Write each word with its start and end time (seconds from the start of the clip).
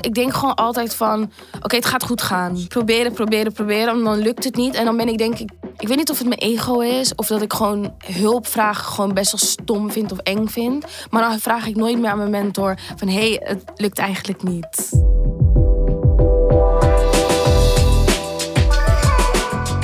Ik 0.00 0.14
denk 0.14 0.34
gewoon 0.34 0.54
altijd 0.54 0.94
van, 0.94 1.30
oké, 1.60 1.76
het 1.76 1.84
gaat 1.84 2.04
goed 2.04 2.22
gaan. 2.22 2.66
Proberen, 2.68 3.12
proberen, 3.12 3.52
proberen. 3.52 3.94
En 3.94 4.04
dan 4.04 4.18
lukt 4.18 4.44
het 4.44 4.56
niet. 4.56 4.74
En 4.74 4.84
dan 4.84 4.96
ben 4.96 5.08
ik 5.08 5.18
denk 5.18 5.38
ik, 5.38 5.50
ik 5.78 5.88
weet 5.88 5.96
niet 5.96 6.10
of 6.10 6.18
het 6.18 6.28
mijn 6.28 6.40
ego 6.40 6.80
is. 6.80 7.14
Of 7.14 7.26
dat 7.26 7.42
ik 7.42 7.52
gewoon 7.52 7.94
hulp 8.06 8.46
vragen 8.46 8.84
gewoon 8.84 9.14
best 9.14 9.30
wel 9.32 9.50
stom 9.50 9.90
vind 9.92 10.12
of 10.12 10.18
eng 10.18 10.46
vind. 10.46 10.84
Maar 11.10 11.22
dan 11.22 11.38
vraag 11.38 11.66
ik 11.66 11.76
nooit 11.76 11.98
meer 11.98 12.10
aan 12.10 12.18
mijn 12.18 12.30
mentor 12.30 12.78
van, 12.96 13.08
hé, 13.08 13.30
hey, 13.30 13.40
het 13.44 13.62
lukt 13.76 13.98
eigenlijk 13.98 14.42
niet. 14.42 14.90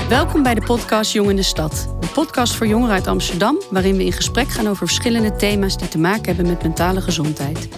Welkom 0.08 0.42
bij 0.42 0.54
de 0.54 0.62
podcast 0.64 1.12
Jong 1.12 1.30
in 1.30 1.36
de 1.36 1.42
Stad. 1.42 1.88
Een 2.00 2.12
podcast 2.12 2.54
voor 2.54 2.66
jongeren 2.66 2.94
uit 2.94 3.06
Amsterdam, 3.06 3.60
waarin 3.70 3.96
we 3.96 4.04
in 4.04 4.12
gesprek 4.12 4.48
gaan 4.48 4.68
over 4.68 4.86
verschillende 4.86 5.36
thema's 5.36 5.78
die 5.78 5.88
te 5.88 5.98
maken 5.98 6.24
hebben 6.24 6.46
met 6.46 6.62
mentale 6.62 7.00
gezondheid. 7.00 7.68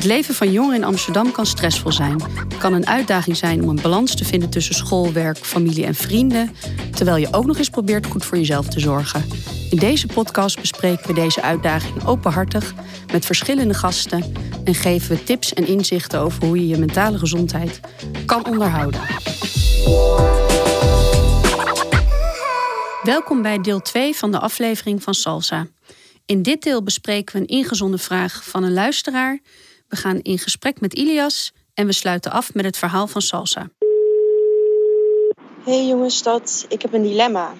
Het 0.00 0.08
leven 0.08 0.34
van 0.34 0.52
jongeren 0.52 0.76
in 0.76 0.84
Amsterdam 0.84 1.32
kan 1.32 1.46
stressvol 1.46 1.92
zijn. 1.92 2.22
Het 2.48 2.58
kan 2.58 2.72
een 2.72 2.86
uitdaging 2.86 3.36
zijn 3.36 3.62
om 3.62 3.68
een 3.68 3.80
balans 3.82 4.16
te 4.16 4.24
vinden 4.24 4.50
tussen 4.50 4.74
school, 4.74 5.12
werk, 5.12 5.36
familie 5.36 5.84
en 5.84 5.94
vrienden, 5.94 6.50
terwijl 6.94 7.16
je 7.16 7.32
ook 7.32 7.46
nog 7.46 7.58
eens 7.58 7.70
probeert 7.70 8.06
goed 8.06 8.24
voor 8.24 8.38
jezelf 8.38 8.66
te 8.66 8.80
zorgen. 8.80 9.24
In 9.70 9.76
deze 9.76 10.06
podcast 10.06 10.60
bespreken 10.60 11.06
we 11.06 11.12
deze 11.12 11.42
uitdaging 11.42 12.06
openhartig 12.06 12.74
met 13.12 13.26
verschillende 13.26 13.74
gasten 13.74 14.32
en 14.64 14.74
geven 14.74 15.16
we 15.16 15.24
tips 15.24 15.54
en 15.54 15.66
inzichten 15.66 16.20
over 16.20 16.44
hoe 16.46 16.60
je 16.60 16.66
je 16.66 16.78
mentale 16.78 17.18
gezondheid 17.18 17.80
kan 18.26 18.46
onderhouden. 18.46 19.00
Welkom 23.02 23.42
bij 23.42 23.60
deel 23.60 23.80
2 23.80 24.16
van 24.16 24.30
de 24.30 24.38
aflevering 24.38 25.02
van 25.02 25.14
Salsa. 25.14 25.66
In 26.26 26.42
dit 26.42 26.62
deel 26.62 26.82
bespreken 26.82 27.34
we 27.34 27.40
een 27.40 27.56
ingezonden 27.58 28.00
vraag 28.00 28.44
van 28.44 28.62
een 28.62 28.72
luisteraar. 28.72 29.40
We 29.90 29.96
gaan 29.96 30.18
in 30.18 30.38
gesprek 30.38 30.80
met 30.80 30.94
Ilias 30.94 31.52
en 31.74 31.86
we 31.86 31.92
sluiten 31.92 32.32
af 32.32 32.54
met 32.54 32.64
het 32.64 32.76
verhaal 32.76 33.06
van 33.06 33.20
Salsa. 33.20 33.68
Hey 35.64 35.86
jongens, 35.86 36.24
ik 36.68 36.82
heb 36.82 36.92
een 36.92 37.02
dilemma. 37.02 37.52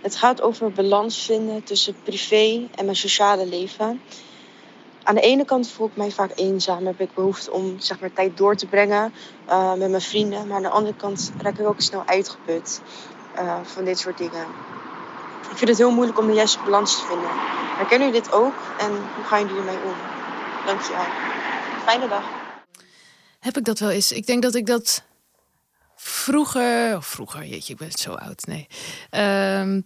Het 0.00 0.16
gaat 0.16 0.40
over 0.42 0.72
balans 0.72 1.24
vinden 1.24 1.62
tussen 1.62 1.94
privé 2.02 2.68
en 2.74 2.84
mijn 2.84 2.96
sociale 2.96 3.46
leven. 3.46 4.00
Aan 5.02 5.14
de 5.14 5.20
ene 5.20 5.44
kant 5.44 5.68
voel 5.68 5.86
ik 5.86 5.96
mij 5.96 6.10
vaak 6.10 6.30
eenzaam, 6.34 6.86
heb 6.86 7.00
ik 7.00 7.14
behoefte 7.14 7.52
om 7.52 7.80
zeg 7.80 8.00
maar, 8.00 8.12
tijd 8.12 8.36
door 8.36 8.56
te 8.56 8.66
brengen 8.66 9.12
uh, 9.48 9.74
met 9.74 9.90
mijn 9.90 10.02
vrienden. 10.02 10.46
Maar 10.46 10.56
aan 10.56 10.62
de 10.62 10.68
andere 10.68 10.96
kant 10.96 11.32
raak 11.38 11.58
ik 11.58 11.66
ook 11.66 11.80
snel 11.80 12.02
uitgeput 12.06 12.80
uh, 13.38 13.60
van 13.62 13.84
dit 13.84 13.98
soort 13.98 14.18
dingen. 14.18 14.46
Ik 15.50 15.56
vind 15.56 15.70
het 15.70 15.78
heel 15.78 15.90
moeilijk 15.90 16.18
om 16.18 16.26
de 16.26 16.32
juiste 16.32 16.58
balans 16.64 17.00
te 17.00 17.06
vinden. 17.06 17.30
Herkennen 17.76 18.06
jullie 18.06 18.22
dit 18.22 18.32
ook 18.32 18.54
en 18.78 18.90
hoe 18.90 19.24
gaan 19.24 19.40
jullie 19.40 19.56
ermee 19.56 19.84
om? 19.84 19.94
Dankjewel. 20.66 21.29
Fijne 21.90 22.08
dag. 22.08 22.24
Heb 23.40 23.56
ik 23.56 23.64
dat 23.64 23.78
wel 23.78 23.90
eens? 23.90 24.12
Ik 24.12 24.26
denk 24.26 24.42
dat 24.42 24.54
ik 24.54 24.66
dat 24.66 25.02
vroeger, 25.96 26.96
of 26.96 27.06
vroeger, 27.06 27.46
jeetje, 27.46 27.72
ik 27.72 27.78
ben 27.78 27.92
zo 27.92 28.14
oud, 28.14 28.46
nee. 28.46 28.66
Um, 29.10 29.82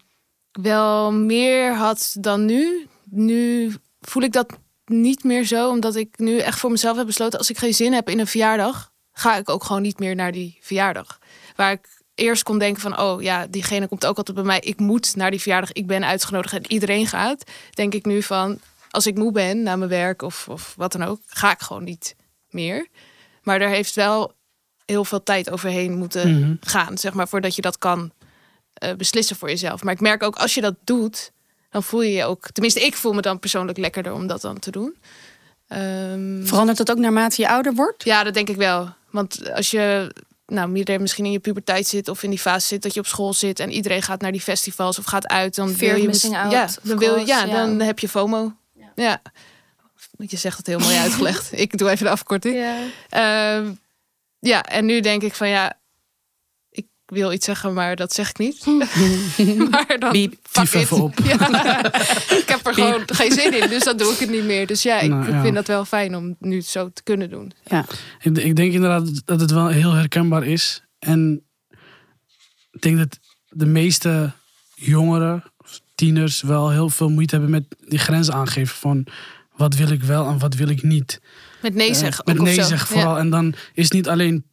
wel 0.52 1.12
meer 1.12 1.74
had 1.74 2.16
dan 2.18 2.44
nu. 2.44 2.88
Nu 3.04 3.74
voel 4.00 4.22
ik 4.22 4.32
dat 4.32 4.58
niet 4.84 5.24
meer 5.24 5.44
zo, 5.44 5.68
omdat 5.68 5.96
ik 5.96 6.18
nu 6.18 6.38
echt 6.38 6.58
voor 6.58 6.70
mezelf 6.70 6.96
heb 6.96 7.06
besloten: 7.06 7.38
als 7.38 7.50
ik 7.50 7.58
geen 7.58 7.74
zin 7.74 7.92
heb 7.92 8.08
in 8.08 8.18
een 8.18 8.26
verjaardag, 8.26 8.92
ga 9.12 9.36
ik 9.36 9.48
ook 9.48 9.64
gewoon 9.64 9.82
niet 9.82 9.98
meer 9.98 10.14
naar 10.14 10.32
die 10.32 10.58
verjaardag. 10.60 11.18
Waar 11.56 11.72
ik 11.72 11.88
eerst 12.14 12.42
kon 12.42 12.58
denken 12.58 12.82
van, 12.82 12.98
oh 13.00 13.22
ja, 13.22 13.46
diegene 13.46 13.88
komt 13.88 14.06
ook 14.06 14.16
altijd 14.16 14.36
bij 14.36 14.46
mij. 14.46 14.60
Ik 14.60 14.78
moet 14.78 15.16
naar 15.16 15.30
die 15.30 15.40
verjaardag. 15.40 15.72
Ik 15.72 15.86
ben 15.86 16.04
uitgenodigd 16.04 16.54
en 16.54 16.72
iedereen 16.72 17.06
gaat. 17.06 17.50
Denk 17.70 17.94
ik 17.94 18.04
nu 18.04 18.22
van, 18.22 18.58
als 18.94 19.06
ik 19.06 19.16
moe 19.16 19.32
ben 19.32 19.62
na 19.62 19.76
mijn 19.76 19.90
werk 19.90 20.22
of, 20.22 20.48
of 20.48 20.74
wat 20.76 20.92
dan 20.92 21.02
ook, 21.02 21.20
ga 21.26 21.50
ik 21.52 21.60
gewoon 21.60 21.84
niet 21.84 22.14
meer. 22.50 22.86
Maar 23.42 23.60
er 23.60 23.68
heeft 23.68 23.94
wel 23.94 24.32
heel 24.84 25.04
veel 25.04 25.22
tijd 25.22 25.50
overheen 25.50 25.98
moeten 25.98 26.40
mhm. 26.40 26.54
gaan, 26.60 26.98
zeg 26.98 27.12
maar, 27.12 27.28
voordat 27.28 27.54
je 27.54 27.62
dat 27.62 27.78
kan 27.78 28.12
uh, 28.84 28.92
beslissen 28.92 29.36
voor 29.36 29.48
jezelf. 29.48 29.82
Maar 29.82 29.94
ik 29.94 30.00
merk 30.00 30.22
ook, 30.22 30.36
als 30.36 30.54
je 30.54 30.60
dat 30.60 30.74
doet, 30.84 31.32
dan 31.70 31.82
voel 31.82 32.02
je 32.02 32.12
je 32.12 32.24
ook, 32.24 32.50
tenminste, 32.50 32.80
ik 32.80 32.94
voel 32.94 33.12
me 33.12 33.20
dan 33.20 33.38
persoonlijk 33.38 33.78
lekkerder 33.78 34.12
om 34.12 34.26
dat 34.26 34.40
dan 34.40 34.58
te 34.58 34.70
doen. 34.70 34.96
Um, 35.68 36.46
Verandert 36.46 36.78
dat 36.78 36.90
ook 36.90 36.98
naarmate 36.98 37.42
je 37.42 37.48
ouder 37.48 37.74
wordt? 37.74 38.04
Ja, 38.04 38.24
dat 38.24 38.34
denk 38.34 38.48
ik 38.48 38.56
wel. 38.56 38.94
Want 39.10 39.52
als 39.52 39.70
je 39.70 40.14
nou, 40.46 40.74
iedereen 40.74 41.00
misschien 41.00 41.24
in 41.24 41.32
je 41.32 41.38
puberteit 41.38 41.86
zit 41.86 42.08
of 42.08 42.22
in 42.22 42.30
die 42.30 42.38
fase 42.38 42.66
zit 42.66 42.82
dat 42.82 42.94
je 42.94 43.00
op 43.00 43.06
school 43.06 43.32
zit 43.32 43.60
en 43.60 43.70
iedereen 43.70 44.02
gaat 44.02 44.20
naar 44.20 44.32
die 44.32 44.40
festivals 44.40 44.98
of 44.98 45.04
gaat 45.04 45.28
uit, 45.28 45.54
dan 45.54 45.76
wil 45.76 45.96
je 45.96 46.06
misschien 46.06 46.30
ja, 46.30 46.68
dan 46.82 46.98
wil 46.98 47.16
je, 47.16 47.26
ja, 47.26 47.46
dan 47.46 47.80
heb 47.80 47.98
je 47.98 48.08
FOMO. 48.08 48.52
Ja. 48.94 49.22
Je 50.16 50.36
zegt 50.36 50.56
het 50.56 50.66
heel 50.66 50.78
mooi 50.78 50.96
uitgelegd. 50.96 51.48
ik 51.64 51.78
doe 51.78 51.90
even 51.90 52.04
de 52.04 52.10
afkorting. 52.10 52.56
Ja. 52.56 52.82
Uh, 53.62 53.70
ja, 54.38 54.62
en 54.62 54.84
nu 54.84 55.00
denk 55.00 55.22
ik 55.22 55.34
van 55.34 55.48
ja, 55.48 55.78
wil 57.06 57.32
iets 57.32 57.44
zeggen, 57.44 57.72
maar 57.72 57.96
dat 57.96 58.12
zeg 58.12 58.30
ik 58.30 58.38
niet. 58.38 58.66
maar 59.70 59.96
dan 59.98 60.12
Biep, 60.12 60.34
even 60.72 61.02
op. 61.02 61.20
ik 61.20 62.44
heb 62.46 62.66
er 62.66 62.74
gewoon 62.74 63.02
geen 63.06 63.32
zin 63.32 63.62
in, 63.62 63.68
dus 63.68 63.84
dan 63.84 63.96
doe 63.96 64.12
ik 64.12 64.18
het 64.18 64.30
niet 64.30 64.44
meer. 64.44 64.66
Dus 64.66 64.82
ja, 64.82 65.00
ik, 65.00 65.10
nou, 65.10 65.40
vind 65.42 65.54
dat 65.54 65.66
wel 65.66 65.84
fijn 65.84 66.16
om 66.16 66.36
nu 66.38 66.60
zo 66.60 66.90
te 66.92 67.02
kunnen 67.02 67.30
doen. 67.30 67.52
Ja. 67.64 67.84
Ik, 68.20 68.38
ik, 68.38 68.56
denk 68.56 68.72
inderdaad 68.72 69.26
dat 69.26 69.40
het 69.40 69.50
wel 69.50 69.68
heel 69.68 69.92
herkenbaar 69.92 70.46
is. 70.46 70.82
En 70.98 71.42
ik 72.70 72.82
denk 72.82 72.98
dat 72.98 73.18
de 73.48 73.66
meeste 73.66 74.32
jongeren, 74.74 75.44
tieners, 75.94 76.42
wel 76.42 76.70
heel 76.70 76.88
veel 76.88 77.08
moeite 77.08 77.34
hebben 77.34 77.50
met 77.50 77.76
die 77.88 77.98
grens 77.98 78.30
aangeven 78.30 78.76
van 78.76 79.06
wat 79.56 79.74
wil 79.74 79.90
ik 79.90 80.02
wel 80.02 80.26
en 80.26 80.38
wat 80.38 80.54
wil 80.54 80.68
ik 80.68 80.82
niet. 80.82 81.20
Met 81.62 81.74
nee 81.74 81.94
zeggen. 81.94 82.24
Uh, 82.28 82.34
met 82.34 82.44
nee 82.44 82.62
zeggen 82.62 82.88
vooral. 82.88 83.18
En 83.18 83.30
dan 83.30 83.54
is 83.72 83.84
het 83.84 83.92
niet 83.92 84.08
alleen 84.08 84.44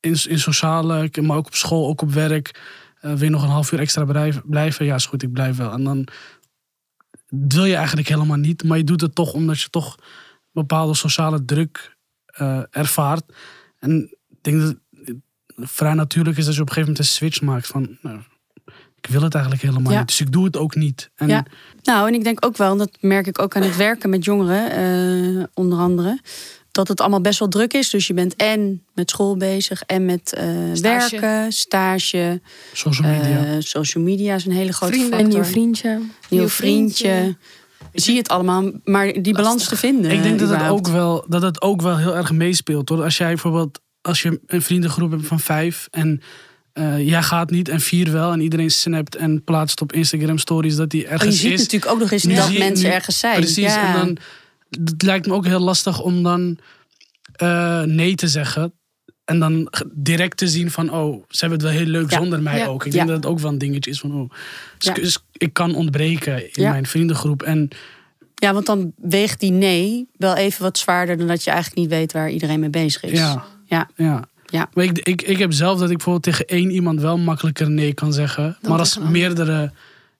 in, 0.00 0.16
in 0.28 0.38
sociale, 0.38 1.10
maar 1.20 1.36
ook 1.36 1.46
op 1.46 1.54
school, 1.54 1.88
ook 1.88 2.02
op 2.02 2.12
werk. 2.12 2.60
Uh, 3.02 3.12
wil 3.12 3.24
je 3.24 3.30
nog 3.30 3.42
een 3.42 3.48
half 3.48 3.72
uur 3.72 3.78
extra 3.78 4.04
blijven? 4.44 4.84
Ja, 4.84 4.94
is 4.94 5.06
goed, 5.06 5.22
ik 5.22 5.32
blijf 5.32 5.56
wel. 5.56 5.72
En 5.72 5.84
dan 5.84 6.08
wil 7.28 7.64
je 7.64 7.74
eigenlijk 7.74 8.08
helemaal 8.08 8.36
niet, 8.36 8.64
maar 8.64 8.78
je 8.78 8.84
doet 8.84 9.00
het 9.00 9.14
toch 9.14 9.32
omdat 9.32 9.60
je 9.60 9.68
toch 9.68 9.98
bepaalde 10.52 10.94
sociale 10.94 11.44
druk 11.44 11.96
uh, 12.40 12.62
ervaart. 12.70 13.22
En 13.78 14.16
ik 14.28 14.38
denk 14.40 14.60
dat 14.60 14.76
het 15.04 15.16
vrij 15.56 15.94
natuurlijk 15.94 16.36
is 16.36 16.44
dat 16.44 16.54
je 16.54 16.60
op 16.60 16.68
een 16.68 16.74
gegeven 16.74 16.92
moment 16.92 17.10
een 17.10 17.16
switch 17.16 17.40
maakt 17.40 17.66
van. 17.66 17.98
Nou, 18.02 18.20
ik 19.00 19.08
wil 19.08 19.22
het 19.22 19.34
eigenlijk 19.34 19.64
helemaal 19.64 19.98
niet, 19.98 20.06
dus 20.06 20.20
ik 20.20 20.32
doe 20.32 20.44
het 20.44 20.56
ook 20.56 20.74
niet. 20.74 21.10
En 21.16 21.28
ja. 21.28 21.44
Nou, 21.82 22.08
en 22.08 22.14
ik 22.14 22.24
denk 22.24 22.44
ook 22.46 22.56
wel, 22.56 22.76
dat 22.76 22.90
merk 23.00 23.26
ik 23.26 23.42
ook 23.42 23.56
aan 23.56 23.62
het 23.62 23.76
werken 23.76 24.10
met 24.10 24.24
jongeren, 24.24 24.78
uh, 25.38 25.44
onder 25.54 25.78
andere 25.78 26.20
dat 26.78 26.88
het 26.88 27.00
allemaal 27.00 27.20
best 27.20 27.38
wel 27.38 27.48
druk 27.48 27.72
is. 27.72 27.90
Dus 27.90 28.06
je 28.06 28.14
bent 28.14 28.36
en 28.36 28.84
met 28.94 29.10
school 29.10 29.36
bezig 29.36 29.82
en 29.82 30.04
met 30.04 30.38
uh, 30.38 30.80
werken, 30.80 31.52
stage. 31.52 32.40
Social 32.72 33.08
media. 33.08 33.44
Uh, 33.44 33.56
social 33.58 34.04
media 34.04 34.34
is 34.34 34.44
een 34.44 34.52
hele 34.52 34.72
grote 34.72 34.92
Vrienden, 34.92 35.20
Een 35.20 35.28
nieuw 35.28 35.44
vriendje. 35.44 36.00
Nieuw 36.28 36.48
vriendje. 36.48 37.36
Zie 37.92 38.12
je 38.12 38.18
het 38.18 38.28
allemaal, 38.28 38.70
maar 38.84 39.12
die 39.22 39.32
balans 39.32 39.68
te 39.68 39.76
vinden. 39.76 40.10
Ik 40.10 40.22
denk 40.22 40.38
dat 40.38 40.48
het, 40.48 40.68
ook 40.68 40.88
wel, 40.88 41.24
dat 41.28 41.42
het 41.42 41.62
ook 41.62 41.82
wel 41.82 41.96
heel 41.96 42.16
erg 42.16 42.32
meespeelt. 42.32 42.88
Hoor. 42.88 43.02
Als 43.02 43.16
jij 43.16 43.28
bijvoorbeeld, 43.28 43.80
als 44.00 44.22
je 44.22 44.40
een 44.46 44.62
vriendengroep 44.62 45.10
hebt 45.10 45.26
van 45.26 45.40
vijf 45.40 45.88
en 45.90 46.22
uh, 46.78 47.08
jij 47.08 47.22
gaat 47.22 47.50
niet 47.50 47.68
en 47.68 47.80
vier 47.80 48.12
wel. 48.12 48.32
En 48.32 48.40
iedereen 48.40 48.70
snapt 48.70 49.16
en 49.16 49.44
plaatst 49.44 49.80
op 49.80 49.92
Instagram 49.92 50.38
stories 50.38 50.76
dat 50.76 50.90
die 50.90 51.06
ergens 51.06 51.34
is. 51.34 51.42
je 51.42 51.48
ziet 51.48 51.58
natuurlijk 51.58 51.92
ook 51.92 51.98
nog 51.98 52.10
eens 52.10 52.22
dat 52.22 52.58
mensen 52.58 52.92
ergens 52.92 53.18
zijn. 53.18 53.40
Precies, 53.40 53.74
ja. 53.74 53.86
en 53.86 53.92
dan 54.00 54.18
het 54.86 55.02
lijkt 55.02 55.26
me 55.26 55.32
ook 55.32 55.46
heel 55.46 55.60
lastig 55.60 56.00
om 56.00 56.22
dan 56.22 56.58
uh, 57.42 57.82
nee 57.82 58.14
te 58.14 58.28
zeggen. 58.28 58.72
En 59.24 59.38
dan 59.38 59.72
direct 59.92 60.36
te 60.36 60.48
zien 60.48 60.70
van, 60.70 60.92
oh, 60.92 61.24
ze 61.28 61.38
hebben 61.40 61.58
het 61.58 61.68
wel 61.68 61.76
heel 61.76 61.90
leuk 61.90 62.12
zonder 62.12 62.42
mij 62.42 62.68
ook. 62.68 62.86
Ik 62.86 62.92
denk 62.92 63.06
dat 63.06 63.16
het 63.16 63.26
ook 63.26 63.38
wel 63.38 63.50
een 63.50 63.58
dingetje 63.58 63.90
is 63.90 64.00
van, 64.00 64.14
oh, 64.14 64.30
dus, 64.78 64.94
dus 64.94 65.18
ik 65.32 65.52
kan 65.52 65.74
ontbreken 65.74 66.54
in 66.54 66.62
mijn 66.62 66.86
vriendengroep. 66.86 67.42
En 67.42 67.68
ja, 68.34 68.52
want 68.52 68.66
dan 68.66 68.92
weegt 68.96 69.40
die 69.40 69.50
nee 69.50 70.08
wel 70.16 70.36
even 70.36 70.62
wat 70.62 70.78
zwaarder 70.78 71.16
dan 71.16 71.26
dat 71.26 71.44
je 71.44 71.50
eigenlijk 71.50 71.80
niet 71.80 71.90
weet 71.90 72.12
waar 72.12 72.30
iedereen 72.30 72.60
mee 72.60 72.70
bezig 72.70 73.02
is. 73.02 73.18
Ja, 73.18 73.44
ja. 73.64 73.90
ja. 73.96 74.28
Ja. 74.50 74.68
Maar 74.72 74.84
ik, 74.84 74.98
ik, 74.98 75.22
ik 75.22 75.38
heb 75.38 75.52
zelf 75.52 75.78
dat 75.78 75.90
ik 75.90 75.96
bijvoorbeeld 75.96 76.24
tegen 76.24 76.46
één 76.46 76.70
iemand 76.70 77.00
wel 77.00 77.18
makkelijker 77.18 77.70
nee 77.70 77.94
kan 77.94 78.12
zeggen. 78.12 78.58
maar 78.62 78.78
als 78.78 78.98
meerdere 78.98 79.72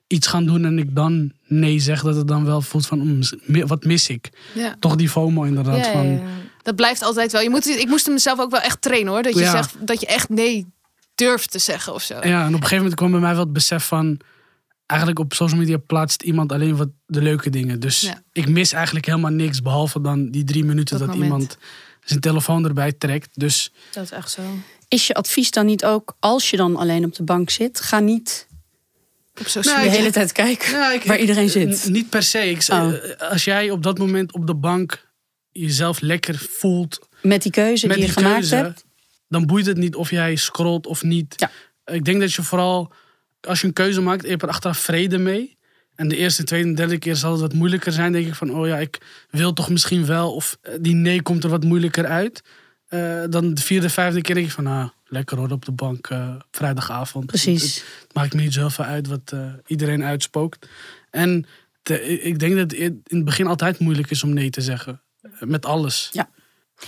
iets 0.06 0.26
gaan 0.26 0.44
doen 0.44 0.64
en 0.64 0.78
ik 0.78 0.94
dan 0.94 1.32
nee 1.46 1.78
zeg, 1.78 2.02
dat 2.02 2.16
het 2.16 2.28
dan 2.28 2.44
wel 2.44 2.60
voelt 2.60 2.86
van 2.86 2.98
mm, 2.98 3.66
wat 3.66 3.84
mis 3.84 4.08
ik. 4.08 4.30
Ja. 4.54 4.76
Toch 4.80 4.96
die 4.96 5.08
FOMO 5.08 5.42
inderdaad. 5.42 5.84
Ja, 5.86 5.92
van, 5.92 6.20
Dat 6.62 6.76
blijft 6.76 7.02
altijd 7.02 7.32
wel. 7.32 7.40
Je 7.40 7.50
moet, 7.50 7.66
ik 7.66 7.88
moest 7.88 8.08
mezelf 8.08 8.40
ook 8.40 8.50
wel 8.50 8.60
echt 8.60 8.82
trainen 8.82 9.12
hoor. 9.12 9.22
Dat 9.22 9.38
je, 9.38 9.44
zegt, 9.44 9.86
dat 9.86 10.00
je 10.00 10.06
echt 10.06 10.28
nee 10.28 10.66
durft 11.14 11.50
te 11.50 11.58
zeggen 11.58 11.94
of 11.94 12.02
zo. 12.02 12.14
Ja, 12.14 12.40
en 12.40 12.46
op 12.46 12.52
een 12.52 12.52
gegeven 12.52 12.76
moment 12.76 12.94
kwam 12.94 13.10
bij 13.10 13.20
mij 13.20 13.32
wel 13.32 13.44
het 13.44 13.52
besef 13.52 13.84
van... 13.84 14.20
Eigenlijk 14.86 15.20
op 15.20 15.34
social 15.34 15.60
media 15.60 15.76
plaatst 15.76 16.22
iemand 16.22 16.52
alleen 16.52 16.76
wat 16.76 16.88
de 17.06 17.22
leuke 17.22 17.50
dingen. 17.50 17.80
Dus 17.80 18.12
ik 18.32 18.48
mis 18.48 18.72
eigenlijk 18.72 19.06
helemaal 19.06 19.30
niks. 19.30 19.62
Behalve 19.62 20.00
dan 20.00 20.30
die 20.30 20.44
drie 20.44 20.64
minuten 20.64 20.98
dat, 20.98 21.14
iemand 21.14 21.58
zijn 22.08 22.20
telefoon 22.20 22.64
erbij 22.64 22.92
trekt. 22.92 23.28
Dus 23.32 23.72
dat 23.92 24.04
is 24.04 24.10
echt 24.10 24.30
zo. 24.30 24.42
Is 24.88 25.06
je 25.06 25.14
advies 25.14 25.50
dan 25.50 25.66
niet 25.66 25.84
ook, 25.84 26.16
als 26.20 26.50
je 26.50 26.56
dan 26.56 26.76
alleen 26.76 27.04
op 27.04 27.14
de 27.14 27.22
bank 27.22 27.50
zit, 27.50 27.80
ga 27.80 27.98
niet 27.98 28.46
op 29.40 29.46
social 29.46 29.74
nou, 29.74 29.88
de 29.88 29.96
hele 29.96 30.10
tijd 30.10 30.32
kijken 30.32 30.72
nou, 30.72 31.00
waar 31.04 31.18
iedereen 31.18 31.48
zit. 31.48 31.88
Niet 31.88 32.10
per 32.10 32.22
se. 32.22 32.50
Ik, 32.50 32.64
oh. 32.68 32.94
eh, 32.94 33.30
Als 33.30 33.44
jij 33.44 33.70
op 33.70 33.82
dat 33.82 33.98
moment 33.98 34.32
op 34.32 34.46
de 34.46 34.54
bank 34.54 35.06
jezelf 35.52 36.00
lekker 36.00 36.38
voelt 36.38 37.08
Met 37.22 37.42
die 37.42 37.52
keuze 37.52 37.86
met 37.86 37.96
die 37.96 38.06
je 38.06 38.12
gemaakt 38.12 38.34
keuze, 38.34 38.54
hebt. 38.54 38.84
dan 39.28 39.46
boeit 39.46 39.66
het 39.66 39.76
niet 39.76 39.94
of 39.94 40.10
jij 40.10 40.36
scrolt 40.36 40.86
of 40.86 41.02
niet. 41.02 41.34
Ja. 41.36 41.50
Ik 41.94 42.04
denk 42.04 42.20
dat 42.20 42.32
je 42.32 42.42
vooral, 42.42 42.92
als 43.40 43.60
je 43.60 43.66
een 43.66 43.72
keuze 43.72 44.00
maakt, 44.00 44.22
je 44.22 44.28
hebt 44.28 44.42
er 44.42 44.48
achteraf 44.48 44.78
vrede 44.78 45.18
mee. 45.18 45.57
En 45.98 46.08
de 46.08 46.16
eerste, 46.16 46.44
tweede 46.44 46.68
en 46.68 46.74
derde 46.74 46.98
keer 46.98 47.16
zal 47.16 47.32
het 47.32 47.40
wat 47.40 47.52
moeilijker 47.52 47.92
zijn. 47.92 48.12
Denk 48.12 48.26
ik 48.26 48.34
van, 48.34 48.50
oh 48.50 48.66
ja, 48.66 48.78
ik 48.78 48.98
wil 49.30 49.52
toch 49.52 49.70
misschien 49.70 50.06
wel. 50.06 50.34
Of 50.34 50.58
eh, 50.60 50.74
die 50.80 50.94
nee 50.94 51.22
komt 51.22 51.44
er 51.44 51.50
wat 51.50 51.64
moeilijker 51.64 52.06
uit. 52.06 52.42
Eh, 52.88 53.22
dan 53.30 53.54
de 53.54 53.62
vierde, 53.62 53.90
vijfde 53.90 54.20
keer 54.20 54.34
denk 54.34 54.46
je 54.46 54.52
van, 54.52 54.66
ah, 54.66 54.88
lekker 55.06 55.38
hoor, 55.38 55.50
op 55.50 55.64
de 55.64 55.72
bank 55.72 56.06
eh, 56.06 56.34
vrijdagavond. 56.50 57.26
Precies. 57.26 57.62
Het, 57.62 57.84
het 58.02 58.14
maakt 58.14 58.34
me 58.34 58.40
niet 58.40 58.52
zoveel 58.52 58.84
uit 58.84 59.06
wat 59.06 59.34
iedereen 59.66 60.04
uitspookt. 60.04 60.68
En 61.10 61.46
ik 62.20 62.38
denk 62.38 62.56
dat 62.56 62.70
het 62.70 62.72
in 62.72 63.02
het 63.04 63.24
begin 63.24 63.46
altijd 63.46 63.78
moeilijk 63.78 64.10
is 64.10 64.22
om 64.22 64.34
nee 64.34 64.50
te 64.50 64.60
zeggen. 64.60 65.02
Met 65.40 65.66
alles. 65.66 66.10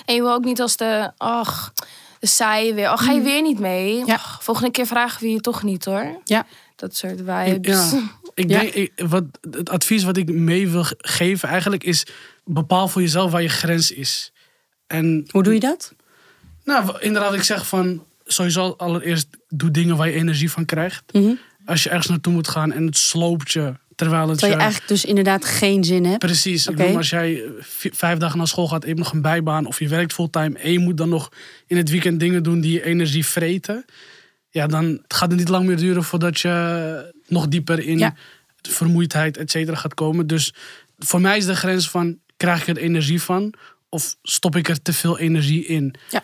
En 0.05 0.15
je 0.15 0.21
wil 0.21 0.33
ook 0.33 0.45
niet 0.45 0.61
als 0.61 0.77
de, 0.77 1.13
ach, 1.17 1.73
de 2.21 2.27
saaie 2.27 2.75
weer. 2.75 2.91
Oh, 2.91 2.99
ga 2.99 3.13
je 3.13 3.21
weer 3.21 3.43
niet 3.43 3.59
mee? 3.59 4.01
Mm. 4.01 4.06
Ja. 4.06 4.19
Volgende 4.19 4.71
keer 4.71 4.87
vragen 4.87 5.23
we 5.23 5.31
je 5.31 5.41
toch 5.41 5.63
niet 5.63 5.85
hoor. 5.85 6.21
Ja. 6.25 6.47
Dat 6.81 6.97
soort 6.97 7.17
vibes. 7.27 7.91
Ja. 7.91 8.11
Ik 8.35 8.49
denk, 8.49 8.73
ik, 8.75 8.93
wat, 9.09 9.25
het 9.50 9.71
advies 9.71 10.03
wat 10.05 10.17
ik 10.17 10.32
mee 10.32 10.69
wil 10.69 10.85
ge- 10.85 10.94
geven 10.99 11.49
eigenlijk 11.49 11.85
is... 11.85 12.06
bepaal 12.44 12.88
voor 12.88 13.03
jezelf 13.03 13.31
waar 13.31 13.43
je 13.43 13.49
grens 13.49 13.91
is. 13.91 14.32
En 14.87 15.25
Hoe 15.31 15.43
doe 15.43 15.55
je 15.55 15.61
dat? 15.61 15.94
nou, 16.65 16.97
inderdaad, 17.00 17.35
ik 17.35 17.43
zeg 17.43 17.67
van... 17.67 18.05
sowieso 18.25 18.75
allereerst 18.77 19.27
doe 19.49 19.71
dingen 19.71 19.97
waar 19.97 20.06
je 20.09 20.15
energie 20.15 20.50
van 20.50 20.65
krijgt. 20.65 21.03
Mhm. 21.12 21.32
Als 21.65 21.82
je 21.82 21.88
ergens 21.88 22.09
naartoe 22.09 22.32
moet 22.32 22.49
gaan 22.49 22.73
en 22.73 22.87
het 22.87 22.97
sloopt 22.97 23.53
je... 23.53 23.75
terwijl 23.97 24.29
het 24.29 24.38
Terwijl 24.38 24.53
je 24.53 24.56
je- 24.59 24.62
eigenlijk 24.71 24.88
dus 24.88 25.05
inderdaad 25.05 25.44
geen 25.44 25.85
zin 25.85 26.05
hebt. 26.05 26.19
Precies. 26.19 26.67
Ik 26.67 26.77
bedoel, 26.77 26.97
als 26.97 27.11
jij 27.11 27.43
eh, 27.44 27.50
vijf 27.93 28.19
dagen 28.19 28.38
naar 28.38 28.47
school 28.49 28.69
gaat, 28.69 28.81
je 28.82 28.87
hebt 28.88 28.99
nog 28.99 29.12
een 29.12 29.23
bijbaan 29.23 29.67
of 29.67 29.79
je 29.79 29.88
werkt 29.88 30.12
fulltime 30.12 30.59
en 30.59 30.73
je 30.73 30.79
moet 30.79 30.97
dan 30.97 31.09
nog 31.09 31.32
in 31.67 31.77
het 31.77 31.91
weekend 31.91 32.21
dingen 32.21 32.43
doen 32.43 32.61
die 32.61 32.73
je 32.73 32.85
energie 32.85 33.27
vreten, 33.27 33.85
ja, 34.50 34.67
dan 34.67 35.02
gaat 35.08 35.31
het 35.31 35.38
niet 35.38 35.49
lang 35.49 35.67
meer 35.67 35.76
duren 35.76 36.05
voordat 36.05 36.41
je 36.41 37.12
nog 37.26 37.49
dieper 37.49 37.79
in 37.79 37.99
Ja. 37.99 38.14
vermoeidheid, 38.69 39.37
et 39.37 39.50
cetera, 39.50 39.76
gaat 39.76 39.94
komen. 39.94 40.26
Dus 40.26 40.55
voor 40.99 41.20
mij 41.20 41.37
is 41.37 41.44
de 41.47 41.56
grens 41.56 41.91
van, 41.91 42.19
krijg 42.37 42.61
ik 42.61 42.76
er 42.76 42.82
energie 42.82 43.23
van 43.23 43.55
of 43.88 44.17
stop 44.23 44.56
ik 44.56 44.69
er 44.69 44.82
te 44.82 44.93
veel 44.93 45.19
energie 45.19 45.67
in? 45.67 45.94
Ja. 46.11 46.23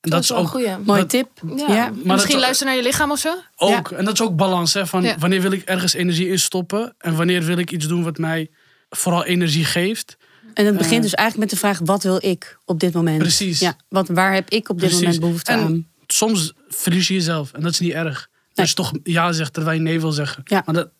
En 0.00 0.10
Dat 0.10 0.22
is 0.22 0.28
een 0.28 0.36
ook, 0.36 0.48
goeie. 0.48 0.76
Mooie 0.84 1.06
tip. 1.06 1.28
Ja. 1.56 1.74
Ja. 1.74 1.90
maar 1.90 1.92
Misschien 2.14 2.34
dat, 2.34 2.40
luisteren 2.44 2.72
naar 2.72 2.82
je 2.82 2.88
lichaam 2.88 3.10
of 3.10 3.18
zo? 3.18 3.34
ook, 3.56 3.90
en 3.90 4.04
dat 4.04 4.14
is 4.14 4.20
ook 4.20 4.36
balans, 4.36 4.74
hè, 4.74 4.86
van 4.86 5.02
Ja. 5.02 5.18
wanneer 5.18 5.40
wil 5.40 5.52
ik 5.52 5.62
ergens 5.62 5.92
energie 5.92 6.28
in 6.28 6.38
stoppen 6.38 6.94
en 6.98 7.16
wanneer 7.16 7.42
wil 7.44 7.58
ik 7.58 7.70
iets 7.70 7.86
doen 7.86 8.02
wat 8.02 8.18
mij 8.18 8.50
vooral 8.90 9.24
energie 9.24 9.64
geeft. 9.64 10.16
En 10.54 10.66
het 10.66 10.76
begint 10.76 10.94
Eh. 10.96 11.02
dus 11.02 11.14
eigenlijk 11.14 11.50
met 11.50 11.60
de 11.60 11.66
vraag: 11.66 11.78
wat 11.84 12.02
wil 12.02 12.18
ik 12.24 12.58
op 12.64 12.80
dit 12.80 12.92
moment? 12.94 13.18
Precies. 13.18 13.58
Ja, 13.60 13.76
wat, 13.88 14.08
waar 14.08 14.34
heb 14.34 14.50
ik 14.50 14.68
op 14.68 14.78
dit 14.80 14.88
Precies. 14.88 15.04
moment 15.04 15.20
behoefte 15.20 15.52
En 15.52 15.58
aan? 15.58 15.86
soms 16.06 16.52
verlies 16.76 17.08
je 17.08 17.14
jezelf. 17.14 17.52
En 17.52 17.60
dat 17.62 17.72
is 17.72 17.80
niet 17.80 17.92
erg. 17.92 18.28
Als 18.54 18.68
je 18.68 18.74
toch 18.74 18.92
ja 19.02 19.32
zegt 19.32 19.52
terwijl 19.52 19.76
je 19.76 19.82
nee 19.82 20.00
wil 20.00 20.12
zeggen. 20.12 20.42
Ja. 20.44 20.62
Maar 20.66 20.74
dat, 20.74 20.90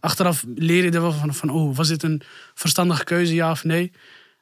achteraf 0.00 0.44
leer 0.54 0.84
je 0.84 0.90
er 0.90 1.00
wel 1.00 1.12
van, 1.12 1.34
van... 1.34 1.50
Oh, 1.50 1.76
was 1.76 1.88
dit 1.88 2.02
een 2.02 2.22
verstandige 2.54 3.04
keuze, 3.04 3.34
ja 3.34 3.50
of 3.50 3.64
nee? 3.64 3.92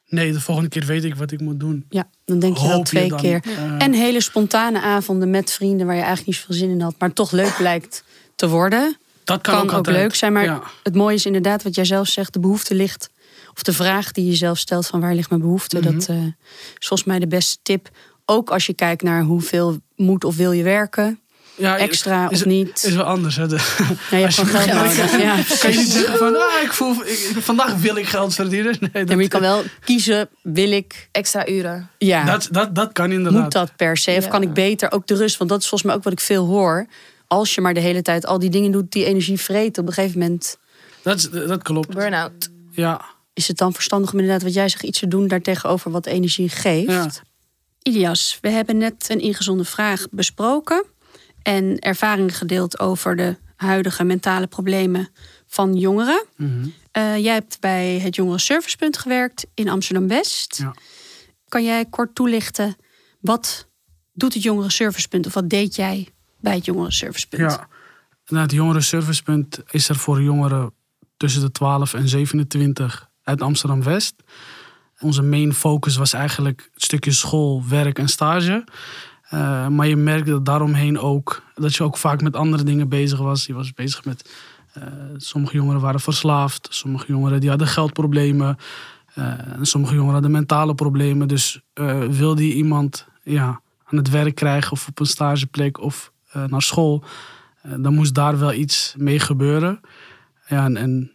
Nee, 0.07 0.31
de 0.31 0.41
volgende 0.41 0.69
keer 0.69 0.85
weet 0.85 1.03
ik 1.03 1.15
wat 1.15 1.31
ik 1.31 1.39
moet 1.39 1.59
doen. 1.59 1.85
Ja, 1.89 2.09
dan 2.25 2.39
denk 2.39 2.57
je 2.57 2.63
wel 2.63 2.71
Hoop 2.71 2.85
je 2.85 2.89
twee 2.89 3.09
dan, 3.09 3.19
keer. 3.19 3.41
En 3.77 3.93
hele 3.93 4.21
spontane 4.21 4.81
avonden 4.81 5.29
met 5.29 5.51
vrienden 5.51 5.85
waar 5.85 5.95
je 5.95 6.01
eigenlijk 6.01 6.27
niet 6.27 6.37
zoveel 6.37 6.55
zin 6.55 6.69
in 6.69 6.81
had, 6.81 6.95
maar 6.99 7.13
toch 7.13 7.31
leuk 7.31 7.55
blijkt 7.57 8.03
te 8.35 8.47
worden. 8.47 8.97
Dat 9.23 9.41
kan, 9.41 9.67
Kan, 9.67 9.77
ook, 9.77 9.87
leuk 9.87 10.15
zijn, 10.15 10.33
maar 10.33 10.43
Ja. 10.43 10.63
het 10.83 10.95
mooie 10.95 11.15
is 11.15 11.25
inderdaad 11.25 11.63
wat 11.63 11.75
jij 11.75 11.85
zelf 11.85 12.07
zegt: 12.07 12.33
de 12.33 12.39
behoefte 12.39 12.75
ligt, 12.75 13.09
of 13.53 13.63
de 13.63 13.73
vraag 13.73 14.11
die 14.11 14.25
je 14.25 14.35
zelf 14.35 14.57
stelt 14.57 14.87
van 14.87 14.99
waar 14.99 15.15
ligt 15.15 15.29
mijn 15.29 15.41
behoefte. 15.41 15.79
Mhm. 15.79 15.93
Dat 15.93 16.07
eh, 16.07 16.15
is 16.79 16.87
volgens 16.87 17.03
mij 17.09 17.19
de 17.19 17.27
beste 17.27 17.57
tip. 17.63 17.89
Ook 18.29 18.49
als 18.49 18.65
je 18.65 18.73
kijkt 18.73 19.01
naar 19.01 19.23
hoeveel 19.23 19.77
moet 19.95 20.23
of 20.23 20.35
wil 20.35 20.51
je 20.51 20.63
werken, 20.63 21.19
Ja, 21.55 21.77
extra 21.77 22.29
is, 22.29 22.39
of 22.39 22.45
niet. 22.45 22.83
Is 22.83 22.93
wel 22.95 23.03
anders. 23.03 23.35
Hè? 23.35 23.47
De- 23.47 23.55
Ja, 24.11 24.17
je 24.17 24.23
hebt 24.23 24.25
als 24.25 24.35
je 24.35 24.45
gewoon 24.45 24.61
geld 24.61 24.97
nodig. 24.97 25.21
Ja, 25.21 25.35
kan 25.59 25.71
je 25.71 25.77
niet 25.77 25.87
zeggen 25.91 26.17
van... 26.17 26.35
Ah, 26.35 26.63
ik 26.63 26.73
voel, 26.73 26.91
ik, 27.05 27.35
vandaag 27.39 27.75
wil 27.75 27.95
ik 27.95 28.05
geld 28.07 28.33
verdienen. 28.33 28.75
Nee, 28.79 28.89
Ja, 28.93 28.99
dat, 28.99 29.09
maar 29.09 29.21
je 29.23 29.27
kan 29.27 29.41
wel 29.41 29.63
kiezen, 29.83 30.29
wil 30.43 30.71
ik, 30.71 31.09
Extra 31.11 31.47
uren. 31.47 31.89
ja, 31.97 32.25
dat, 32.25 32.47
dat, 32.51 32.75
dat 32.75 32.91
kan 32.91 33.11
inderdaad. 33.11 33.41
moet 33.41 33.51
dat 33.51 33.75
per 33.75 33.97
se? 33.97 34.11
Of 34.17 34.23
Ja. 34.23 34.29
kan 34.29 34.41
ik 34.41 34.53
beter 34.53 34.91
ook 34.91 35.07
de 35.07 35.15
rust? 35.15 35.37
Want 35.37 35.49
dat 35.49 35.59
is 35.61 35.67
volgens 35.67 35.89
mij 35.89 35.97
ook 35.99 36.03
wat 36.03 36.13
ik 36.13 36.19
veel 36.19 36.45
hoor. 36.45 36.87
Als 37.27 37.55
je 37.55 37.61
maar 37.61 37.73
de 37.73 37.79
hele 37.79 38.01
tijd 38.01 38.25
al 38.25 38.39
die 38.39 38.49
dingen 38.49 38.71
doet 38.71 38.91
die 38.91 39.05
energie 39.05 39.39
vreten, 39.39 39.81
op 39.81 39.87
een 39.87 39.93
gegeven 39.93 40.19
moment 40.19 40.57
Dat, 41.03 41.17
is- 41.17 41.29
dat 41.29 41.63
klopt. 41.63 41.93
Burn-out. 41.93 42.49
Ja. 42.71 43.01
is 43.33 43.47
het 43.47 43.57
dan 43.57 43.73
verstandig 43.73 44.11
om 44.13 44.19
inderdaad 44.19 44.43
wat 44.43 44.53
jij 44.53 44.69
zegt 44.69 44.83
iets 44.83 44.99
te 44.99 45.07
doen 45.07 45.27
daartegenover 45.27 45.91
wat 45.91 46.05
energie 46.05 46.49
geeft. 46.49 47.21
Ilias, 47.81 48.37
we 48.41 48.49
hebben 48.49 48.77
net 48.77 49.09
een 49.09 49.19
ingezonde 49.19 49.65
vraag 49.65 50.07
besproken 50.11 50.85
en 51.41 51.79
ervaring 51.79 52.37
gedeeld 52.37 52.79
over 52.79 53.15
de 53.15 53.37
huidige 53.55 54.03
mentale 54.03 54.47
problemen 54.47 55.09
van 55.47 55.75
jongeren. 55.75 56.25
Mhm. 56.35 56.67
Eh, 56.91 57.17
jij 57.17 57.33
hebt 57.33 57.59
bij 57.59 57.99
het 57.99 58.15
Jongerenservicepunt 58.15 58.97
gewerkt 58.97 59.45
in 59.53 59.69
Amsterdam 59.69 60.07
West. 60.07 60.57
Ja. 60.57 60.73
Kan 61.47 61.63
jij 61.63 61.85
kort 61.85 62.15
toelichten 62.15 62.75
wat 63.19 63.67
doet 64.13 64.33
het 64.33 64.43
Jongerenservicepunt 64.43 65.25
of 65.25 65.33
wat 65.33 65.49
deed 65.49 65.75
jij 65.75 66.09
bij 66.39 66.55
het 66.55 66.65
Jongerenservicepunt? 66.65 67.51
Ja, 67.51 67.67
nou, 68.29 68.43
het 68.43 68.51
jongerenservicepunt 68.51 69.59
is 69.71 69.89
er 69.89 69.95
voor 69.95 70.21
jongeren 70.21 70.73
tussen 71.17 71.41
de 71.41 71.51
12 71.51 71.93
en 71.93 72.07
27 72.07 73.09
uit 73.23 73.41
Amsterdam 73.41 73.83
West. 73.83 74.13
Onze 75.01 75.21
main 75.21 75.53
focus 75.53 75.95
was 75.97 76.13
eigenlijk 76.13 76.69
het 76.73 76.83
stukje 76.83 77.11
school, 77.11 77.63
werk 77.67 77.99
en 77.99 78.07
stage. 78.07 78.63
Eh, 79.29 79.67
maar 79.67 79.87
je 79.87 79.95
merkte 79.95 80.41
daaromheen 80.41 80.99
ook 80.99 81.43
dat 81.55 81.75
je 81.75 81.83
ook 81.83 81.97
vaak 81.97 82.21
met 82.21 82.35
andere 82.35 82.63
dingen 82.63 82.89
bezig 82.89 83.19
was. 83.19 83.45
Je 83.45 83.53
was 83.53 83.73
bezig 83.73 84.05
met. 84.05 84.29
eh, 84.73 84.83
sommige 85.17 85.55
jongeren 85.55 85.81
waren 85.81 85.99
verslaafd, 85.99 86.67
sommige 86.71 87.05
jongeren 87.07 87.39
die 87.39 87.49
hadden 87.49 87.67
geldproblemen. 87.67 88.57
eh, 89.13 89.33
sommige 89.61 89.93
jongeren 89.93 90.13
hadden 90.13 90.31
mentale 90.31 90.75
problemen. 90.75 91.27
Dus 91.27 91.61
wilde 92.09 92.43
iemand 92.53 93.07
ja, 93.23 93.61
aan 93.85 93.97
het 93.97 94.09
werk 94.09 94.35
krijgen 94.35 94.71
of 94.71 94.87
op 94.87 94.99
een 94.99 95.05
stageplek 95.05 95.79
of 95.81 96.11
naar 96.47 96.61
school, 96.61 97.03
dan 97.77 97.93
moest 97.93 98.13
daar 98.13 98.39
wel 98.39 98.53
iets 98.53 98.93
mee 98.97 99.19
gebeuren. 99.19 99.79
Ja, 100.47 100.65
en 100.65 100.77
en 100.77 101.11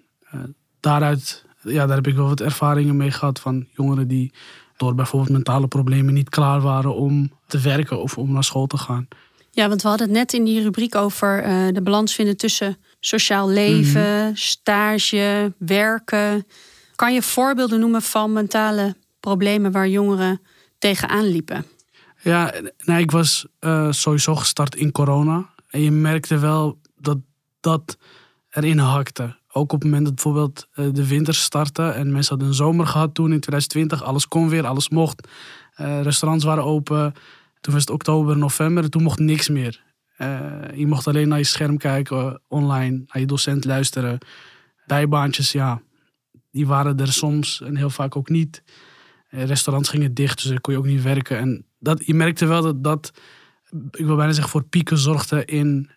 daaruit, 0.80 1.44
ja, 1.64 1.86
daar 1.86 1.96
heb 1.96 2.06
ik 2.06 2.14
wel 2.14 2.28
wat 2.28 2.40
ervaringen 2.40 2.96
mee 2.96 3.10
gehad 3.10 3.40
van 3.40 3.66
jongeren 3.70 4.08
die 4.08 4.32
door 4.76 4.94
bijvoorbeeld 4.94 5.32
mentale 5.32 5.68
problemen 5.68 6.14
niet 6.14 6.28
klaar 6.28 6.60
waren 6.60 6.94
om 6.94 7.32
te 7.46 7.60
werken 7.60 8.00
of 8.00 8.18
om 8.18 8.32
naar 8.32 8.44
school 8.44 8.66
te 8.66 8.78
gaan. 8.78 9.08
Ja, 9.50 9.68
want 9.68 9.82
we 9.82 9.88
hadden 9.88 10.06
het 10.06 10.16
net 10.16 10.32
in 10.32 10.44
die 10.44 10.62
rubriek 10.62 10.94
over 10.94 11.42
eh, 11.42 11.66
de 11.72 11.82
balans 11.82 12.14
vinden 12.14 12.36
tussen 12.36 12.76
sociaal 13.00 13.48
leven, 13.48 14.36
stage, 14.36 15.52
werken. 15.58 16.46
Kan 16.94 17.14
je 17.14 17.22
voorbeelden 17.22 17.80
noemen 17.80 18.02
van 18.02 18.32
mentale 18.32 18.96
problemen 19.20 19.72
waar 19.72 19.88
jongeren 19.88 20.40
tegenaan 20.78 21.26
liepen? 21.26 21.64
Ja, 22.22 22.54
nee, 22.84 23.02
ik 23.02 23.10
was 23.10 23.46
eh, 23.58 23.92
sowieso 23.92 24.34
gestart 24.34 24.74
in 24.74 24.92
corona. 24.92 25.50
En 25.68 25.80
je 25.80 25.90
merkte 25.90 26.38
wel 26.38 26.78
dat 26.96 27.18
dat 27.60 27.96
erin 28.50 28.78
hakte. 28.78 29.36
Ook 29.56 29.72
op 29.72 29.80
het 29.80 29.84
moment 29.84 30.04
dat 30.04 30.14
bijvoorbeeld 30.14 30.68
eh, 30.72 30.86
de 30.92 31.06
winter 31.06 31.34
startte 31.34 31.82
en 31.82 32.12
mensen 32.12 32.28
hadden 32.28 32.48
een 32.48 32.54
zomer 32.54 32.86
gehad 32.86 33.14
toen 33.14 33.32
in 33.32 33.40
2020. 33.40 34.02
Alles 34.02 34.28
kon 34.28 34.48
weer, 34.48 34.66
alles 34.66 34.88
mocht. 34.88 35.28
Eh, 35.74 36.02
restaurants 36.02 36.44
waren 36.44 36.64
open. 36.64 37.12
Toen 37.60 37.72
was 37.72 37.82
het 37.82 37.90
oktober, 37.90 38.38
november 38.38 38.84
en 38.84 38.90
toen 38.90 39.02
mocht 39.02 39.18
niks 39.18 39.48
meer. 39.48 39.82
Eh, 40.16 40.52
je 40.74 40.86
mocht 40.86 41.06
alleen 41.06 41.28
naar 41.28 41.38
je 41.38 41.44
scherm 41.44 41.76
kijken, 41.76 42.40
online, 42.48 42.96
naar 42.96 43.20
je 43.20 43.26
docent 43.26 43.64
luisteren. 43.64 44.18
Bijbaantjes, 44.86 45.52
ja, 45.52 45.82
die 46.50 46.66
waren 46.66 46.98
er 46.98 47.12
soms 47.12 47.60
en 47.60 47.76
heel 47.76 47.90
vaak 47.90 48.16
ook 48.16 48.28
niet. 48.28 48.62
Restaurants 49.28 49.88
gingen 49.88 50.14
dicht, 50.14 50.42
dus 50.42 50.50
dan 50.50 50.60
kon 50.60 50.72
je 50.72 50.78
ook 50.78 50.86
niet 50.86 51.02
werken. 51.02 51.38
En 51.38 51.66
dat, 51.78 52.06
je 52.06 52.14
merkte 52.14 52.46
wel 52.46 52.62
dat 52.62 52.84
dat, 52.84 53.12
ik 53.90 54.06
wil 54.06 54.16
bijna 54.16 54.32
zeggen, 54.32 54.52
voor 54.52 54.64
pieken 54.64 54.98
zorgde 54.98 55.44
in 55.44 55.90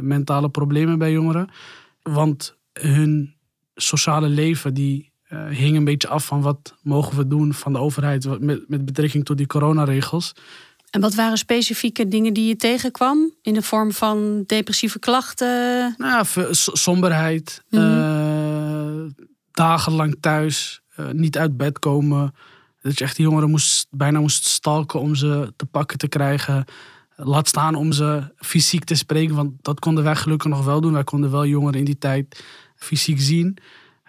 mentale 0.00 0.48
problemen 0.48 0.98
bij 0.98 1.12
jongeren. 1.12 1.50
Want 2.02 2.58
hun 2.80 3.34
sociale 3.74 4.28
leven, 4.28 4.74
die 4.74 5.12
eh, 5.30 5.46
hing 5.46 5.76
een 5.76 5.84
beetje 5.84 6.08
af 6.08 6.26
van 6.26 6.40
wat 6.40 6.74
mogen 6.82 7.16
we 7.16 7.26
doen 7.26 7.54
van 7.54 7.72
de 7.72 7.78
overheid 7.78 8.40
met, 8.40 8.68
met 8.68 8.84
betrekking 8.84 9.24
tot 9.24 9.36
die 9.36 9.46
coronaregels. 9.46 10.32
En 10.90 11.00
wat 11.00 11.14
waren 11.14 11.38
specifieke 11.38 12.08
dingen 12.08 12.32
die 12.32 12.48
je 12.48 12.56
tegenkwam 12.56 13.34
in 13.42 13.54
de 13.54 13.62
vorm 13.62 13.92
van 13.92 14.44
depressieve 14.46 14.98
klachten? 14.98 15.94
Nou, 15.96 16.26
somberheid, 16.72 17.62
eh, 17.70 19.02
dagenlang 19.50 20.16
thuis, 20.20 20.80
eh, 20.94 21.10
niet 21.10 21.38
uit 21.38 21.56
bed 21.56 21.78
komen. 21.78 22.34
Dat 22.80 22.98
je 22.98 23.04
echt 23.04 23.16
die 23.16 23.24
jongeren 23.24 23.50
moest, 23.50 23.86
bijna 23.90 24.20
moest 24.20 24.46
stalken 24.46 25.00
om 25.00 25.14
ze 25.14 25.52
te 25.56 25.66
pakken 25.66 25.98
te 25.98 26.08
krijgen. 26.08 26.64
Laat 27.16 27.48
staan 27.48 27.74
om 27.74 27.92
ze 27.92 28.22
fysiek 28.36 28.84
te 28.84 28.94
spreken, 28.94 29.34
want 29.34 29.52
dat 29.62 29.80
konden 29.80 30.04
wij 30.04 30.16
gelukkig 30.16 30.50
nog 30.50 30.64
wel 30.64 30.80
doen. 30.80 30.92
Wij 30.92 31.04
konden 31.04 31.30
wel 31.30 31.46
jongeren 31.46 31.78
in 31.78 31.84
die 31.84 31.98
tijd 31.98 32.44
fysiek 32.84 33.20
zien. 33.20 33.56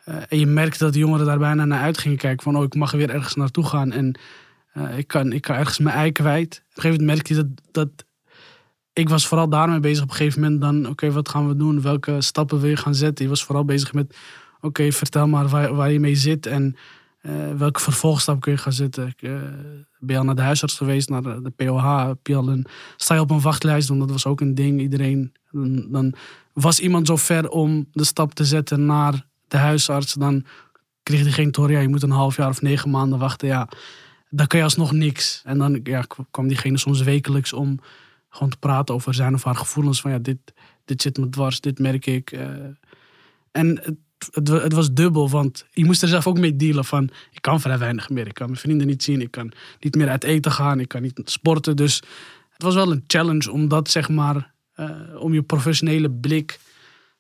Eh, 0.04 0.16
en 0.30 0.40
je 0.40 0.46
merkte 0.46 0.84
dat 0.84 0.94
de 0.94 1.00
jongeren 1.00 1.26
daar 1.26 1.38
bijna 1.38 1.66
naar 1.66 1.82
uit 1.82 1.98
gingen 1.98 2.18
kijken. 2.18 2.44
Van, 2.44 2.58
oh, 2.58 2.64
ik 2.64 2.76
mag 2.76 2.92
weer 2.92 3.10
ergens 3.10 3.36
naartoe 3.36 3.66
gaan. 3.66 3.92
En 3.92 4.18
Eh, 4.72 4.98
ik, 4.98 5.08
kan, 5.08 5.32
ik 5.32 5.42
kan 5.42 5.56
ergens 5.56 5.80
mijn 5.80 5.96
ei 5.96 6.12
kwijt. 6.12 6.56
Op 6.56 6.76
een 6.76 6.82
gegeven 6.82 6.90
moment 6.90 7.08
merkte 7.08 7.34
je 7.34 7.40
dat, 7.40 7.72
dat 7.72 8.06
ik 8.94 9.10
was 9.10 9.28
vooral 9.28 9.50
daarmee 9.50 9.80
bezig 9.80 10.04
op 10.04 10.10
een 10.10 10.16
gegeven 10.16 10.42
moment 10.42 10.62
dan, 10.62 10.88
oké, 10.88 11.12
wat 11.12 11.30
gaan 11.30 11.48
we 11.48 11.56
doen? 11.56 11.82
Welke 11.82 12.22
stappen 12.22 12.60
wil 12.60 12.70
je 12.70 12.78
gaan 12.78 12.96
zetten? 12.96 13.24
Je 13.26 13.30
was 13.30 13.44
vooral 13.44 13.66
bezig 13.66 13.94
met, 13.94 14.18
oké, 14.62 14.92
vertel 14.92 15.28
maar 15.28 15.48
waar, 15.48 15.76
waar 15.76 15.92
je 15.92 16.00
mee 16.00 16.16
zit 16.16 16.46
en 16.46 16.76
eh, 17.22 17.34
welke 17.58 17.80
vervolgstap 17.80 18.42
kun 18.42 18.52
je 18.52 18.58
gaan 18.58 18.74
zetten. 18.74 19.14
Eh, 19.18 19.32
ben 20.00 20.16
je 20.16 20.18
al 20.18 20.24
naar 20.24 20.36
de 20.36 20.42
huisarts 20.42 20.78
geweest, 20.78 21.10
naar 21.10 21.22
de, 21.22 21.42
de 21.42 21.50
POH? 21.50 22.08
Heb 22.08 22.28
je 22.28 22.36
al 22.36 22.50
een, 22.50 22.66
sta 22.98 23.14
je 23.14 23.22
op 23.22 23.32
een 23.32 23.42
wachtlijst? 23.42 23.88
Want 23.88 24.00
dat 24.00 24.12
was 24.12 24.26
ook 24.26 24.42
een 24.42 24.56
ding. 24.56 24.82
Iedereen, 24.82 25.32
dan, 25.52 25.92
dan 25.92 26.14
was 26.54 26.80
iemand 26.80 27.08
zo 27.08 27.16
ver 27.16 27.50
om 27.50 27.88
de 27.92 28.04
stap 28.04 28.34
te 28.34 28.46
zetten 28.46 28.86
naar 28.86 29.26
de 29.48 29.58
huisarts. 29.58 30.14
Dan 30.14 30.46
kreeg 31.04 31.22
hij 31.22 31.32
geen 31.32 31.52
toren. 31.52 31.82
Je 31.82 31.88
moet 31.88 32.04
een 32.04 32.12
half 32.12 32.36
jaar 32.36 32.50
of 32.50 32.62
negen 32.62 32.90
maanden 32.90 33.20
wachten. 33.20 33.48
Ja, 33.48 33.70
dan 34.30 34.48
kun 34.48 34.58
je 34.58 34.64
alsnog 34.64 34.92
niks. 34.92 35.42
En 35.46 35.58
dan 35.58 35.80
ja, 35.84 36.06
kwam 36.32 36.48
diegene 36.48 36.78
soms 36.78 37.02
wekelijks 37.02 37.54
om 37.54 37.80
gewoon 38.30 38.50
te 38.50 38.58
praten 38.58 38.96
over 38.96 39.14
zijn 39.14 39.34
of 39.34 39.44
haar 39.44 39.56
gevoelens. 39.56 40.02
Van 40.02 40.12
ja, 40.12 40.18
dit, 40.18 40.38
dit 40.86 41.02
zit 41.02 41.18
me 41.18 41.30
dwars, 41.30 41.62
dit 41.62 41.80
merk 41.80 42.06
ik. 42.06 42.32
eh. 42.32 42.48
en 43.52 43.98
het, 44.32 44.48
het 44.48 44.74
was 44.74 44.94
dubbel, 44.94 45.30
want 45.30 45.66
je 45.72 45.86
moest 45.86 46.02
er 46.02 46.08
zelf 46.08 46.28
ook 46.28 46.40
mee 46.40 46.56
dealen 46.56 46.86
van... 46.86 47.10
Ik 47.32 47.42
kan 47.42 47.62
vrij 47.62 47.78
weinig 47.78 48.10
meer, 48.10 48.28
ik 48.28 48.34
kan 48.34 48.48
mijn 48.48 48.60
vrienden 48.60 48.88
niet 48.88 49.04
zien. 49.04 49.22
Ik 49.22 49.32
kan 49.32 49.52
niet 49.80 49.96
meer 49.96 50.10
uit 50.10 50.24
eten 50.24 50.52
gaan, 50.52 50.80
ik 50.80 50.88
kan 50.88 51.02
niet 51.02 51.22
sporten. 51.24 51.76
Dus 51.76 51.96
het 52.50 52.64
was 52.64 52.74
wel 52.74 52.92
een 52.92 53.04
challenge 53.08 53.52
om 53.52 53.68
dat, 53.68 53.90
zeg 53.90 54.10
maar... 54.10 54.51
eh, 54.82 55.22
om 55.22 55.34
je 55.34 55.42
professionele 55.42 56.12
blik, 56.12 56.60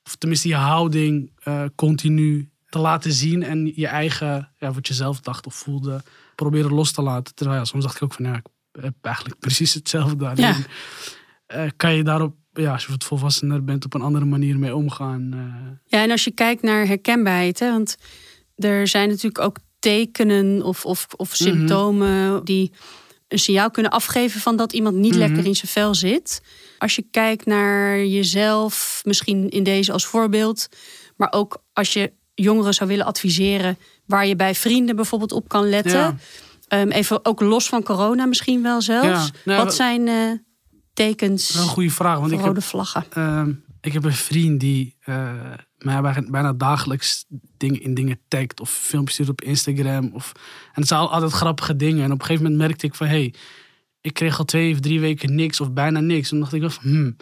of 0.03 0.15
tenminste 0.15 0.47
je 0.47 0.55
houding... 0.55 1.31
eh, 1.43 1.63
continu 1.75 2.49
te 2.69 2.79
laten 2.79 3.11
zien 3.11 3.43
en 3.43 3.71
je 3.75 3.87
eigen, 3.87 4.49
ja, 4.57 4.71
wat 4.71 4.87
je 4.87 4.93
zelf 4.93 5.19
dacht 5.19 5.45
of 5.45 5.55
voelde... 5.55 6.01
proberen 6.35 6.73
los 6.73 6.91
te 6.91 7.01
laten. 7.01 7.35
Terwijl 7.35 7.59
ja, 7.59 7.65
soms 7.65 7.83
dacht 7.83 7.95
ik 7.95 8.03
ook 8.03 8.13
van, 8.13 8.25
ja, 8.25 8.35
ik 8.35 8.45
heb 8.81 8.93
eigenlijk 9.01 9.39
precies 9.45 9.73
hetzelfde 9.73 10.15
daarin. 10.15 10.45
Ja. 10.45 10.55
Eh, 11.45 11.69
kan 11.77 11.93
je 11.93 12.03
daarop, 12.03 12.35
ja, 12.53 12.73
als 12.73 12.85
je 12.85 12.91
wat 12.91 13.03
volwassener 13.03 13.63
bent, 13.63 13.85
op 13.85 13.93
een 13.93 14.01
andere 14.01 14.25
manier 14.25 14.59
mee 14.59 14.75
omgaan? 14.75 15.29
Ja, 15.85 16.03
en 16.03 16.11
als 16.11 16.23
je 16.23 16.31
kijkt 16.31 16.61
naar 16.61 16.87
herkenbaarheid, 16.87 17.59
hè, 17.59 17.71
want 17.71 17.97
er 18.55 18.87
zijn 18.87 19.07
natuurlijk 19.09 19.43
ook 19.43 19.57
tekenen 19.79 20.61
of, 20.63 20.85
of, 20.85 21.07
of 21.15 21.35
symptomen 21.35 22.45
die 22.45 22.71
een 23.31 23.39
signaal 23.39 23.71
kunnen 23.71 23.91
afgeven 23.91 24.41
van 24.41 24.55
dat 24.55 24.73
iemand 24.73 24.95
niet 24.95 25.11
Mhm. 25.11 25.19
lekker 25.19 25.45
in 25.45 25.55
zijn 25.55 25.71
vel 25.71 25.95
zit. 25.95 26.41
Als 26.77 26.95
je 26.95 27.05
kijkt 27.11 27.45
naar 27.45 28.05
jezelf, 28.05 29.01
misschien 29.05 29.49
in 29.49 29.63
deze 29.63 29.91
als 29.91 30.05
voorbeeld, 30.05 30.67
maar 31.15 31.31
ook 31.31 31.63
als 31.73 31.93
je 31.93 32.13
jongeren 32.35 32.73
zou 32.73 32.89
willen 32.89 33.05
adviseren 33.05 33.77
waar 34.05 34.27
je 34.27 34.35
bij 34.35 34.55
vrienden 34.55 34.95
bijvoorbeeld 34.95 35.31
op 35.31 35.49
kan 35.49 35.69
letten. 35.69 35.91
Ja. 35.99 36.15
Ehm, 36.67 36.89
even 36.89 37.25
ook 37.25 37.41
los 37.41 37.67
van 37.69 37.83
corona 37.83 38.25
misschien 38.25 38.61
wel 38.63 38.81
zelfs. 38.81 39.25
Ja, 39.25 39.29
nou, 39.45 39.63
Wat 39.63 39.75
zijn 39.75 40.07
eh, 40.07 40.31
tekens 40.93 41.53
Wel 41.53 41.63
een 41.63 41.69
goede 41.69 41.89
vraag, 41.89 42.19
want 42.19 42.31
ik 42.31 42.39
rode 42.39 42.53
heb, 42.53 42.63
vlaggen? 42.63 43.05
ehm, 43.09 43.51
ik 43.81 43.93
heb 43.93 44.03
een 44.03 44.13
vriend 44.13 44.59
die 44.59 44.95
eh, 45.01 45.29
mij 45.83 46.25
bijna- 46.29 46.53
dagelijks 46.53 47.25
dingen, 47.57 47.81
in 47.81 47.93
dingen 47.93 48.19
tagt 48.27 48.59
of 48.59 48.69
filmpjes 48.69 49.13
stuurt 49.13 49.29
op 49.29 49.41
Instagram. 49.41 50.11
Of, 50.13 50.31
en 50.73 50.79
het 50.79 50.87
zijn 50.87 50.99
al- 50.99 51.11
altijd 51.11 51.31
grappige 51.31 51.75
dingen. 51.75 52.03
En 52.03 52.11
op 52.11 52.19
een 52.19 52.25
gegeven 52.25 52.43
moment 52.43 52.61
merkte 52.61 52.85
ik 52.85 52.95
van, 52.95 53.07
hé, 53.07 53.13
hey, 53.13 53.33
ik 54.01 54.13
kreeg 54.13 54.39
al 54.39 54.45
twee 54.45 54.73
of 54.73 54.79
drie 54.79 54.99
weken 54.99 55.35
niks 55.35 55.61
of 55.61 55.71
bijna 55.71 55.99
niks. 55.99 56.31
En 56.31 56.39
dacht 56.39 56.53
ik 56.53 56.71
van, 56.71 56.91
hmm. 56.91 57.15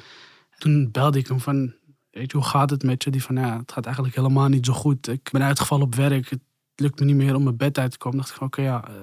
Toen 0.58 0.92
belde 0.92 1.20
ik 1.20 1.28
hem 1.28 1.40
van, 1.40 1.74
weet 2.12 2.32
je, 2.32 2.38
hoe 2.38 2.46
gaat 2.46 2.70
het 2.70 2.84
met 2.84 3.04
je? 3.04 3.10
Die 3.10 3.24
van, 3.24 3.36
ja, 3.36 3.58
het 3.58 3.72
gaat 3.72 3.86
eigenlijk 3.86 4.16
helemaal 4.16 4.48
niet 4.48 4.66
zo 4.66 4.74
goed. 4.74 5.08
Ik 5.08 5.30
ben 5.32 5.44
uitgevallen 5.44 5.86
op 5.86 5.96
werk. 5.96 6.30
Het 6.30 6.40
lukt 6.76 7.00
me 7.00 7.06
niet 7.06 7.16
meer 7.16 7.36
om 7.36 7.44
mijn 7.44 7.58
bed 7.58 7.78
uit 7.78 7.92
te 7.92 7.98
komen. 7.98 8.18
dacht 8.18 8.30
ik 8.30 8.36
van, 8.36 8.48
oké, 8.48 8.62
ja. 8.62 8.88
eh, 8.88 8.94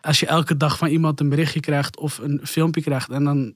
als 0.00 0.20
je 0.20 0.26
elke 0.26 0.56
dag 0.56 0.78
van 0.78 0.88
iemand 0.88 1.20
een 1.20 1.28
berichtje 1.28 1.60
krijgt 1.60 1.96
of 1.96 2.18
een 2.18 2.40
filmpje 2.42 2.82
krijgt. 2.82 3.10
En 3.10 3.24
dan 3.24 3.54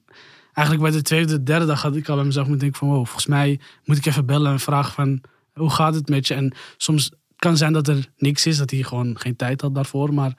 eigenlijk 0.53 0.89
bij 0.89 0.99
de 0.99 1.05
tweede, 1.05 1.25
de 1.25 1.43
derde 1.43 1.65
dag 1.65 1.81
had 1.81 1.95
ik 1.95 2.09
al 2.09 2.15
bij 2.15 2.25
mezelf 2.25 2.47
moeten 2.47 2.63
denken 2.63 2.79
van, 2.79 2.95
wow, 2.95 3.05
volgens 3.05 3.25
mij 3.25 3.59
moet 3.85 3.97
ik 3.97 4.05
even 4.05 4.25
bellen 4.25 4.51
en 4.51 4.59
vragen 4.59 4.93
van, 4.93 5.21
hoe 5.59 5.69
gaat 5.69 5.95
het 5.95 6.09
met 6.09 6.27
je? 6.27 6.33
En 6.33 6.53
soms 6.77 7.11
kan 7.35 7.57
zijn 7.57 7.73
dat 7.73 7.87
er 7.87 8.07
niks 8.17 8.45
is, 8.45 8.57
dat 8.57 8.71
hij 8.71 8.83
gewoon 8.83 9.19
geen 9.19 9.35
tijd 9.35 9.61
had 9.61 9.75
daarvoor. 9.75 10.13
Maar 10.13 10.37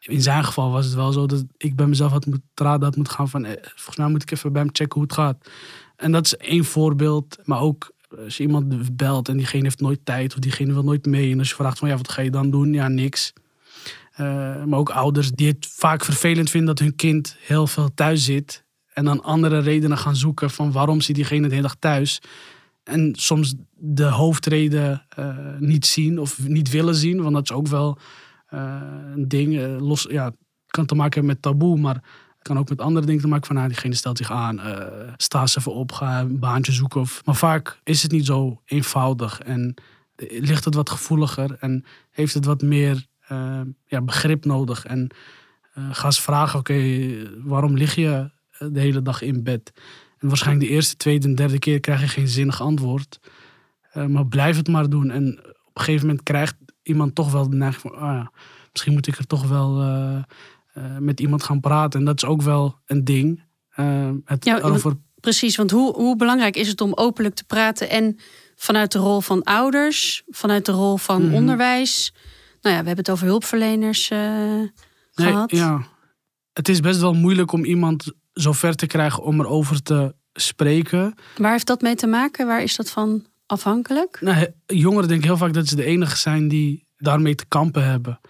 in 0.00 0.22
zijn 0.22 0.44
geval 0.44 0.70
was 0.70 0.84
het 0.84 0.94
wel 0.94 1.12
zo 1.12 1.26
dat 1.26 1.44
ik 1.56 1.76
bij 1.76 1.86
mezelf 1.86 2.10
had 2.10 2.26
moeten 2.26 2.48
raden 2.54 2.84
had 2.84 2.96
moeten 2.96 3.14
gaan 3.14 3.28
van, 3.28 3.44
eh, 3.44 3.52
volgens 3.62 3.96
mij 3.96 4.08
moet 4.08 4.22
ik 4.22 4.30
even 4.30 4.52
bij 4.52 4.62
hem 4.62 4.70
checken 4.72 4.94
hoe 4.94 5.02
het 5.02 5.12
gaat. 5.12 5.48
En 5.96 6.12
dat 6.12 6.24
is 6.24 6.36
één 6.36 6.64
voorbeeld. 6.64 7.38
Maar 7.44 7.60
ook 7.60 7.92
als 8.24 8.36
je 8.36 8.42
iemand 8.42 8.96
belt 8.96 9.28
en 9.28 9.36
diegene 9.36 9.62
heeft 9.62 9.80
nooit 9.80 10.00
tijd 10.04 10.34
of 10.34 10.38
diegene 10.38 10.72
wil 10.72 10.84
nooit 10.84 11.06
mee. 11.06 11.32
En 11.32 11.38
als 11.38 11.48
je 11.48 11.54
vraagt 11.54 11.78
van 11.78 11.88
ja, 11.88 11.96
wat 11.96 12.10
ga 12.10 12.22
je 12.22 12.30
dan 12.30 12.50
doen? 12.50 12.72
Ja, 12.72 12.88
niks. 12.88 13.32
Eh, 14.12 14.64
maar 14.64 14.78
ook 14.78 14.90
ouders 14.90 15.30
die 15.30 15.48
het 15.48 15.66
vaak 15.70 16.04
vervelend 16.04 16.50
vinden 16.50 16.76
dat 16.76 16.84
hun 16.84 16.96
kind 16.96 17.36
heel 17.38 17.66
veel 17.66 17.94
thuis 17.94 18.24
zit. 18.24 18.64
En 18.92 19.04
dan 19.04 19.22
andere 19.22 19.58
redenen 19.58 19.98
gaan 19.98 20.16
zoeken 20.16 20.50
van 20.50 20.72
waarom 20.72 21.00
zit 21.00 21.14
diegene 21.14 21.48
de 21.48 21.54
hele 21.54 21.66
dag 21.66 21.76
thuis. 21.78 22.20
En 22.84 23.14
soms 23.16 23.54
de 23.78 24.04
hoofdreden 24.04 25.04
eh, 25.08 25.36
niet 25.58 25.86
zien 25.86 26.18
of 26.18 26.48
niet 26.48 26.70
willen 26.70 26.94
zien. 26.94 27.22
Want 27.22 27.34
dat 27.34 27.50
is 27.50 27.56
ook 27.56 27.66
wel 27.66 27.98
eh, 28.46 28.80
een 29.14 29.28
ding. 29.28 29.58
eh, 29.58 29.80
los, 29.80 30.06
ja, 30.10 30.32
kan 30.66 30.86
te 30.86 30.94
maken 30.94 31.14
hebben 31.14 31.32
met 31.32 31.42
taboe, 31.42 31.78
maar 31.78 32.02
kan 32.42 32.58
ook 32.58 32.68
met 32.68 32.80
andere 32.80 33.06
dingen 33.06 33.22
te 33.22 33.28
maken 33.28 33.46
van 33.46 33.56
nou, 33.56 33.68
diegene 33.68 33.94
stelt 33.94 34.18
zich 34.18 34.30
aan, 34.30 34.60
eh 34.60 35.12
sta 35.16 35.42
even 35.42 35.74
op, 35.74 35.92
ga 35.92 36.20
een 36.20 36.38
baantje 36.38 36.72
zoeken. 36.72 37.00
Of, 37.00 37.22
maar 37.24 37.34
vaak 37.34 37.80
is 37.84 38.02
het 38.02 38.12
niet 38.12 38.26
zo 38.26 38.62
eenvoudig 38.64 39.40
en 39.40 39.74
ligt 40.16 40.64
het 40.64 40.74
wat 40.74 40.90
gevoeliger 40.90 41.56
en 41.60 41.84
heeft 42.10 42.34
het 42.34 42.44
wat 42.44 42.62
meer 42.62 43.06
ja, 43.86 44.02
begrip 44.02 44.44
nodig. 44.44 44.84
En 44.84 45.10
eh, 45.78 45.88
ga 45.92 46.04
eens 46.04 46.20
vragen, 46.20 46.58
oké, 46.58 47.08
waarom 47.44 47.76
lig 47.76 47.94
je 47.94 48.30
de 48.58 48.80
hele 48.80 49.02
dag 49.02 49.22
in 49.22 49.42
bed? 49.42 49.72
En 50.18 50.28
waarschijnlijk 50.28 50.68
de 50.68 50.74
eerste, 50.74 50.96
tweede 50.96 51.26
en 51.26 51.34
derde 51.34 51.58
keer 51.58 51.80
krijg 51.80 52.00
je 52.00 52.08
geen 52.08 52.28
zinnig 52.28 52.60
antwoord. 52.60 53.20
Eh, 53.92 54.06
maar 54.06 54.26
blijf 54.26 54.56
het 54.56 54.68
maar 54.68 54.88
doen. 54.90 55.10
En 55.10 55.38
op 55.38 55.76
een 55.76 55.82
gegeven 55.84 56.06
moment 56.06 56.24
krijgt 56.24 56.56
iemand 56.82 57.14
toch 57.14 57.32
wel 57.32 57.50
de 57.50 57.56
neiging 57.56 57.82
van, 57.82 57.94
ah 58.00 58.00
ja, 58.14 58.32
misschien 58.72 58.92
moet 58.92 59.06
ik 59.06 59.16
er 59.18 59.26
toch 59.26 59.48
wel 59.48 59.80
eh, 59.80 60.16
eh, 60.72 60.96
met 60.98 61.20
iemand 61.20 61.42
gaan 61.42 61.60
praten. 61.60 62.00
En 62.00 62.06
dat 62.06 62.22
is 62.22 62.28
ook 62.28 62.42
wel 62.42 62.78
een 62.86 63.04
ding. 63.04 63.44
Eh, 63.68 64.10
het 64.24 64.44
Ja, 64.44 64.58
over 64.60 64.96
Precies, 65.20 65.56
want 65.56 65.70
hoe, 65.70 65.94
hoe 65.94 66.16
belangrijk 66.16 66.56
is 66.56 66.68
het 66.68 66.80
om 66.80 66.92
openlijk 66.94 67.34
te 67.34 67.44
praten 67.44 67.90
en 67.90 68.16
vanuit 68.56 68.92
de 68.92 68.98
rol 68.98 69.20
van 69.20 69.42
ouders, 69.42 70.22
vanuit 70.26 70.66
de 70.66 70.72
rol 70.72 70.96
van 70.96 71.24
Mhm. 71.24 71.34
onderwijs. 71.34 72.12
Nou 72.60 72.74
ja, 72.76 72.80
we 72.80 72.86
hebben 72.86 72.96
het 73.04 73.10
over 73.10 73.26
hulpverleners 73.26 74.10
eh, 74.10 74.18
Nee, 74.18 74.70
gehad. 75.14 75.50
ja. 75.50 75.82
Het 76.52 76.68
is 76.68 76.80
best 76.80 77.00
wel 77.00 77.14
moeilijk 77.14 77.52
om 77.52 77.64
iemand 77.64 78.12
zo 78.32 78.52
ver 78.52 78.74
te 78.74 78.86
krijgen 78.86 79.22
om 79.22 79.40
erover 79.40 79.82
te 79.82 80.14
spreken. 80.32 81.14
Waar 81.36 81.52
heeft 81.52 81.66
dat 81.66 81.80
mee 81.80 81.94
te 81.94 82.06
maken? 82.06 82.46
Waar 82.46 82.62
is 82.62 82.76
dat 82.76 82.90
van 82.90 83.26
afhankelijk? 83.48 84.20
Nou, 84.20 84.46
jongeren 84.66 85.08
denken 85.08 85.26
heel 85.26 85.36
vaak 85.36 85.52
dat 85.52 85.66
ze 85.66 85.76
de 85.76 85.84
enige 85.84 86.16
zijn 86.16 86.48
die 86.48 86.84
daarmee 86.96 87.34
te 87.34 87.46
kampen 87.46 87.84
hebben. 87.84 88.20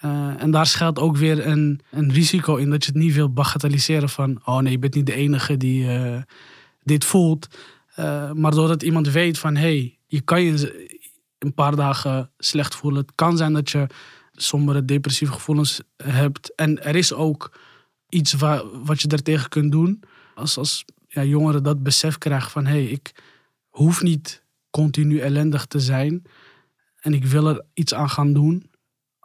Eh, 0.00 0.42
en 0.42 0.50
daar 0.50 0.66
schuilt 0.66 0.98
ook 0.98 1.16
weer 1.16 1.46
een, 1.46 1.80
een 1.90 2.12
risico 2.12 2.56
in 2.56 2.70
dat 2.70 2.84
je 2.84 2.90
het 2.90 3.00
niet 3.00 3.14
wil 3.14 3.32
bagatelliseren 3.32 4.08
van... 4.08 4.40
oh 4.44 4.58
nee, 4.58 4.72
je 4.72 4.78
bent 4.78 4.94
niet 4.94 5.06
de 5.06 5.14
enige 5.14 5.56
die 5.56 5.88
eh, 5.88 6.22
dit 6.82 7.04
voelt. 7.04 7.48
Eh, 7.94 8.32
maar 8.32 8.50
doordat 8.50 8.82
iemand 8.82 9.08
weet 9.08 9.38
van... 9.38 9.56
hé, 9.56 9.60
hey, 9.60 9.98
je 10.06 10.20
kan 10.20 10.42
je 10.42 10.88
een 11.38 11.54
paar 11.54 11.76
dagen 11.76 12.30
slecht 12.38 12.74
voelen. 12.74 13.00
Het 13.00 13.12
kan 13.14 13.36
zijn 13.36 13.52
dat 13.52 13.70
je 13.70 13.86
sombere 14.32 14.84
depressieve 14.84 15.32
gevoelens 15.32 15.80
hebt. 15.96 16.54
En 16.54 16.84
er 16.84 16.96
is 16.96 17.12
ook 17.12 17.58
iets 18.08 18.32
wa- 18.32 18.64
wat 18.84 19.00
je 19.00 19.08
daartegen 19.08 19.48
kunt 19.48 19.72
doen. 19.72 20.02
Als, 20.34 20.58
als 20.58 20.84
ja, 21.08 21.24
jongeren 21.24 21.62
dat 21.62 21.82
besef 21.82 22.18
krijgen 22.18 22.50
van... 22.50 22.66
hé, 22.66 22.72
hey, 22.72 22.84
ik 22.84 23.12
hoef 23.80 24.02
niet 24.02 24.42
continu 24.70 25.18
ellendig 25.18 25.66
te 25.66 25.80
zijn. 25.80 26.22
En 27.00 27.14
ik 27.14 27.24
wil 27.24 27.48
er 27.48 27.64
iets 27.74 27.94
aan 27.94 28.10
gaan 28.10 28.32
doen. 28.32 28.70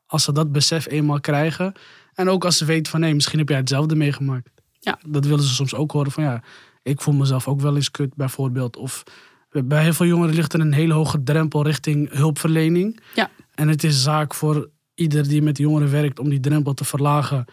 Als 0.05 0.23
ze 0.23 0.31
dat 0.31 0.51
besef 0.51 0.87
eenmaal 0.87 1.19
krijgen. 1.19 1.73
En 2.13 2.29
ook 2.29 2.45
als 2.45 2.57
ze 2.57 2.65
weten 2.65 2.91
van 2.91 2.99
nee, 2.99 3.13
misschien 3.13 3.39
heb 3.39 3.49
jij 3.49 3.57
hetzelfde 3.57 3.95
meegemaakt. 3.95 4.49
Ja. 4.79 4.99
Dat 5.07 5.25
willen 5.25 5.43
ze 5.43 5.53
soms 5.53 5.75
ook 5.75 5.91
horen 5.91 6.11
van 6.11 6.23
ja, 6.23 6.43
ik 6.83 7.01
voel 7.01 7.13
mezelf 7.13 7.47
ook 7.47 7.61
wel 7.61 7.75
eens 7.75 7.91
kut 7.91 8.15
bijvoorbeeld. 8.15 8.77
Of 8.77 9.03
bij 9.49 9.83
heel 9.83 9.93
veel 9.93 10.05
jongeren 10.05 10.35
ligt 10.35 10.53
er 10.53 10.59
een 10.59 10.73
hele 10.73 10.93
hoge 10.93 11.23
drempel 11.23 11.63
richting 11.63 12.11
hulpverlening. 12.11 12.99
Ja. 13.15 13.29
En 13.53 13.67
het 13.67 13.83
is 13.83 14.03
zaak 14.03 14.33
voor 14.33 14.69
ieder 14.93 15.27
die 15.27 15.41
met 15.41 15.57
jongeren 15.57 15.91
werkt 15.91 16.19
om 16.19 16.29
die 16.29 16.39
drempel 16.39 16.73
te 16.73 16.85
verlagen. 16.85 17.45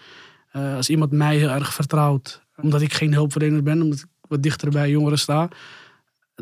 Eh, 0.51 0.75
als 0.75 0.89
iemand 0.89 1.13
mij 1.13 1.37
heel 1.37 1.51
erg 1.51 1.75
vertrouwt, 1.75 2.43
omdat 2.57 2.81
ik 2.81 2.93
geen 2.93 3.13
hulpverlener 3.13 3.63
ben, 3.63 3.83
omdat 3.83 3.99
ik 3.99 4.07
wat 4.29 4.43
dichter 4.43 4.71
bij 4.71 4.91
jongeren 4.91 5.19
sta, 5.19 5.49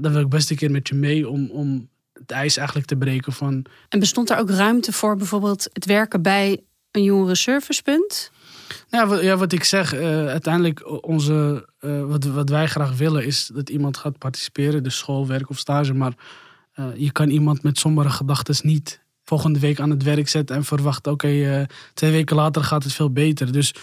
dan 0.01 0.13
wil 0.13 0.21
ik 0.21 0.29
best 0.29 0.51
een 0.51 0.57
keer 0.57 0.71
met 0.71 0.89
je 0.89 0.95
mee 0.95 1.29
om, 1.29 1.51
om 1.51 1.89
het 2.13 2.31
ijs 2.31 2.57
eigenlijk 2.57 2.87
te 2.87 2.97
breken 2.97 3.33
van 3.33 3.65
En 3.89 3.99
bestond 3.99 4.31
er 4.31 4.39
ook 4.39 4.51
ruimte 4.51 4.93
voor 4.93 5.17
bijvoorbeeld 5.17 5.69
het 5.73 5.85
werken 5.85 6.23
bij 6.23 6.61
een 6.91 7.03
jongerenservicepunt? 7.03 8.31
Wat, 8.91 9.23
ja, 9.23 9.37
wat 9.37 9.53
ik 9.53 9.65
zeg, 9.65 9.95
eh, 9.95 10.27
uiteindelijk 10.27 11.07
onze, 11.07 11.69
eh, 11.79 12.05
wat, 12.05 12.25
wat 12.25 12.49
wij 12.49 12.67
graag 12.67 12.97
willen 12.97 13.27
is 13.27 13.51
dat 13.55 13.69
iemand 13.69 13.97
gaat 13.97 14.19
participeren, 14.19 14.83
dus 14.83 14.97
school, 14.97 15.27
werk 15.27 15.51
of 15.51 15.59
stage. 15.59 15.95
Maar 15.95 16.13
eh, 16.73 16.87
je 16.97 17.13
kan 17.13 17.29
iemand 17.29 17.63
met 17.63 17.79
sombere 17.79 18.11
gedachten 18.11 18.55
niet 18.63 19.01
volgende 19.25 19.59
week 19.59 19.81
aan 19.81 19.91
het 19.91 20.03
werk 20.03 20.29
zet 20.29 20.51
en 20.51 20.65
verwacht, 20.65 21.07
oké, 21.07 21.67
twee 21.95 22.11
weken 22.11 22.37
later 22.37 22.65
gaat 22.65 22.83
het 22.83 22.93
veel 22.93 23.11
beter. 23.11 23.53
Dus 23.53 23.75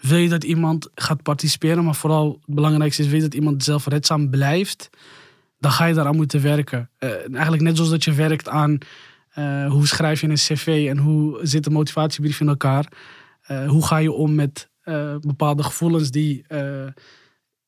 wil 0.00 0.18
je 0.18 0.28
dat 0.28 0.44
iemand 0.44 0.88
gaat 0.94 1.22
participeren, 1.22 1.84
maar 1.84 1.94
vooral 1.94 2.38
het 2.46 2.54
belangrijkste 2.54 3.02
is, 3.02 3.08
wil 3.08 3.16
je 3.16 3.22
dat 3.22 3.34
iemand 3.34 3.64
zelfredzaam 3.64 4.30
blijft, 4.30 4.90
dan 5.60 5.70
ga 5.70 5.84
je 5.84 5.94
daaraan 5.94 6.16
moeten 6.16 6.42
werken. 6.42 6.90
Eh, 6.98 7.10
eigenlijk 7.10 7.62
net 7.62 7.74
zoals 7.76 7.90
dat 7.90 8.04
je 8.04 8.12
werkt 8.12 8.48
aan 8.48 8.78
eh, 9.30 9.70
hoe 9.70 9.86
schrijf 9.86 10.20
je 10.20 10.28
een 10.28 10.34
cv 10.34 10.86
en 10.88 10.98
hoe 10.98 11.38
zit 11.42 11.64
de 11.64 11.70
motivatiebrief 11.70 12.40
in 12.40 12.48
elkaar. 12.48 12.92
Eh, 13.42 13.68
hoe 13.68 13.86
ga 13.86 13.96
je 13.96 14.12
om 14.12 14.34
met 14.34 14.68
bepaalde 15.20 15.62
gevoelens 15.62 16.10
die 16.10 16.44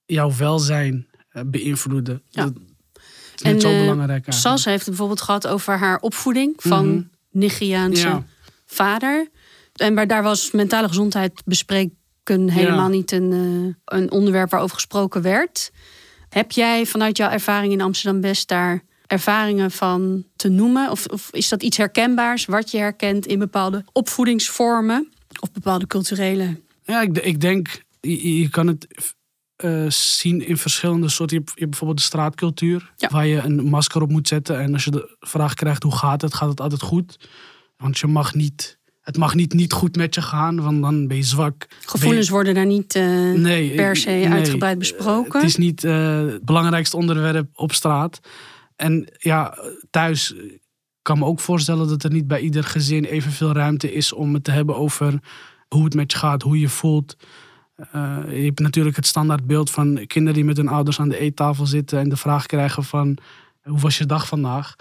jouw 0.04 0.32
welzijn 0.36 1.06
beïnvloeden. 1.46 2.22
Ja. 2.28 2.44
Dat 2.44 3.54
is 3.54 3.62
zo 3.62 3.68
belangrijk 3.68 4.10
eigenlijk. 4.10 4.32
Sas 4.38 4.64
heeft 4.64 4.78
het 4.78 4.88
bijvoorbeeld 4.88 5.20
gehad 5.20 5.46
over 5.46 5.78
haar 5.78 5.98
opvoeding 6.00 6.54
van 6.56 6.88
Mhm. 6.88 7.02
Nigeriaanse 7.30 8.06
Ja. 8.08 8.24
vader. 8.66 9.28
En 9.72 9.94
maar 9.94 10.06
daar 10.06 10.22
was 10.22 10.50
mentale 10.50 10.88
gezondheid 10.88 11.42
bespreken 11.44 12.48
helemaal 12.48 12.88
niet 12.88 13.12
een, 13.12 13.76
een 13.84 14.10
onderwerp 14.10 14.50
waarover 14.50 14.74
gesproken 14.74 15.22
werd. 15.22 15.70
Heb 16.32 16.52
jij 16.52 16.86
vanuit 16.86 17.16
jouw 17.16 17.30
ervaring 17.30 17.72
in 17.72 17.80
Amsterdam-West 17.80 18.48
daar 18.48 18.82
ervaringen 19.06 19.70
van 19.70 20.24
te 20.36 20.48
noemen? 20.48 20.90
Of, 20.90 21.06
of 21.06 21.28
is 21.32 21.48
dat 21.48 21.62
iets 21.62 21.76
herkenbaars 21.76 22.44
wat 22.44 22.70
je 22.70 22.78
herkent 22.78 23.26
in 23.26 23.38
bepaalde 23.38 23.84
opvoedingsvormen 23.92 25.12
of 25.40 25.52
bepaalde 25.52 25.86
culturele? 25.86 26.60
Ja, 26.84 27.00
ik, 27.00 27.18
ik 27.18 27.40
denk, 27.40 27.82
je, 28.00 28.38
je 28.40 28.48
kan 28.48 28.66
het 28.66 28.86
eh, 29.56 29.88
zien 29.90 30.46
in 30.46 30.56
verschillende 30.56 31.08
soorten. 31.08 31.36
Je 31.36 31.42
hebt, 31.42 31.54
je 31.54 31.60
hebt 31.60 31.70
bijvoorbeeld 31.70 31.98
de 32.00 32.04
straatcultuur, 32.04 32.92
Ja. 32.96 33.08
waar 33.08 33.26
je 33.26 33.38
een 33.38 33.64
masker 33.64 34.02
op 34.02 34.10
moet 34.10 34.28
zetten. 34.28 34.60
En 34.60 34.72
als 34.72 34.84
je 34.84 34.90
de 34.90 35.16
vraag 35.20 35.54
krijgt 35.54 35.82
hoe 35.82 35.96
gaat 35.96 36.20
het, 36.22 36.34
gaat 36.34 36.48
het 36.48 36.60
altijd 36.60 36.82
goed. 36.82 37.28
Want 37.76 37.98
je 37.98 38.06
mag 38.06 38.34
niet, 38.34 38.78
het 39.02 39.16
mag 39.16 39.34
niet 39.34 39.52
niet 39.52 39.72
goed 39.72 39.96
met 39.96 40.14
je 40.14 40.22
gaan, 40.22 40.60
want 40.60 40.82
dan 40.82 41.06
ben 41.06 41.16
je 41.16 41.22
zwak. 41.22 41.66
Gevoelens 41.86 42.28
worden 42.28 42.54
daar 42.54 42.66
niet 42.66 42.94
eh, 42.94 43.32
nee, 43.32 43.74
per 43.74 43.96
se 43.96 44.10
nee. 44.10 44.28
uitgebreid 44.28 44.78
besproken. 44.78 45.40
Het 45.40 45.48
is 45.48 45.56
niet 45.56 45.84
eh, 45.84 46.26
het 46.26 46.44
belangrijkste 46.44 46.96
onderwerp 46.96 47.48
op 47.54 47.72
straat. 47.72 48.20
En 48.76 49.12
ja, 49.18 49.58
thuis 49.90 50.34
kan 51.02 51.18
me 51.18 51.24
ook 51.24 51.40
voorstellen 51.40 51.88
dat 51.88 52.04
er 52.04 52.12
niet 52.12 52.26
bij 52.26 52.40
ieder 52.40 52.64
gezin 52.64 53.04
evenveel 53.04 53.52
ruimte 53.52 53.92
is 53.92 54.12
om 54.12 54.34
het 54.34 54.44
te 54.44 54.50
hebben 54.50 54.76
over 54.76 55.20
hoe 55.68 55.84
het 55.84 55.94
met 55.94 56.12
je 56.12 56.18
gaat, 56.18 56.42
hoe 56.42 56.54
je 56.54 56.60
je 56.60 56.68
voelt. 56.68 57.16
Eh, 57.76 58.18
je 58.28 58.44
hebt 58.44 58.60
natuurlijk 58.60 58.96
het 58.96 59.06
standaardbeeld 59.06 59.70
van 59.70 60.06
kinderen 60.06 60.34
die 60.34 60.44
met 60.44 60.56
hun 60.56 60.68
ouders 60.68 61.00
aan 61.00 61.08
de 61.08 61.18
eettafel 61.18 61.66
zitten 61.66 61.98
en 61.98 62.08
de 62.08 62.16
vraag 62.16 62.46
krijgen 62.46 62.84
van 62.84 63.18
hoe 63.62 63.78
was 63.78 63.98
je 63.98 64.06
dag 64.06 64.26
vandaag? 64.26 64.76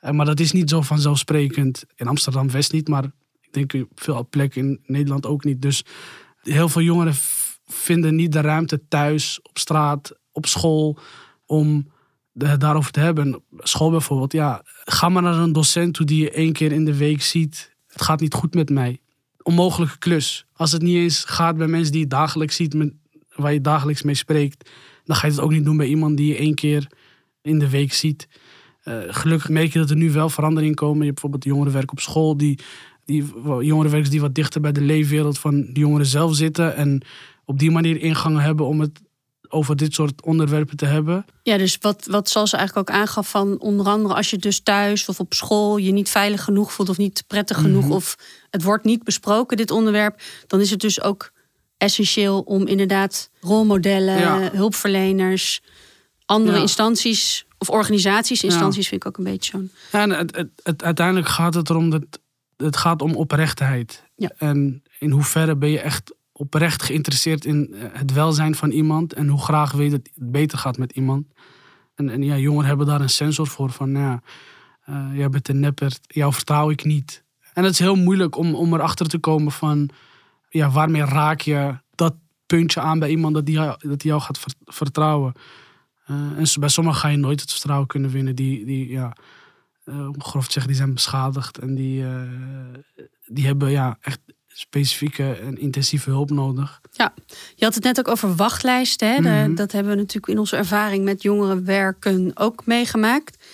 Eh, 0.00 0.10
maar 0.10 0.26
dat 0.26 0.40
is 0.40 0.52
niet 0.52 0.70
zo 0.70 0.80
vanzelfsprekend. 0.80 1.84
In 1.94 2.06
Amsterdam 2.06 2.50
West 2.50 2.72
niet, 2.72 2.88
maar 2.88 3.04
ik 3.52 3.70
denk 3.70 3.86
veel 3.94 4.26
plekken 4.30 4.62
in 4.62 4.80
Nederland 4.86 5.26
ook 5.26 5.44
niet. 5.44 5.62
Dus 5.62 5.84
heel 6.40 6.68
veel 6.68 6.82
jongeren 6.82 7.14
vinden 7.66 8.14
niet 8.14 8.32
de 8.32 8.40
ruimte 8.40 8.80
thuis, 8.88 9.40
op 9.42 9.58
straat, 9.58 10.18
op 10.32 10.46
school 10.46 10.98
om 11.46 11.90
de- 12.32 12.56
daarover 12.56 12.90
te 12.92 13.00
hebben. 13.00 13.42
School 13.58 13.90
bijvoorbeeld, 13.90 14.32
ja, 14.32 14.62
ga 14.84 15.08
maar 15.08 15.22
naar 15.22 15.34
een 15.38 15.52
docent 15.52 15.94
toe 15.94 16.06
die 16.06 16.22
je 16.22 16.30
één 16.30 16.52
keer 16.52 16.72
in 16.72 16.84
de 16.84 16.96
week 16.96 17.22
ziet. 17.22 17.76
Het 17.86 18.02
gaat 18.02 18.20
niet 18.20 18.34
goed 18.34 18.54
met 18.54 18.70
mij. 18.70 19.00
Onmogelijke 19.42 19.98
klus. 19.98 20.46
Als 20.52 20.72
het 20.72 20.82
niet 20.82 20.96
eens 20.96 21.24
gaat 21.24 21.56
bij 21.56 21.66
mensen 21.66 21.92
die 21.92 22.00
je 22.00 22.06
dagelijks 22.06 22.56
ziet, 22.56 22.74
met, 22.74 22.92
waar 23.34 23.52
je 23.52 23.60
dagelijks 23.60 24.02
mee 24.02 24.14
spreekt, 24.14 24.70
dan 25.04 25.16
ga 25.16 25.26
je 25.26 25.32
het 25.32 25.42
ook 25.42 25.50
niet 25.50 25.64
doen 25.64 25.76
bij 25.76 25.86
iemand 25.86 26.16
die 26.16 26.26
je 26.26 26.36
één 26.36 26.54
keer 26.54 26.86
in 27.42 27.58
de 27.58 27.70
week 27.70 27.92
ziet. 27.92 28.28
Eh, 28.82 28.98
gelukkig 29.08 29.48
merk 29.48 29.72
je 29.72 29.78
dat 29.78 29.90
er 29.90 29.96
nu 29.96 30.10
wel 30.12 30.28
veranderingen 30.28 30.74
komen. 30.74 30.98
Je 30.98 31.04
hebt 31.04 31.20
bijvoorbeeld 31.20 31.44
jongerenwerk 31.44 31.90
op 31.90 32.00
school, 32.00 32.36
die, 32.36 32.58
die 33.08 33.24
jongerenwerkers 33.44 34.10
die 34.10 34.20
wat 34.20 34.34
dichter 34.34 34.60
bij 34.60 34.72
de 34.72 34.80
leefwereld 34.80 35.38
van 35.38 35.60
de 35.72 35.80
jongeren 35.80 36.06
zelf 36.06 36.34
zitten. 36.34 36.76
En 36.76 37.02
op 37.44 37.58
die 37.58 37.70
manier 37.70 38.00
ingangen 38.00 38.42
hebben 38.42 38.66
om 38.66 38.80
het 38.80 39.00
over 39.48 39.76
dit 39.76 39.94
soort 39.94 40.22
onderwerpen 40.22 40.76
te 40.76 40.86
hebben. 40.86 41.24
Ja, 41.42 41.56
dus 41.56 41.78
wat, 41.80 42.06
wat 42.10 42.28
Sals 42.28 42.52
eigenlijk 42.52 42.88
ook 42.90 42.96
aangaf 42.96 43.30
van 43.30 43.60
onder 43.60 43.86
andere 43.86 44.14
als 44.14 44.30
je 44.30 44.36
dus 44.36 44.60
thuis 44.60 45.08
of 45.08 45.20
op 45.20 45.34
school 45.34 45.76
je 45.76 45.92
niet 45.92 46.08
veilig 46.08 46.44
genoeg 46.44 46.72
voelt 46.72 46.88
of 46.88 46.96
niet 46.98 47.24
prettig 47.26 47.56
genoeg 47.60 47.84
Mhm. 47.84 47.92
of 47.92 48.16
het 48.50 48.62
wordt 48.62 48.84
niet 48.84 49.02
besproken, 49.04 49.56
dit 49.56 49.70
onderwerp, 49.70 50.20
dan 50.46 50.60
is 50.60 50.70
het 50.70 50.80
dus 50.80 51.02
ook 51.02 51.32
essentieel 51.76 52.40
om 52.40 52.66
inderdaad 52.66 53.30
rolmodellen, 53.40 54.18
Ja. 54.18 54.50
hulpverleners, 54.52 55.60
andere 56.24 56.56
Ja. 56.56 56.62
instanties 56.62 57.46
of 57.58 57.70
organisaties, 57.70 58.42
instanties 58.42 58.88
vind 58.88 59.00
ik 59.02 59.08
ook 59.08 59.18
een 59.18 59.24
beetje 59.32 59.50
zo'n. 59.50 59.70
Ja, 59.92 60.00
en 60.02 60.10
het, 60.10 60.36
het, 60.36 60.48
het- 60.62 60.82
uiteindelijk 60.82 61.28
gaat 61.28 61.54
het 61.54 61.70
erom 61.70 61.90
dat 61.90 62.02
het 62.66 62.76
gaat 62.76 63.02
om 63.02 63.14
oprechtheid. 63.14 64.04
Ja. 64.16 64.32
En 64.38 64.82
in 64.98 65.10
hoeverre 65.10 65.56
ben 65.56 65.70
je 65.70 65.80
echt 65.80 66.14
oprecht 66.32 66.82
geïnteresseerd 66.82 67.44
in 67.44 67.74
eh, 67.74 67.88
het 67.92 68.12
welzijn 68.12 68.54
van 68.54 68.70
iemand 68.70 69.12
en 69.12 69.28
hoe 69.28 69.40
graag 69.40 69.72
wil 69.72 69.84
je 69.84 69.90
dat 69.90 70.08
het 70.14 70.30
beter 70.32 70.58
gaat 70.58 70.78
met 70.78 70.92
iemand. 70.92 71.26
En, 71.94 72.08
en 72.08 72.22
ja, 72.22 72.36
jongeren 72.36 72.68
hebben 72.68 72.86
daar 72.86 73.00
een 73.00 73.08
sensor 73.08 73.46
voor 73.46 73.70
van, 73.70 73.92
nou 73.92 74.04
ja, 74.04 74.22
eh, 74.84 75.16
jij 75.16 75.28
bent 75.28 75.48
een 75.48 75.60
nepper, 75.60 75.98
jou 76.06 76.32
vertrouw 76.32 76.70
ik 76.70 76.84
niet. 76.84 77.24
En 77.52 77.64
het 77.64 77.72
is 77.72 77.78
heel 77.78 77.96
moeilijk 77.96 78.36
om, 78.36 78.54
om 78.54 78.74
erachter 78.74 79.08
te 79.08 79.18
komen 79.18 79.52
van, 79.52 79.90
ja, 80.48 80.70
waarmee 80.70 81.04
raak 81.04 81.40
je 81.40 81.78
dat 81.94 82.14
puntje 82.46 82.80
aan 82.80 82.98
bij 82.98 83.08
iemand 83.08 83.34
dat 83.34 83.46
die 83.46 83.54
jou, 83.54 83.88
dat 83.88 84.00
die 84.00 84.10
jou 84.10 84.20
gaat 84.20 84.38
ver- 84.38 84.54
vertrouwen. 84.64 85.32
Eh, 86.04 86.16
en 86.16 86.60
bij 86.60 86.68
sommigen 86.68 87.00
ga 87.00 87.08
je 87.08 87.16
nooit 87.16 87.40
het 87.40 87.50
vertrouwen 87.50 87.86
kunnen 87.86 88.10
winnen. 88.10 88.36
Die, 88.36 88.64
die, 88.64 88.88
ja, 88.88 89.16
eh, 89.88 90.08
om 90.08 90.22
grof 90.22 90.46
te 90.46 90.52
zeggen, 90.52 90.72
die 90.72 90.80
zijn 90.80 90.94
beschadigd. 90.94 91.58
En 91.58 91.74
die, 91.74 92.04
eh, 92.04 92.22
die 93.26 93.46
hebben 93.46 93.70
ja, 93.70 93.98
echt 94.00 94.20
specifieke 94.46 95.32
en 95.32 95.58
intensieve 95.58 96.10
hulp 96.10 96.30
nodig. 96.30 96.80
Je 97.54 97.64
had 97.64 97.74
het 97.74 97.84
net 97.84 97.98
ook 97.98 98.08
over 98.08 98.34
wachtlijsten. 98.34 99.08
Hè? 99.08 99.20
Mhm. 99.20 99.54
dat 99.54 99.72
hebben 99.72 99.92
we 99.92 99.98
natuurlijk 99.98 100.32
in 100.32 100.38
onze 100.38 100.56
ervaring 100.56 101.04
met 101.04 101.22
jongeren 101.22 101.64
werken 101.64 102.30
ook 102.34 102.66
meegemaakt. 102.66 103.44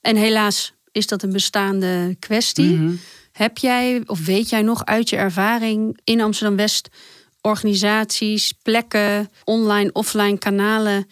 En 0.00 0.16
helaas 0.16 0.74
is 0.92 1.06
dat 1.06 1.22
een 1.22 1.32
bestaande 1.32 2.16
kwestie. 2.18 2.76
Mhm. 2.76 2.94
Heb 3.32 3.58
jij 3.58 4.02
of 4.06 4.24
weet 4.24 4.48
jij 4.48 4.62
nog 4.62 4.84
uit 4.84 5.10
je 5.10 5.16
ervaring 5.16 6.00
in 6.04 6.20
Amsterdam 6.20 6.56
West 6.56 6.88
organisaties, 7.40 8.52
plekken, 8.62 9.30
online, 9.44 9.90
offline 9.92 10.38
kanalen 10.38 11.06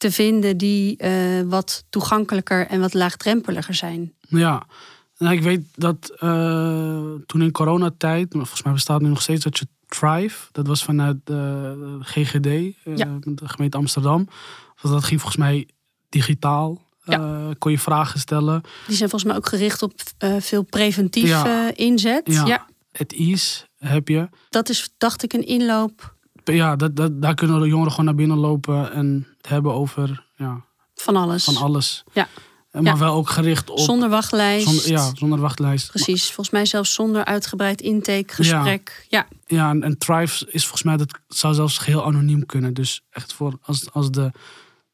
te 0.00 0.10
vinden 0.10 0.56
die 0.56 0.96
eh, 0.96 1.40
wat 1.46 1.84
toegankelijker 1.90 2.66
en 2.66 2.80
wat 2.80 2.94
laagdrempeliger 2.94 3.74
zijn? 3.74 4.12
Ja, 4.20 4.66
nou, 5.18 5.34
ik 5.36 5.42
weet 5.42 5.60
dat 5.74 6.10
eh, 6.18 7.12
toen 7.26 7.42
in 7.42 7.50
coronatijd, 7.52 8.26
maar 8.34 8.42
volgens 8.42 8.62
mij 8.62 8.72
bestaat 8.72 9.00
nu 9.00 9.08
nog 9.08 9.22
steeds 9.22 9.44
dat 9.44 9.58
je 9.58 9.66
Thrive, 9.86 10.48
dat 10.52 10.66
was 10.66 10.84
vanuit 10.84 11.16
de 11.24 11.98
GGD, 12.00 12.46
eh, 12.46 12.72
Ja. 12.96 13.18
de 13.20 13.48
gemeente 13.48 13.76
Amsterdam. 13.76 14.28
Dus 14.82 14.90
dat 14.90 15.04
ging 15.04 15.20
volgens 15.20 15.42
mij 15.42 15.68
digitaal. 16.08 16.88
Kon 17.58 17.70
je 17.70 17.78
vragen 17.78 18.20
stellen. 18.20 18.60
Die 18.86 18.96
zijn 18.96 19.10
volgens 19.10 19.30
mij 19.30 19.36
ook 19.40 19.48
gericht 19.48 19.82
op 19.82 19.92
veel 20.38 20.62
preventief 20.62 21.28
Ja. 21.28 21.68
eh, 21.68 21.86
inzet. 21.86 22.22
Ja. 22.24 22.46
ja, 22.46 22.66
Het 22.92 23.12
Ease 23.12 23.66
heb 23.78 24.08
je. 24.08 24.28
dat 24.50 24.68
is, 24.68 24.90
dacht 24.98 25.22
ik, 25.22 25.32
een 25.32 25.46
inloop 25.46 26.16
Ja, 26.44 26.76
dat, 26.76 26.96
dat, 26.96 27.22
daar 27.22 27.34
kunnen 27.34 27.60
de 27.60 27.66
jongeren 27.68 27.90
gewoon 27.90 28.04
naar 28.06 28.14
binnen 28.14 28.36
lopen 28.38 28.92
en 28.92 29.26
het 29.36 29.48
hebben 29.48 29.72
over 29.74 30.26
ja, 30.36 30.64
van 30.94 31.16
alles. 31.16 31.44
van 31.44 31.56
alles. 31.56 32.04
Ja. 32.12 32.28
Maar 32.72 32.82
Ja. 32.82 32.96
wel 32.98 33.14
ook 33.14 33.28
gericht 33.30 33.70
op. 33.70 33.78
Zonder 33.78 34.08
wachtlijst. 34.08 34.66
zonder- 34.66 34.88
ja, 34.90 35.10
zonder 35.14 35.38
wachtlijst. 35.38 35.88
Precies, 35.88 36.24
volgens 36.26 36.50
mij 36.50 36.66
zelfs 36.66 36.94
zonder 36.94 37.24
uitgebreid 37.24 37.80
intakegesprek. 37.80 39.06
Ja. 39.08 39.26
Ja, 39.46 39.70
en, 39.70 39.82
en 39.82 39.98
Thrive 39.98 40.46
is 40.50 40.62
volgens 40.62 40.82
mij, 40.82 40.96
dat 40.96 41.18
zou 41.28 41.54
zelfs 41.54 41.78
geheel 41.78 42.04
anoniem 42.04 42.46
kunnen. 42.46 42.74
Dus 42.74 43.02
echt 43.10 43.32
voor 43.32 43.58
als, 43.62 43.92
als 43.92 44.10
de 44.10 44.30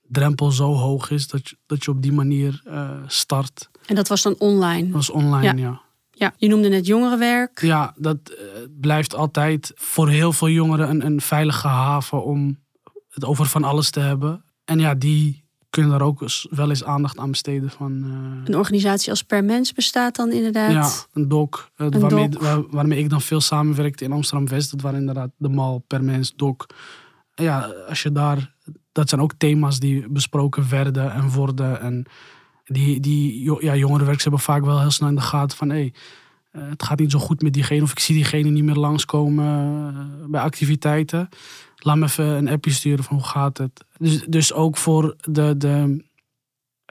drempel 0.09 0.51
zo 0.51 0.75
hoog 0.75 1.11
is 1.11 1.29
dat 1.29 1.49
je, 1.49 1.57
dat 1.67 1.85
je 1.85 1.91
op 1.91 2.03
die 2.03 2.13
manier 2.13 2.61
eh, 2.65 2.91
start. 3.07 3.69
en 3.87 3.95
dat 3.95 4.09
was 4.09 4.23
dan 4.23 4.35
online. 4.39 4.83
Dat 4.85 4.93
was 4.93 5.11
online, 5.11 5.59
Ja. 5.61 5.69
ja. 5.69 5.81
Ja, 6.19 6.35
je 6.37 6.49
noemde 6.49 6.69
net 6.69 6.87
jongerenwerk. 6.87 7.61
Ja, 7.61 7.95
dat 7.97 8.19
eh, 8.25 8.37
blijft 8.81 9.15
altijd 9.15 9.73
voor 9.75 10.09
heel 10.09 10.33
veel 10.33 10.49
jongeren 10.49 10.91
een, 10.91 11.07
een 11.07 11.21
veilige 11.21 11.69
haven 11.69 12.25
om 12.25 12.59
het 13.09 13.25
over 13.25 13.47
van 13.47 13.65
alles 13.65 13.91
te 13.91 14.01
hebben. 14.01 14.45
En 14.65 14.79
ja, 14.79 14.95
die 14.95 15.45
kunnen 15.71 15.91
daar 15.91 16.07
ook 16.07 16.25
wel 16.51 16.69
eens 16.69 16.85
aandacht 16.85 17.19
aan 17.19 17.31
besteden 17.31 17.71
van... 17.71 18.03
eh, 18.05 18.49
Een 18.49 18.57
organisatie 18.57 19.11
als 19.11 19.23
Per 19.23 19.45
Mens 19.45 19.73
bestaat 19.73 20.17
dan 20.17 20.33
inderdaad. 20.33 20.73
Ja, 20.73 20.91
een 21.21 21.29
doc. 21.29 21.69
eh, 21.77 21.87
Een 21.91 22.01
waarmee, 22.01 22.29
doc. 22.29 22.43
waar- 22.43 22.67
waarmee 22.71 22.99
ik 22.99 23.11
dan 23.11 23.21
veel 23.21 23.41
samenwerkte 23.41 24.05
in 24.05 24.13
Amsterdam-West. 24.13 24.71
Dat 24.71 24.81
waren 24.81 24.99
inderdaad 25.01 25.31
de 25.37 25.49
mal, 25.49 25.85
per 25.87 26.05
mens, 26.05 26.33
doc. 26.37 26.57
En 27.35 27.45
Ja, 27.45 27.61
als 27.89 28.03
je 28.03 28.13
daar... 28.13 28.55
Dat 28.93 29.09
zijn 29.09 29.21
ook 29.21 29.33
thema's 29.39 29.79
die 29.79 30.09
besproken 30.09 30.69
werden 30.69 31.13
en 31.13 31.31
worden. 31.31 31.81
En 31.81 32.07
die, 32.67 33.01
die 33.01 33.43
ja, 33.61 33.77
jongerenwerkers 33.77 34.23
hebben 34.23 34.41
vaak 34.41 34.65
wel 34.65 34.81
heel 34.81 34.91
snel 34.91 35.09
in 35.09 35.15
de 35.15 35.21
gaten 35.21 35.57
van... 35.57 35.71
Hey, 35.71 35.93
eh, 36.51 36.69
het 36.69 36.83
gaat 36.83 36.99
niet 36.99 37.11
zo 37.11 37.19
goed 37.19 37.43
met 37.43 37.53
diegene. 37.53 37.83
Of 37.83 37.91
ik 37.91 37.99
zie 37.99 38.15
diegene 38.15 38.51
niet 38.51 38.65
meer 38.65 38.75
langskomen 38.75 39.95
eh, 39.95 40.27
bij 40.31 40.41
activiteiten. 40.41 41.29
Laat 41.77 41.97
me 41.97 42.05
even 42.05 42.25
een 42.25 42.49
appje 42.49 42.71
sturen 42.71 43.05
van 43.05 43.17
hoe 43.17 43.27
gaat 43.27 43.59
het. 43.59 43.85
Dus, 43.99 44.25
dus 44.29 44.53
ook 44.53 44.77
voor 44.77 45.17
de... 45.21 45.57
de 45.57 46.05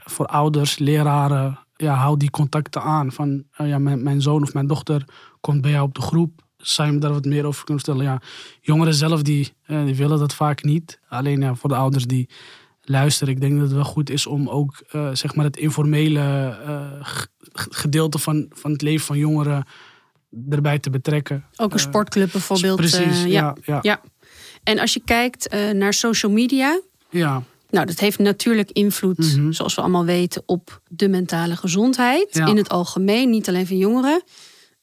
voor 0.05 0.25
ouders, 0.25 0.77
leraren, 0.77 1.59
ja, 1.75 1.93
hou 1.93 2.17
die 2.17 2.29
contacten 2.29 2.81
aan. 2.81 3.11
Van 3.11 3.43
eh, 3.51 3.67
ja, 3.67 3.77
mijn, 3.79 4.03
mijn 4.03 4.21
zoon 4.21 4.41
of 4.41 4.53
mijn 4.53 4.67
dochter 4.67 5.07
komt 5.41 5.61
bij 5.61 5.71
jou 5.71 5.83
op 5.83 5.95
de 5.95 6.01
groep. 6.01 6.41
Zou 6.57 6.87
je 6.87 6.93
me 6.93 6.99
daar 6.99 7.13
wat 7.13 7.25
meer 7.25 7.45
over 7.45 7.63
kunnen 7.65 7.83
vertellen? 7.83 8.11
Ja, 8.11 8.21
jongeren 8.61 8.93
zelf 8.93 9.21
die, 9.21 9.53
eh, 9.65 9.85
die 9.85 9.95
willen 9.95 10.19
dat 10.19 10.33
vaak 10.33 10.63
niet. 10.63 10.99
Alleen 11.07 11.41
ja, 11.41 11.55
voor 11.55 11.69
de 11.69 11.75
ouders 11.75 12.05
die 12.05 12.29
luisteren, 12.85 13.33
ik 13.33 13.41
denk 13.41 13.53
dat 13.53 13.61
het 13.61 13.71
wel 13.73 13.83
goed 13.83 14.09
is 14.09 14.25
om 14.27 14.49
ook 14.49 14.83
eh, 14.91 15.09
zeg 15.13 15.35
maar 15.35 15.45
het 15.45 15.57
informele 15.57 16.19
eh, 16.65 17.05
gedeelte 17.53 18.17
van, 18.19 18.45
van 18.53 18.71
het 18.71 18.81
leven 18.81 19.05
van 19.05 19.17
jongeren 19.17 19.65
erbij 20.49 20.79
te 20.79 20.89
betrekken. 20.89 21.45
Ook 21.55 21.71
een 21.73 21.77
Eh, 21.79 21.83
sportclub 21.85 22.31
bijvoorbeeld. 22.31 22.75
Precies, 22.75 23.23
ja. 23.23 23.55
Ja, 23.65 23.79
Ja. 23.81 24.01
En 24.63 24.79
als 24.79 24.93
je 24.93 25.01
kijkt 25.05 25.55
naar 25.73 25.93
social 25.93 26.31
media, 26.31 26.79
ja. 27.09 27.43
nou, 27.69 27.85
dat 27.85 27.99
heeft 27.99 28.19
natuurlijk 28.19 28.71
invloed, 28.71 29.17
Mhm. 29.17 29.51
zoals 29.51 29.75
we 29.75 29.81
allemaal 29.81 30.05
weten, 30.05 30.43
op 30.45 30.81
de 30.89 31.07
mentale 31.07 31.55
gezondheid 31.55 32.27
Ja. 32.31 32.45
in 32.47 32.57
het 32.57 32.69
algemeen, 32.69 33.29
niet 33.29 33.47
alleen 33.47 33.67
van 33.67 33.77
jongeren. 33.77 34.23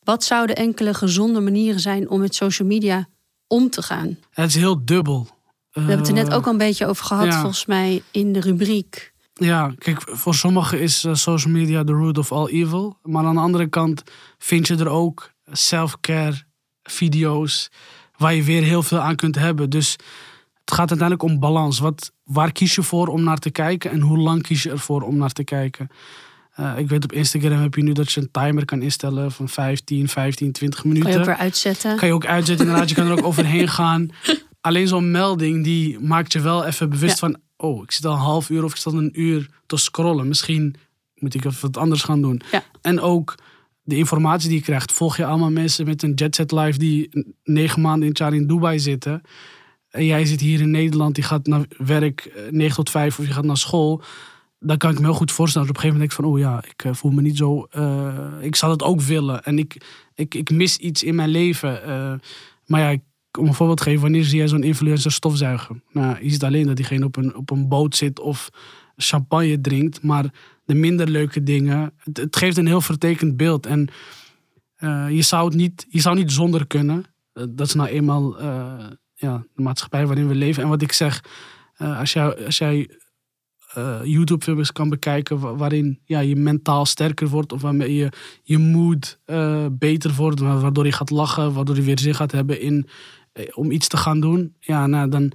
Wat 0.02 0.24
zouden 0.24 0.56
enkele 0.56 0.94
gezonde 0.94 1.40
manieren 1.40 1.80
zijn 1.80 2.08
om 2.10 2.20
met 2.20 2.34
social 2.34 2.68
media 2.68 3.08
om 3.46 3.70
te 3.70 3.82
gaan? 3.82 4.18
Het 4.30 4.48
is 4.48 4.54
heel 4.54 4.84
dubbel. 4.84 5.26
We 5.72 5.80
hebben 5.80 5.98
het 5.98 6.08
er 6.08 6.14
net 6.14 6.32
ook 6.32 6.46
al 6.46 6.52
een 6.52 6.58
beetje 6.58 6.86
over 6.86 7.04
gehad, 7.04 7.26
ja. 7.26 7.40
volgens 7.40 7.66
mij, 7.66 8.02
in 8.10 8.32
de 8.32 8.40
rubriek. 8.40 9.12
Ja, 9.34 9.72
kijk, 9.78 10.02
voor 10.06 10.34
sommigen 10.34 10.80
is 10.80 11.04
eh, 11.04 11.14
social 11.14 11.52
media 11.52 11.84
the 11.84 11.92
root 11.92 12.18
of 12.18 12.32
all 12.32 12.46
evil. 12.46 12.98
Maar 13.02 13.24
aan 13.24 13.34
de 13.34 13.40
andere 13.40 13.66
kant 13.66 14.02
vind 14.38 14.66
je 14.66 14.76
er 14.76 14.88
ook 14.88 15.32
self-care 15.52 16.42
video's 16.82 17.70
waar 18.16 18.34
je 18.34 18.42
weer 18.42 18.62
heel 18.62 18.82
veel 18.82 18.98
aan 18.98 19.16
kunt 19.16 19.34
hebben. 19.34 19.70
Dus 19.70 19.92
het 20.60 20.74
gaat 20.74 20.90
uiteindelijk 20.90 21.22
om 21.22 21.38
balans. 21.38 21.78
Wat, 21.78 22.12
waar 22.24 22.52
kies 22.52 22.74
je 22.74 22.82
voor 22.82 23.06
om 23.06 23.22
naar 23.22 23.38
te 23.38 23.50
kijken 23.50 23.90
en 23.90 24.00
hoe 24.00 24.18
lang 24.18 24.42
kies 24.42 24.62
je 24.62 24.70
ervoor 24.70 25.02
om 25.02 25.16
naar 25.16 25.32
te 25.32 25.44
kijken? 25.44 25.88
Eh, 26.52 26.72
ik 26.76 26.88
weet 26.88 27.04
op 27.04 27.12
Instagram 27.12 27.60
heb 27.60 27.74
je 27.74 27.82
nu 27.82 27.92
dat 27.92 28.12
je 28.12 28.20
een 28.20 28.30
timer 28.30 28.64
kan 28.64 28.82
instellen 28.82 29.32
van 29.32 29.48
15, 29.48 30.08
15, 30.08 30.52
20 30.52 30.84
minuten. 30.84 31.02
Kan 31.02 31.12
je 31.12 31.18
ook 31.18 31.26
weer 31.26 31.44
uitzetten. 31.44 31.96
Kan 31.96 32.08
je 32.08 32.14
ook 32.14 32.26
uitzetten, 32.26 32.66
inderdaad. 32.66 32.88
Je 32.88 32.94
kan 32.94 33.06
er 33.06 33.12
ook 33.12 33.24
overheen 33.32 33.68
gaan. 33.68 34.10
Alleen 34.62 34.88
zo'n 34.88 35.10
melding, 35.10 35.64
die 35.64 35.98
maakt 36.00 36.32
je 36.32 36.40
wel 36.40 36.64
even 36.64 36.88
bewust 36.90 37.20
Ja. 37.20 37.28
van... 37.28 37.36
oh, 37.56 37.82
ik 37.82 37.90
zit 37.92 38.04
al 38.06 38.12
een 38.12 38.18
half 38.18 38.50
uur 38.50 38.64
of 38.64 38.70
ik 38.70 38.76
zit 38.76 38.92
al 38.92 38.98
een 38.98 39.20
uur 39.20 39.48
te 39.66 39.76
scrollen. 39.76 40.28
Misschien 40.28 40.74
moet 41.14 41.34
ik 41.34 41.44
even 41.44 41.60
wat 41.60 41.76
anders 41.76 42.02
gaan 42.02 42.20
doen. 42.22 42.40
Ja. 42.52 42.62
En 42.80 43.00
ook 43.00 43.34
de 43.82 43.96
informatie 43.96 44.48
die 44.48 44.58
je 44.58 44.64
krijgt. 44.64 44.92
Volg 44.92 45.16
je 45.16 45.26
allemaal 45.26 45.50
mensen 45.50 45.86
met 45.86 46.02
een 46.02 46.14
Jet 46.14 46.34
Set 46.34 46.52
Life... 46.52 46.78
die 46.78 47.08
negen 47.44 47.80
maanden 47.80 48.02
in 48.02 48.08
het 48.08 48.18
jaar 48.18 48.34
in 48.34 48.46
Dubai 48.46 48.78
zitten... 48.78 49.22
en 49.90 50.04
jij 50.04 50.24
zit 50.24 50.40
hier 50.40 50.60
in 50.60 50.70
Nederland, 50.70 51.14
die 51.14 51.24
gaat 51.24 51.46
naar 51.46 51.64
werk 51.78 52.20
eh, 52.24 52.42
9 52.50 52.74
tot 52.76 52.90
5 52.90 53.18
of 53.18 53.26
je 53.26 53.32
gaat 53.32 53.44
naar 53.44 53.56
school... 53.56 54.02
Dan 54.64 54.76
kan 54.76 54.90
ik 54.90 54.98
me 54.98 55.04
heel 55.04 55.14
goed 55.14 55.32
voorstellen. 55.32 55.66
Dat 55.66 55.76
op 55.76 55.82
een 55.84 55.90
gegeven 55.90 56.08
moment 56.16 56.26
denk 56.26 56.36
ik 56.38 56.44
van, 56.44 56.54
oh 56.56 56.62
ja, 56.64 56.70
ik 56.70 56.84
eh, 56.84 56.94
voel 57.00 57.10
me 57.10 57.22
niet 57.22 57.36
zo. 57.36 57.66
eh, 57.70 58.28
ik 58.40 58.56
zou 58.56 58.76
dat 58.76 58.88
ook 58.88 59.00
willen. 59.00 59.42
En 59.44 59.58
ik, 59.58 59.82
ik, 60.14 60.34
ik 60.34 60.50
mis 60.50 60.76
iets 60.76 61.02
in 61.02 61.14
mijn 61.14 61.28
leven. 61.28 61.82
eh, 61.84 62.12
maar 62.66 62.80
ja, 62.80 62.88
ik- 62.88 63.02
om 63.38 63.46
een 63.46 63.54
voorbeeld 63.54 63.78
te 63.78 63.84
geven, 63.84 64.00
wanneer 64.00 64.24
zie 64.24 64.38
jij 64.38 64.48
zo'n 64.48 64.62
influencer 64.62 65.12
stofzuigen? 65.12 65.82
Nou, 65.92 66.24
je 66.24 66.30
ziet 66.30 66.44
alleen 66.44 66.66
dat 66.66 66.76
diegene 66.76 67.04
op 67.04 67.16
een, 67.16 67.36
op 67.36 67.50
een 67.50 67.68
boot 67.68 67.96
zit 67.96 68.20
of 68.20 68.50
champagne 68.96 69.60
drinkt. 69.60 70.02
Maar 70.02 70.34
de 70.64 70.74
minder 70.74 71.08
leuke 71.08 71.42
dingen, 71.42 71.92
het, 72.12 72.36
geeft 72.36 72.56
een 72.56 72.66
heel 72.66 72.80
vertekend 72.80 73.36
beeld. 73.36 73.66
En 73.66 73.88
eh, 74.76 75.06
je, 75.10 75.22
zou 75.22 75.44
het 75.44 75.54
niet, 75.54 75.86
je 75.88 76.00
zou 76.00 76.16
niet 76.16 76.32
zonder 76.32 76.66
kunnen. 76.66 77.04
Dat 77.32 77.66
is 77.66 77.74
nou 77.74 77.88
eenmaal 77.88 78.38
eh, 78.38 78.86
ja, 79.14 79.44
de 79.54 79.62
maatschappij 79.62 80.06
waarin 80.06 80.28
we 80.28 80.34
leven. 80.34 80.62
En 80.62 80.68
wat 80.68 80.82
ik 80.82 80.92
zeg, 80.92 81.24
eh, 81.74 81.98
als, 81.98 82.12
jij, 82.12 82.44
als 82.44 82.58
jij 82.58 82.90
YouTube-films 84.04 84.72
kan 84.72 84.88
bekijken 84.88 85.38
wa- 85.38 85.54
waarin 85.54 86.00
ja, 86.04 86.20
je 86.20 86.36
mentaal 86.36 86.86
sterker 86.86 87.28
wordt 87.28 87.52
of 87.52 87.62
waarmee 87.62 87.94
je, 87.94 88.08
je 88.42 88.58
mood 88.58 89.18
beter 89.72 90.14
wordt, 90.14 90.40
wa- 90.40 90.58
waardoor 90.58 90.86
je 90.86 90.92
gaat 90.92 91.10
lachen, 91.10 91.52
waardoor 91.52 91.76
je 91.76 91.82
weer 91.82 91.98
zin 91.98 92.14
gaat 92.14 92.32
hebben 92.32 92.60
in, 92.60 92.88
om 93.54 93.70
iets 93.70 93.88
te 93.88 93.96
gaan 93.96 94.20
doen, 94.20 94.54
ja, 94.60 94.86
nou, 94.86 95.08
dan 95.08 95.32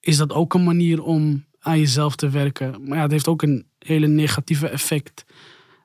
is 0.00 0.16
dat 0.16 0.32
ook 0.32 0.54
een 0.54 0.64
manier 0.64 1.02
om 1.02 1.44
aan 1.60 1.78
jezelf 1.78 2.16
te 2.16 2.28
werken. 2.28 2.74
Maar 2.84 2.96
ja, 2.96 3.02
het 3.02 3.12
heeft 3.12 3.28
ook 3.28 3.42
een 3.42 3.66
hele 3.78 4.06
negatieve 4.06 4.68
effect. 4.68 5.24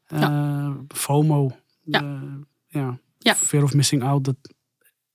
Eh, 0.06 0.70
FOMO. 0.88 1.52
Ja. 1.84 2.00
eh, 2.02 2.22
ja. 2.68 2.98
Ja. 3.20 3.36
Fear 3.36 3.64
of 3.64 3.74
missing 3.74 4.04
out. 4.04 4.24
Dat, 4.24 4.36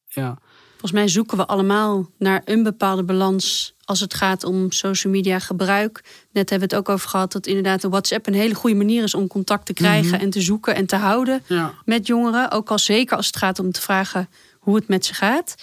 ja. 0.07 0.39
Volgens 0.71 0.93
mij 1.01 1.09
zoeken 1.09 1.37
we 1.37 1.47
allemaal 1.47 2.11
naar 2.19 2.43
een 2.45 2.63
bepaalde 2.63 3.05
balans 3.05 3.75
als 3.85 4.01
het 4.01 4.15
gaat 4.15 4.45
om 4.45 4.73
social 4.73 5.13
media 5.13 5.39
gebruik. 5.39 6.05
Net 6.33 6.51
hebben 6.51 6.69
we 6.69 6.75
het 6.77 6.85
ook 6.85 6.95
over 6.95 7.09
gehad 7.09 7.33
dat 7.33 7.47
inderdaad 7.47 7.81
de 7.81 7.89
WhatsApp 7.89 8.27
een 8.27 8.35
hele 8.35 8.55
goede 8.55 8.77
manier 8.77 9.03
is 9.03 9.15
om 9.15 9.27
contact 9.27 9.67
te 9.67 9.73
krijgen 9.73 10.13
Mhm. 10.13 10.21
en 10.21 10.31
te 10.31 10.41
zoeken 10.41 10.75
en 10.75 10.87
te 10.87 10.97
houden 10.97 11.43
Ja. 11.47 11.75
met 11.85 12.07
jongeren. 12.07 12.51
Ook 12.51 12.71
al 12.71 12.79
zeker 12.79 13.17
als 13.17 13.27
het 13.27 13.37
gaat 13.37 13.59
om 13.59 13.73
te 13.73 13.81
vragen 13.81 14.29
hoe 14.59 14.75
het 14.77 14.89
met 14.89 15.05
ze 15.05 15.15
gaat. 15.15 15.55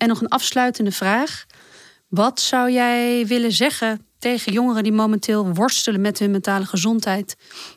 En 0.00 0.08
nog 0.08 0.20
een 0.20 0.28
afsluitende 0.28 0.92
vraag. 0.92 1.46
Wat 2.08 2.40
zou 2.40 2.70
jij 2.72 3.26
willen 3.26 3.52
zeggen 3.52 4.06
tegen 4.18 4.52
jongeren 4.52 4.82
die 4.82 4.92
momenteel 4.92 5.54
worstelen 5.54 6.00
met 6.00 6.18
hun 6.18 6.30
mentale 6.30 6.64
gezondheid 6.64 7.36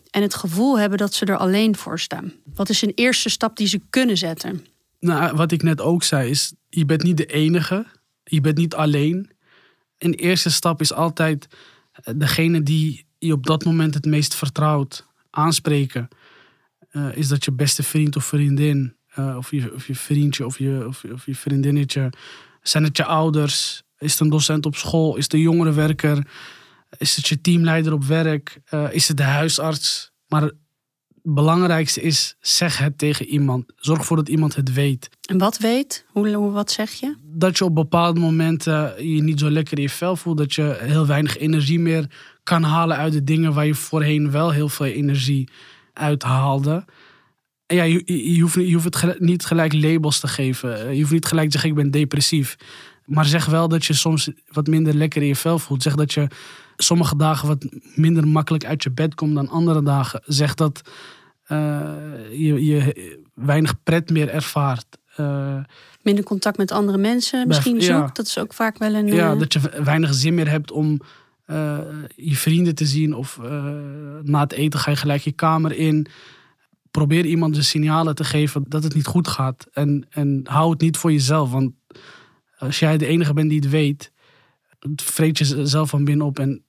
en 0.09 0.21
het 0.21 0.35
gevoel 0.35 0.79
hebben 0.79 0.97
dat 0.97 1.13
ze 1.13 1.25
er 1.25 1.37
alleen 1.37 1.75
voor 1.75 1.99
staan? 1.99 2.33
Wat 2.53 2.69
is 2.69 2.81
een 2.81 2.91
eerste 2.95 3.29
stap 3.29 3.57
die 3.57 3.67
ze 3.67 3.81
kunnen 3.89 4.17
zetten? 4.17 4.65
Nou, 4.99 5.35
wat 5.35 5.51
ik 5.51 5.63
net 5.63 5.81
ook 5.81 6.03
zei 6.03 6.29
is, 6.29 6.53
je 6.69 6.85
bent 6.85 7.03
niet 7.03 7.17
de 7.17 7.25
enige. 7.25 7.85
Je 8.23 8.41
bent 8.41 8.57
niet 8.57 8.75
alleen. 8.75 9.31
Een 9.97 10.13
eerste 10.13 10.51
stap 10.51 10.81
is 10.81 10.93
altijd 10.93 11.47
eh, 11.91 12.13
degene 12.17 12.63
die 12.63 13.05
je 13.17 13.33
op 13.33 13.45
dat 13.45 13.65
moment 13.65 13.93
het 13.93 14.05
meest 14.05 14.35
vertrouwt 14.35 15.07
aanspreken. 15.29 16.07
Eh, 16.89 17.17
is 17.17 17.27
dat 17.27 17.45
je 17.45 17.51
beste 17.51 17.83
vriend 17.83 18.15
of 18.15 18.25
vriendin, 18.25 18.95
eh, 19.13 19.35
of, 19.37 19.51
je, 19.51 19.73
of 19.73 19.87
je 19.87 19.95
vriendje 19.95 20.45
of 20.45 20.57
je, 20.57 20.85
of, 20.87 21.03
of 21.13 21.25
je 21.25 21.35
vriendinnetje. 21.35 22.09
Zijn 22.61 22.83
het 22.83 22.97
je 22.97 23.05
ouders? 23.05 23.83
Is 23.97 24.11
het 24.11 24.19
een 24.19 24.29
docent 24.29 24.65
op 24.65 24.75
school? 24.75 25.15
Is 25.15 25.23
het 25.23 25.33
een 25.33 25.39
jongerenwerker? 25.39 26.27
Is 26.97 27.15
het 27.15 27.27
je 27.27 27.41
teamleider 27.41 27.93
op 27.93 28.03
werk? 28.03 28.61
Eh, 28.65 28.87
is 28.91 29.07
het 29.07 29.17
de 29.17 29.23
huisarts? 29.23 30.11
Maar 30.27 30.41
het 30.41 30.53
belangrijkste 31.23 32.01
is, 32.01 32.35
zeg 32.39 32.77
het 32.77 32.97
tegen 32.97 33.25
iemand. 33.25 33.73
Zorg 33.75 33.99
ervoor 33.99 34.17
dat 34.17 34.29
iemand 34.29 34.55
het 34.55 34.73
weet. 34.73 35.09
En 35.29 35.37
wat 35.37 35.57
weet? 35.57 36.05
Hoe, 36.07 36.33
hoe 36.33 36.51
wat 36.51 36.71
zeg 36.71 36.91
je? 36.91 37.15
Dat 37.23 37.57
je 37.57 37.65
op 37.65 37.75
bepaalde 37.75 38.19
momenten 38.19 39.07
je 39.13 39.21
niet 39.21 39.39
zo 39.39 39.49
lekker 39.49 39.77
in 39.77 39.83
je 39.83 39.89
vel 39.89 40.15
voelt. 40.15 40.37
Dat 40.37 40.53
je 40.53 40.77
heel 40.79 41.05
weinig 41.05 41.37
energie 41.37 41.79
meer 41.79 42.09
kan 42.43 42.63
halen 42.63 42.97
uit 42.97 43.13
de 43.13 43.23
dingen 43.23 43.53
waar 43.53 43.65
je 43.65 43.75
voorheen 43.75 44.31
wel 44.31 44.51
heel 44.51 44.69
veel 44.69 44.85
energie 44.85 45.49
uit 45.93 46.23
haalde. 46.23 46.85
En 47.73 47.79
ja, 47.79 47.83
je, 48.05 48.33
je, 48.35 48.41
hoeft, 48.41 48.55
je 48.55 48.73
hoeft 48.73 48.85
het 48.85 48.95
gel- 48.95 49.15
niet 49.17 49.45
gelijk 49.45 49.73
labels 49.73 50.19
te 50.19 50.27
geven. 50.27 50.79
Eh, 50.87 50.93
Je 50.93 50.99
hoeft 50.99 51.11
niet 51.11 51.25
gelijk 51.25 51.45
te 51.45 51.51
zeggen, 51.51 51.69
ik 51.69 51.75
ben 51.75 51.91
depressief. 51.91 52.55
Maar 53.05 53.25
zeg 53.25 53.45
wel 53.45 53.67
dat 53.67 53.85
je 53.85 53.93
soms 53.93 54.29
wat 54.47 54.67
minder 54.67 54.93
lekker 54.93 55.21
in 55.21 55.27
je 55.27 55.35
vel 55.35 55.59
voelt. 55.59 55.81
Zeg 55.81 55.95
dat 55.95 56.13
je 56.13 56.27
sommige 56.77 57.15
dagen 57.15 57.47
wat 57.47 57.65
minder 57.95 58.27
makkelijk 58.27 58.65
uit 58.65 58.83
je 58.83 58.91
bed 58.91 59.15
komt 59.15 59.35
dan 59.35 59.49
andere 59.49 59.83
dagen. 59.83 60.21
Zeg 60.25 60.53
dat 60.53 60.81
eh, 61.43 61.81
je, 62.31 62.65
je 62.65 63.21
weinig 63.33 63.83
pret 63.83 64.09
meer 64.09 64.29
ervaart. 64.29 64.85
Eh, 65.15 65.57
Minder 66.01 66.23
contact 66.23 66.57
met 66.57 66.71
andere 66.71 66.97
mensen 66.97 67.47
misschien 67.47 67.79
ja. 67.79 67.81
zoekt. 67.81 68.15
Dat 68.15 68.25
is 68.25 68.37
ook 68.37 68.53
vaak 68.53 68.77
wel 68.77 68.93
een... 68.93 69.07
ja, 69.07 69.35
dat 69.35 69.53
je 69.53 69.59
weinig 69.83 70.13
zin 70.13 70.33
meer 70.33 70.49
hebt 70.49 70.71
om 70.71 70.99
je 72.15 72.35
vrienden 72.35 72.75
te 72.75 72.85
zien. 72.85 73.15
Of 73.15 73.39
na 74.23 74.39
het 74.39 74.53
eten 74.53 74.79
ga 74.79 74.91
je 74.91 74.97
gelijk 74.97 75.21
je 75.21 75.31
kamer 75.31 75.71
in. 75.71 76.07
Probeer 76.97 77.25
iemand 77.25 77.55
de 77.55 77.61
signalen 77.61 78.15
te 78.15 78.23
geven 78.23 78.63
dat 78.67 78.83
het 78.83 78.93
niet 78.93 79.05
goed 79.05 79.27
gaat. 79.27 79.67
En, 79.71 80.05
en 80.09 80.41
hou 80.43 80.69
het 80.71 80.81
niet 80.81 80.97
voor 80.97 81.11
jezelf. 81.11 81.51
Want 81.51 81.71
als 82.57 82.79
jij 82.79 82.97
de 82.97 83.05
enige 83.05 83.33
bent 83.33 83.49
die 83.49 83.59
het 83.59 83.69
weet, 83.69 84.11
vreet 84.95 85.37
je 85.37 85.65
zelf 85.65 85.89
van 85.89 86.03
binnen 86.03 86.25
op. 86.25 86.39
En 86.39 86.63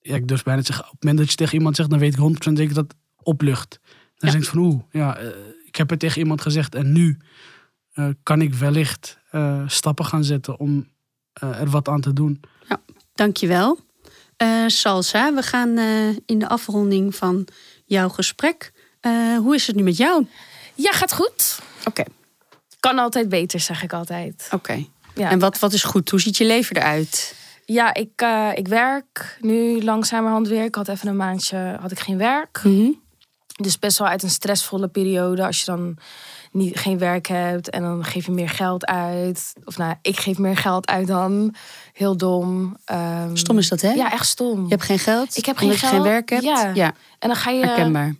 ja, 0.00 0.14
ik 0.14 0.28
durf 0.28 0.42
bijna 0.42 0.60
te 0.60 0.66
zeggen, 0.66 0.84
op 0.84 0.90
het 0.92 1.00
moment 1.02 1.20
dat 1.20 1.30
je 1.30 1.36
tegen 1.36 1.54
iemand 1.58 1.76
zegt, 1.76 1.90
dan 1.90 1.98
weet 1.98 2.12
ik 2.18 2.20
100% 2.20 2.52
zeker 2.52 2.74
dat 2.74 2.84
het 2.84 2.94
oplucht. 3.22 3.80
Dan 3.82 3.90
Ja. 4.14 4.30
denk 4.30 4.42
ik 4.42 4.48
van 4.50 4.58
oeh, 4.58 4.82
ja, 4.90 5.16
eh, 5.16 5.26
ik 5.66 5.76
heb 5.76 5.90
het 5.90 5.98
tegen 5.98 6.20
iemand 6.20 6.40
gezegd 6.40 6.74
en 6.74 6.92
nu 6.92 7.18
eh, 7.92 8.08
kan 8.22 8.40
ik 8.42 8.54
wellicht 8.54 9.18
eh, 9.30 9.62
stappen 9.66 10.04
gaan 10.04 10.24
zetten 10.24 10.58
om 10.58 10.88
er 11.32 11.70
wat 11.70 11.88
aan 11.88 12.00
te 12.00 12.12
doen. 12.12 12.40
Dankjewel. 13.14 13.78
Eh 14.36 14.64
Salsa, 14.66 15.34
we 15.34 15.42
gaan 15.42 15.78
in 16.26 16.38
de 16.38 16.48
afronding 16.48 17.14
van 17.14 17.46
jouw 17.84 18.08
gesprek. 18.08 18.71
Eh, 19.02 19.36
hoe 19.36 19.54
is 19.54 19.66
het 19.66 19.76
nu 19.76 19.82
met 19.82 19.96
jou? 19.96 20.26
Ja, 20.74 20.92
gaat 20.92 21.12
goed. 21.12 21.58
Oké. 21.84 22.04
Kan 22.80 22.98
altijd 22.98 23.28
beter, 23.28 23.60
zeg 23.60 23.82
ik 23.82 23.92
altijd. 23.92 24.48
Oké. 24.50 24.84
Ja. 25.14 25.30
En 25.30 25.38
wat, 25.38 25.58
wat 25.58 25.72
is 25.72 25.82
goed? 25.82 26.10
Hoe 26.10 26.20
ziet 26.20 26.36
je 26.36 26.44
leven 26.44 26.76
eruit? 26.76 27.34
Ja, 27.64 27.94
ik, 27.94 28.10
eh, 28.16 28.48
ik 28.54 28.68
werk 28.68 29.36
nu 29.40 29.82
langzamerhand 29.82 30.48
weer. 30.48 30.64
Ik 30.64 30.74
had 30.74 30.88
even 30.88 31.08
een 31.08 31.16
maandje 31.16 31.76
had 31.80 31.90
ik 31.90 31.98
geen 32.00 32.18
werk. 32.18 32.60
Dus 33.56 33.78
best 33.78 33.98
wel 33.98 34.08
uit 34.08 34.22
een 34.22 34.30
stressvolle 34.30 34.88
periode. 34.88 35.46
Als 35.46 35.58
je 35.58 35.64
dan 35.64 35.96
niet, 36.52 36.78
geen 36.78 36.98
werk 36.98 37.26
hebt 37.26 37.70
en 37.70 37.82
dan 37.82 38.04
geef 38.04 38.26
je 38.26 38.32
meer 38.32 38.48
geld 38.48 38.86
uit. 38.86 39.52
Of 39.64 39.76
nou, 39.78 39.94
ik 40.02 40.20
geef 40.20 40.38
meer 40.38 40.56
geld 40.56 40.86
uit 40.86 41.06
dan. 41.06 41.54
Heel 41.92 42.16
dom. 42.16 42.76
Ehm, 42.84 43.36
Stom 43.36 43.58
is 43.58 43.68
dat, 43.68 43.80
hè? 43.80 43.92
Ja, 43.92 44.12
echt 44.12 44.26
stom. 44.26 44.62
Je 44.62 44.68
hebt 44.68 44.82
geen 44.82 44.98
geld? 44.98 45.36
Ik 45.36 45.46
heb 45.46 45.60
omdat 45.60 45.76
geen 45.76 45.88
je 45.88 45.94
geen 45.94 46.02
geld. 46.02 46.12
werk 46.12 46.30
hebt? 46.30 46.42
Ja. 46.42 46.70
ja 46.74 46.94
En 47.18 47.28
dan 47.28 47.36
ga 47.36 47.50
je... 47.50 47.66
herkenbaar. 47.66 48.14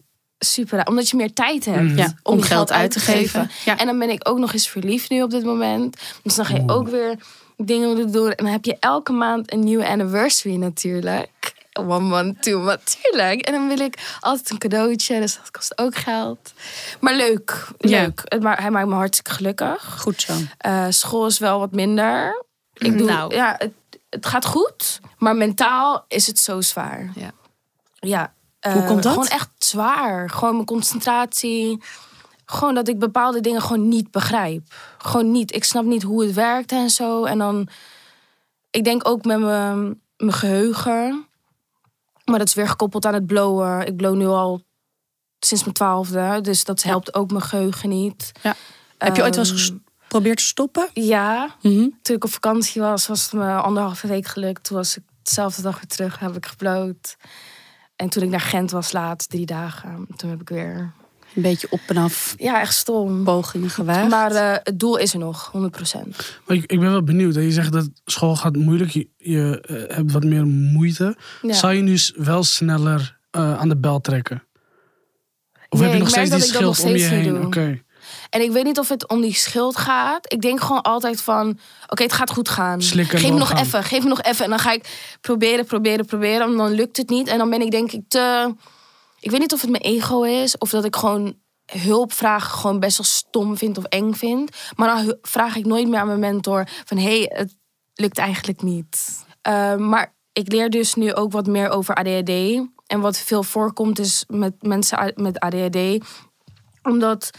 Super 0.45 0.77
raar. 0.77 0.87
Omdat 0.87 1.09
je 1.09 1.17
meer 1.17 1.33
tijd 1.33 1.65
hebt 1.65 1.83
Mhm. 1.83 1.97
Ja, 1.97 2.15
om, 2.23 2.43
geld 2.43 2.73
uit 2.73 2.91
te 2.91 3.01
geven. 3.01 3.51
Ja. 3.65 3.79
En 3.79 3.87
dan 3.87 3.99
ben 3.99 4.11
ik 4.11 4.29
ook 4.29 4.39
nog 4.39 4.53
eens 4.53 4.69
verliefd 4.69 5.11
nu 5.11 5.23
op 5.23 5.31
dit 5.31 5.45
moment. 5.45 5.97
Dus 6.23 6.35
dan 6.35 6.45
ga 6.47 6.55
je 6.55 6.63
ook 6.67 6.89
weer 6.89 7.17
dingen 7.57 8.13
doen. 8.13 8.31
En 8.31 8.45
dan 8.45 8.53
heb 8.53 8.65
je 8.65 8.77
elke 8.81 9.13
maand 9.13 9.53
een 9.53 9.65
nieuwe 9.65 9.89
anniversary 9.89 10.57
natuurlijk. 10.57 11.55
One 11.73 12.01
month, 12.01 12.43
two 12.43 12.59
month, 12.61 12.99
tuurlijk. 13.03 13.41
En 13.41 13.53
dan 13.53 13.69
wil 13.69 13.79
ik 13.79 14.17
altijd 14.21 14.51
een 14.51 14.59
cadeautje. 14.59 15.21
Dus 15.21 15.37
dat 15.37 15.51
kost 15.51 15.79
ook 15.79 15.97
geld. 15.97 16.53
Maar 17.01 17.15
leuk, 17.15 17.67
leuk. 17.79 18.21
Het 18.25 18.43
ma- 18.43 18.57
Hij 18.61 18.71
maakt 18.71 18.89
me 18.89 18.95
hartstikke 18.95 19.31
gelukkig. 19.31 19.97
Goed 20.01 20.21
zo. 20.21 20.33
Eh, 20.59 20.87
school 20.89 21.27
is 21.27 21.39
wel 21.39 21.59
wat 21.59 21.73
minder. 21.73 22.45
Ik 22.75 22.99
doe, 22.99 23.07
Nou. 23.07 23.35
ja, 23.35 23.55
het, 23.59 23.73
het 24.11 24.27
gaat 24.27 24.45
goed. 24.45 25.01
Maar 25.19 25.37
mentaal 25.37 26.05
is 26.09 26.27
het 26.27 26.39
zo 26.39 26.61
zwaar. 26.61 27.11
Ja. 27.15 27.31
Ja. 28.01 28.33
Eh, 28.63 28.73
Hoe 28.73 28.85
komt 28.85 29.03
dat? 29.03 29.13
Gewoon 29.13 29.29
echt 29.29 29.49
zwaar. 29.59 30.31
Gewoon 30.31 30.55
mijn 30.55 30.67
concentratie. 30.67 31.83
Gewoon 32.47 32.75
dat 32.75 32.89
ik 32.89 32.99
bepaalde 32.99 33.41
dingen 33.41 33.63
gewoon 33.63 33.89
niet 33.89 34.11
begrijp. 34.11 34.63
Gewoon 34.99 35.31
niet. 35.31 35.55
Ik 35.55 35.65
snap 35.65 35.85
niet 35.85 36.03
hoe 36.03 36.25
het 36.25 36.35
werkt 36.35 36.73
en 36.73 36.91
zo. 36.91 37.25
En 37.25 37.39
dan... 37.39 37.69
Ik 38.71 38.85
denk 38.85 39.09
ook 39.09 39.25
met 39.25 39.39
mijn, 39.41 40.01
mijn 40.17 40.33
geheugen. 40.33 41.27
Maar 42.25 42.39
dat 42.39 42.49
is 42.49 42.55
weer 42.55 42.69
gekoppeld 42.69 43.07
aan 43.07 43.15
het 43.15 43.27
blowen. 43.27 43.87
Ik 43.87 43.97
blow 43.97 44.17
nu 44.17 44.27
al 44.27 44.63
sinds 45.39 45.63
mijn 45.63 45.75
twaalfde. 45.75 46.39
Dus 46.41 46.65
dat 46.65 46.83
helpt 46.83 47.15
ook 47.15 47.31
mijn 47.31 47.43
geheugen 47.43 47.89
niet. 47.89 48.33
Heb 48.99 49.17
je 49.17 49.23
ooit 49.23 49.37
wel 49.37 49.45
eens 49.45 49.69
Ehm, 49.71 49.79
geprobeerd 50.03 50.37
te 50.37 50.45
stoppen? 50.45 50.89
Ja, 50.93 51.55
Mhm. 51.63 51.89
toen 52.03 52.17
ik 52.17 52.25
op 52.25 52.31
vakantie 52.31 52.81
was, 52.83 53.07
was 53.07 53.23
het 53.23 53.33
me 53.33 53.55
anderhalve 53.55 54.07
week 54.07 54.27
gelukt. 54.27 54.65
Toen 54.65 54.77
was 54.77 54.97
ik 54.97 55.03
dezelfde 55.23 55.63
dag 55.63 55.75
weer 55.75 55.87
terug, 55.87 56.19
heb 56.19 56.37
ik 56.37 56.47
gebloot. 56.47 57.17
En 57.97 58.09
toen 58.09 58.23
ik 58.23 58.29
naar 58.29 58.41
Gent 58.41 58.71
was 58.71 58.93
laatst, 58.93 59.31
drie 59.31 59.47
dagen, 59.47 60.07
toen 60.17 60.31
heb 60.31 60.41
ik 60.41 60.49
weer... 60.49 60.93
Een 61.35 61.43
beetje 61.43 61.67
op 61.71 61.81
en 61.87 61.97
af 61.97 62.35
Ja, 62.39 62.61
echt 62.61 62.75
stom. 62.75 63.25
pogingen 63.25 63.71
gewaagd. 63.71 64.09
Maar 64.09 64.31
eh, 64.31 64.57
het 64.63 64.79
doel 64.79 64.97
is 64.97 65.13
er 65.13 65.19
nog, 65.19 65.53
100%. 65.57 65.59
Maar 66.47 66.57
ik, 66.57 66.63
ik 66.73 66.81
ben 66.81 66.91
wel 66.91 67.03
benieuwd. 67.03 67.35
Hè? 67.35 67.41
Je 67.41 67.53
zegt 67.53 67.73
dat 67.73 67.91
school 68.05 68.37
gaat 68.37 68.57
moeilijk. 68.57 68.91
Je, 68.91 69.09
je 69.17 69.61
eh, 69.61 69.97
hebt 69.97 70.13
wat 70.13 70.25
meer 70.25 70.47
moeite. 70.47 71.17
Ja. 71.43 71.53
Zou 71.53 71.73
je 71.73 71.83
nu 71.83 71.99
wel 72.15 72.45
sneller 72.45 73.19
eh, 73.31 73.59
aan 73.59 73.69
de 73.69 73.77
bel 73.77 74.01
trekken? 74.01 74.43
Of 75.69 75.79
Nee, 75.81 75.89
heb 75.89 75.93
je 75.93 75.99
nog 75.99 76.09
ik 76.09 76.15
merk 76.15 76.27
steeds 76.27 76.31
die 76.31 76.53
dat 76.53 76.63
ik 76.63 76.67
dat 76.67 76.77
schild 76.77 76.79
om 76.79 76.85
nog 76.85 77.01
je 77.01 77.07
steeds 77.07 77.25
heen? 77.25 77.47
Oké. 77.47 77.67
doe. 77.67 77.81
En 78.33 78.41
ik 78.43 78.51
weet 78.51 78.65
niet 78.65 78.79
of 78.79 78.89
het 78.89 79.09
om 79.09 79.21
die 79.21 79.35
schuld 79.35 79.77
gaat. 79.77 80.33
Ik 80.33 80.41
denk 80.41 80.61
gewoon 80.61 80.83
altijd 80.83 81.23
van, 81.23 81.59
oké, 81.89 82.03
het 82.03 82.13
gaat 82.13 82.31
goed 82.31 82.49
gaan. 82.49 82.83
Slikken 82.83 83.19
geef 83.19 83.31
me 83.31 83.39
nog 83.39 83.53
even, 83.53 83.85
geef 83.85 84.03
me 84.03 84.09
nog 84.09 84.23
even. 84.23 84.45
En 84.45 84.51
dan 84.51 84.59
ga 84.59 84.73
ik 84.73 85.17
proberen, 85.21 85.65
proberen, 85.65 86.07
proberen. 86.07 86.47
En 86.47 86.57
dan 86.57 86.71
lukt 86.71 86.97
het 86.97 87.09
niet. 87.09 87.29
En 87.29 87.39
dan 87.39 87.51
ben 87.51 87.61
ik 87.61 87.71
denk 87.71 87.93
ik 87.93 88.03
te... 88.09 88.55
Ik 89.21 89.31
weet 89.31 89.41
niet 89.41 89.53
of 89.53 89.61
het 89.61 89.71
mijn 89.71 89.83
ego 89.83 90.23
is. 90.23 90.59
Of 90.59 90.71
dat 90.71 90.85
ik 90.85 90.97
gewoon 90.97 91.35
hulp 91.67 92.13
vragen 92.13 92.59
gewoon 92.59 92.81
best 92.81 92.97
wel 92.97 93.07
stom 93.07 93.57
vind 93.57 93.79
of 93.79 93.85
eng 93.85 94.13
vind. 94.13 94.57
Maar 94.77 94.97
dan 94.97 95.17
vraag 95.23 95.57
ik 95.57 95.67
nooit 95.67 95.89
meer 95.89 96.01
aan 96.01 96.07
mijn 96.07 96.19
mentor 96.19 96.69
van... 96.85 96.97
hé, 96.97 97.19
hey, 97.19 97.33
het 97.35 97.57
lukt 97.95 98.19
eigenlijk 98.19 98.63
niet. 98.63 99.25
Eh, 99.43 99.77
maar 99.77 100.15
ik 100.33 100.53
leer 100.53 100.71
dus 100.71 100.95
nu 100.95 101.15
ook 101.15 101.33
wat 101.33 101.47
meer 101.47 101.69
over 101.69 101.95
ADHD. 101.95 102.31
En 102.87 103.01
wat 103.01 103.19
veel 103.19 103.43
voorkomt 103.43 103.99
is 103.99 104.25
met 104.29 104.63
mensen 104.63 105.13
met 105.17 105.41
ADHD. 105.41 106.05
Omdat 106.83 107.31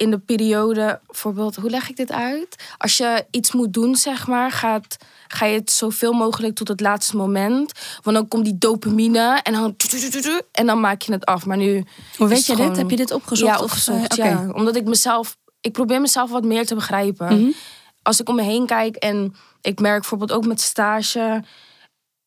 in 0.00 0.10
de 0.10 0.18
periode, 0.18 1.00
bijvoorbeeld, 1.06 1.56
hoe 1.56 1.70
leg 1.70 1.88
ik 1.88 1.96
dit 1.96 2.12
uit? 2.12 2.56
Als 2.78 2.96
je 2.96 3.26
iets 3.30 3.52
moet 3.52 3.72
doen, 3.72 3.96
zeg 3.96 4.26
maar, 4.26 4.50
gaat, 4.52 4.96
ga 5.28 5.46
je 5.46 5.58
het 5.58 5.70
zoveel 5.70 6.12
mogelijk 6.12 6.54
tot 6.54 6.68
het 6.68 6.80
laatste 6.80 7.16
moment. 7.16 7.72
Want 8.02 8.16
dan 8.16 8.28
komt 8.28 8.44
die 8.44 8.58
dopamine 8.58 9.40
en 9.42 9.52
dan, 9.52 9.76
en 10.52 10.66
dan 10.66 10.80
maak 10.80 11.02
je 11.02 11.12
het 11.12 11.24
af. 11.24 11.46
Maar 11.46 11.56
nu. 11.56 11.84
Hoe 12.16 12.28
weet 12.28 12.46
je 12.46 12.56
dit? 12.56 12.76
Heb 12.76 12.90
je 12.90 12.96
dit 12.96 13.10
opgezocht? 13.10 13.50
Ja, 13.50 13.56
of, 13.56 13.62
opgezocht. 13.62 14.18
eh, 14.18 14.24
oké. 14.26 14.28
ja. 14.28 14.52
Omdat 14.52 14.76
ik 14.76 14.84
mezelf, 14.84 15.36
ik 15.60 15.72
probeer 15.72 16.00
mezelf 16.00 16.30
wat 16.30 16.44
meer 16.44 16.66
te 16.66 16.74
begrijpen. 16.74 17.40
Mhm. 17.40 17.50
Als 18.02 18.20
ik 18.20 18.28
om 18.28 18.34
me 18.34 18.42
heen 18.42 18.66
kijk 18.66 18.96
en 18.96 19.34
ik 19.60 19.80
merk 19.80 20.00
bijvoorbeeld 20.00 20.32
ook 20.32 20.46
met 20.46 20.60
stage. 20.60 21.42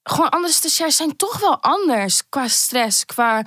Gewoon 0.04 0.30
andere 0.30 0.54
stagiairs 0.54 0.96
zijn 0.96 1.16
toch 1.16 1.40
wel 1.40 1.62
anders 1.62 2.30
qua 2.30 2.48
stress, 2.48 3.06
qua 3.06 3.44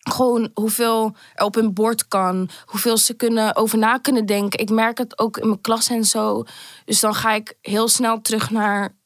gewoon 0.00 0.50
hoeveel 0.54 1.16
er 1.34 1.44
op 1.44 1.54
hun 1.54 1.72
bord 1.72 2.08
kan, 2.08 2.48
hoeveel 2.64 2.96
ze 2.96 3.14
kunnen 3.14 3.56
over 3.56 3.78
na 3.78 3.98
kunnen 3.98 4.26
denken. 4.26 4.60
Ik 4.60 4.70
merk 4.70 4.98
het 4.98 5.18
ook 5.18 5.36
in 5.36 5.46
mijn 5.46 5.60
klas 5.60 5.88
en 5.88 6.04
zo. 6.04 6.44
Dus 6.84 7.00
dan 7.00 7.14
ga 7.14 7.32
ik 7.32 7.54
heel 7.60 7.88
snel 7.88 8.20
terug 8.20 8.50
naar. 8.50 8.96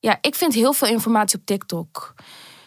Ja, 0.00 0.18
ik 0.20 0.34
vind 0.34 0.54
heel 0.54 0.72
veel 0.72 0.88
informatie 0.88 1.38
op 1.38 1.46
TikTok. 1.46 2.14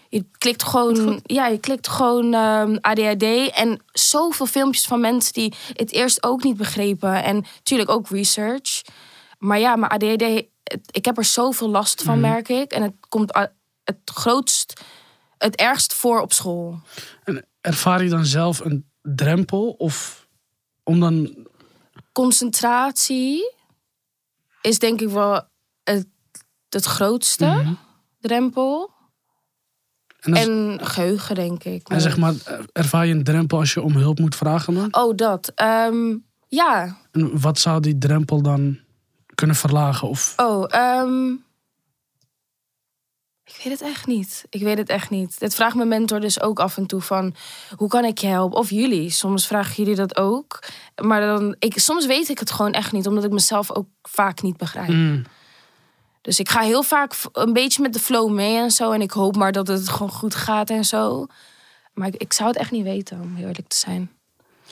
Je 0.09 0.25
klikt 0.37 0.63
gewoon, 0.63 1.19
ja, 1.23 1.47
je 1.47 1.59
klikt 1.59 1.87
gewoon 1.87 2.33
ehm, 2.33 2.77
ADHD 2.81 3.51
en 3.53 3.81
zoveel 3.91 4.45
filmpjes 4.45 4.85
van 4.85 4.99
mensen 4.99 5.33
die 5.33 5.53
het 5.73 5.91
eerst 5.91 6.23
ook 6.23 6.43
niet 6.43 6.57
begrepen 6.57 7.23
en 7.23 7.45
natuurlijk 7.57 7.89
ook 7.89 8.09
research. 8.09 8.81
Maar 9.39 9.59
ja, 9.59 9.75
mijn 9.75 9.91
ADHD, 9.91 10.23
ik 10.91 11.05
heb 11.05 11.17
er 11.17 11.25
zoveel 11.25 11.69
last 11.69 12.01
van, 12.01 12.19
merk 12.19 12.49
ik. 12.49 12.71
En 12.71 12.81
het 12.81 12.93
komt 13.09 13.37
het 13.83 13.97
grootst, 14.05 14.81
het 15.37 15.55
ergst 15.55 15.93
voor 15.93 16.21
op 16.21 16.33
school. 16.33 16.79
En 17.23 17.45
ervaar 17.61 18.03
je 18.03 18.09
dan 18.09 18.25
zelf 18.25 18.59
een 18.59 18.89
drempel? 19.01 19.69
Of 19.69 20.27
om 20.83 20.99
dan... 20.99 21.47
concentratie 22.11 23.53
is 24.61 24.79
denk 24.79 25.01
ik 25.01 25.09
wel 25.09 25.41
het, 25.83 26.07
het 26.69 26.85
grootste 26.85 27.45
Mhm. 27.45 27.73
drempel. 28.19 28.95
En, 30.19 30.79
geheugen, 30.81 31.35
denk 31.35 31.63
ik. 31.63 31.89
en 31.89 32.01
zeg 32.01 32.17
maar, 32.17 32.33
ervaar 32.71 33.05
je 33.05 33.13
een 33.13 33.23
drempel 33.23 33.57
als 33.59 33.73
je 33.73 33.81
om 33.81 33.93
hulp 33.95 34.19
moet 34.19 34.35
vragen 34.35 34.73
dan? 34.73 34.87
Oh, 34.95 35.15
dat. 35.15 35.51
Ehm, 35.55 36.15
ja. 36.47 36.97
En 37.11 37.39
wat 37.39 37.59
zou 37.59 37.79
die 37.81 37.97
drempel 37.97 38.41
dan 38.41 38.79
kunnen 39.35 39.55
verlagen? 39.55 40.07
Of 40.07 40.33
Oh, 40.37 40.65
ehm, 40.67 41.33
ik 43.47 43.61
weet 43.63 43.79
het 43.79 43.81
echt 43.81 44.07
niet. 44.07 44.45
Ik 44.49 44.61
weet 44.61 44.77
het 44.77 44.89
echt 44.89 45.09
niet. 45.09 45.39
Dit 45.39 45.55
vraagt 45.55 45.75
mijn 45.75 45.87
mentor 45.87 46.19
dus 46.19 46.41
ook 46.41 46.59
af 46.59 46.77
en 46.77 46.85
toe 46.85 47.01
van... 47.01 47.35
hoe 47.75 47.89
kan 47.89 48.05
ik 48.05 48.17
je 48.17 48.27
helpen? 48.27 48.57
Of 48.57 48.69
jullie. 48.69 49.09
Soms 49.09 49.47
vragen 49.47 49.75
jullie 49.75 49.95
dat 49.95 50.17
ook. 50.17 50.59
Maar 51.01 51.21
dan, 51.21 51.55
ik, 51.59 51.79
soms 51.79 52.05
weet 52.05 52.29
ik 52.29 52.39
het 52.39 52.51
gewoon 52.51 52.71
echt 52.71 52.91
niet. 52.91 53.07
Omdat 53.07 53.23
ik 53.23 53.31
mezelf 53.31 53.71
ook 53.71 53.87
vaak 54.01 54.41
niet 54.41 54.57
begrijp. 54.57 54.87
Mm. 54.87 55.23
Dus 56.21 56.39
ik 56.39 56.49
ga 56.49 56.61
heel 56.61 56.83
vaak 56.83 57.13
een 57.31 57.53
beetje 57.53 57.81
met 57.81 57.93
de 57.93 57.99
flow 57.99 58.31
mee 58.31 58.57
en 58.57 58.71
zo. 58.71 58.91
En 58.91 59.01
ik 59.01 59.11
hoop 59.11 59.35
maar 59.35 59.51
dat 59.51 59.67
het 59.67 59.89
gewoon 59.89 60.11
goed 60.11 60.35
gaat 60.35 60.69
en 60.69 60.85
zo. 60.85 61.25
Maar 61.93 62.07
ik, 62.07 62.15
ik 62.15 62.33
zou 62.33 62.49
het 62.49 62.57
echt 62.57 62.71
niet 62.71 62.83
weten, 62.83 63.21
om 63.21 63.35
heel 63.35 63.47
eerlijk 63.47 63.67
te 63.67 63.77
zijn. 63.77 64.11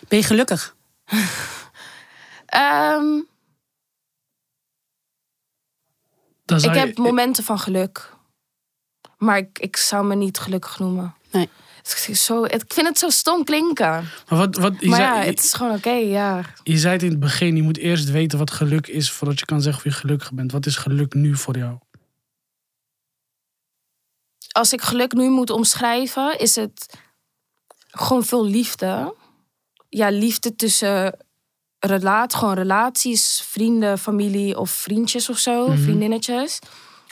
Ben 0.08 0.20
je 0.20 0.26
gelukkig? 0.26 0.76
Ehm, 2.46 3.18
ik 6.46 6.74
heb 6.74 6.98
momenten 6.98 7.44
van 7.44 7.60
geluk. 7.60 8.15
Maar 9.18 9.38
ik, 9.38 9.60
ik 9.60 9.78
zou 9.78 10.06
me 10.06 10.16
niet 10.16 10.38
gelukkig 10.38 10.80
noemen. 10.80 11.16
Nee. 11.32 11.50
Het 11.78 12.08
is 12.10 12.24
zo, 12.24 12.44
ik 12.44 12.64
vind 12.68 12.88
het 12.88 12.98
zo 13.00 13.10
stom 13.10 13.44
klinken. 13.44 13.92
Maar 14.30 14.40
wat, 14.40 14.56
wat, 14.56 14.74
je, 14.80 14.88
maar 14.88 15.00
zei, 15.00 15.14
ja, 15.14 15.22
je- 15.22 15.26
het 15.30 15.44
is 15.44 15.54
gewoon 15.54 15.76
oké, 15.76 15.90
ja. 15.92 16.42
je 16.64 16.78
zei 16.78 16.94
het 16.94 17.04
in 17.04 17.10
het 17.10 17.20
begin, 17.20 17.56
je 17.56 17.62
moet 17.62 17.78
eerst 17.78 18.10
weten 18.12 18.38
wat 18.38 18.52
geluk 18.52 18.88
is 18.88 19.12
voordat 19.12 19.40
je 19.40 19.46
kan 19.46 19.62
zeggen 19.62 19.86
of 19.86 19.92
je 19.94 20.00
gelukkig 20.00 20.34
bent. 20.34 20.52
Wat 20.52 20.66
is 20.66 20.76
geluk 20.76 21.14
nu 21.14 21.36
voor 21.36 21.58
jou? 21.58 21.78
Als 24.52 24.74
ik 24.74 24.82
geluk 24.82 25.14
nu 25.14 25.30
moet 25.30 25.50
omschrijven, 25.50 26.40
is 26.40 26.56
het 26.56 26.98
gewoon 27.88 28.24
veel 28.24 28.46
liefde. 28.46 29.16
Ja, 29.90 30.10
liefde 30.10 30.56
tussen 30.56 31.18
relaat, 31.80 32.34
gewoon 32.36 32.54
relaties, 32.54 33.42
vrienden, 33.48 33.98
familie 34.00 34.58
of 34.60 34.70
vriendjes 34.70 35.30
of 35.30 35.38
zo, 35.38 35.68
Mhm. 35.68 35.82
vriendinnetjes. 35.82 36.60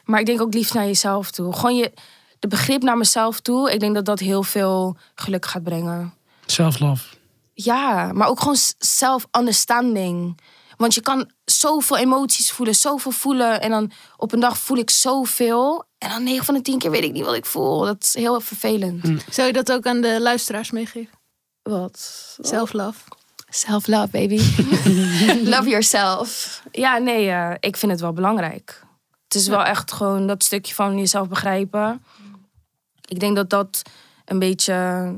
Maar 0.04 0.20
ik 0.20 0.26
denk 0.26 0.42
ook 0.42 0.54
liefde 0.54 0.78
naar 0.78 0.88
jezelf 0.88 1.32
toe. 1.32 1.54
Gewoon 1.54 1.76
je, 1.76 1.92
de 2.40 2.48
begrip 2.48 2.82
naar 2.82 2.98
mezelf 2.98 3.40
toe. 3.40 3.72
Ik 3.72 3.80
denk 3.80 3.96
dat 3.96 4.06
dat 4.06 4.20
heel 4.20 4.44
veel 4.44 4.98
geluk 5.16 5.46
gaat 5.46 5.64
brengen. 5.64 6.14
Self-love. 6.46 7.04
Ja, 7.54 8.12
maar 8.14 8.28
ook 8.28 8.40
gewoon 8.40 8.58
self-understanding. 8.78 10.40
Want 10.78 10.94
je 10.94 11.02
kan 11.02 11.30
zoveel 11.46 11.98
emoties 11.98 12.52
voelen, 12.52 12.76
zoveel 12.76 13.12
voelen. 13.12 13.62
En 13.62 13.70
dan 13.70 13.92
op 14.18 14.32
een 14.32 14.40
dag 14.40 14.58
voel 14.58 14.78
ik 14.78 14.90
zoveel. 14.90 15.86
En 15.98 16.10
dan 16.10 16.24
9 16.24 16.46
van 16.46 16.54
de 16.54 16.62
10 16.62 16.80
keer 16.80 16.92
weet 16.92 17.04
ik 17.04 17.12
niet 17.12 17.26
wat 17.26 17.36
ik 17.36 17.46
voel. 17.46 17.80
Dat 17.86 18.04
is 18.04 18.14
heel 18.14 18.40
vervelend. 18.42 19.24
Zou 19.30 19.48
je 19.48 19.54
dat 19.54 19.72
ook 19.72 19.86
aan 19.86 20.02
de 20.02 20.22
luisteraars 20.22 20.72
meegeven? 20.72 21.14
Wat? 21.62 22.36
Self-love. 22.42 23.00
Self-love, 23.50 24.08
baby. 24.08 24.36
Love 25.54 25.70
yourself. 25.70 26.62
Ja, 26.72 26.98
nee, 26.98 27.30
eh, 27.30 27.52
ik 27.60 27.78
vind 27.78 27.92
het 27.92 28.02
wel 28.02 28.14
belangrijk. 28.14 28.83
Het 29.34 29.42
is 29.42 29.48
wel 29.48 29.64
echt 29.64 29.92
gewoon 29.92 30.28
dat 30.28 30.44
stukje 30.44 30.74
van 30.74 30.98
jezelf 30.98 31.28
begrijpen. 31.28 32.04
Ik 33.08 33.20
denk 33.20 33.36
dat 33.36 33.50
dat 33.50 33.82
een 34.26 34.40
beetje 34.40 35.16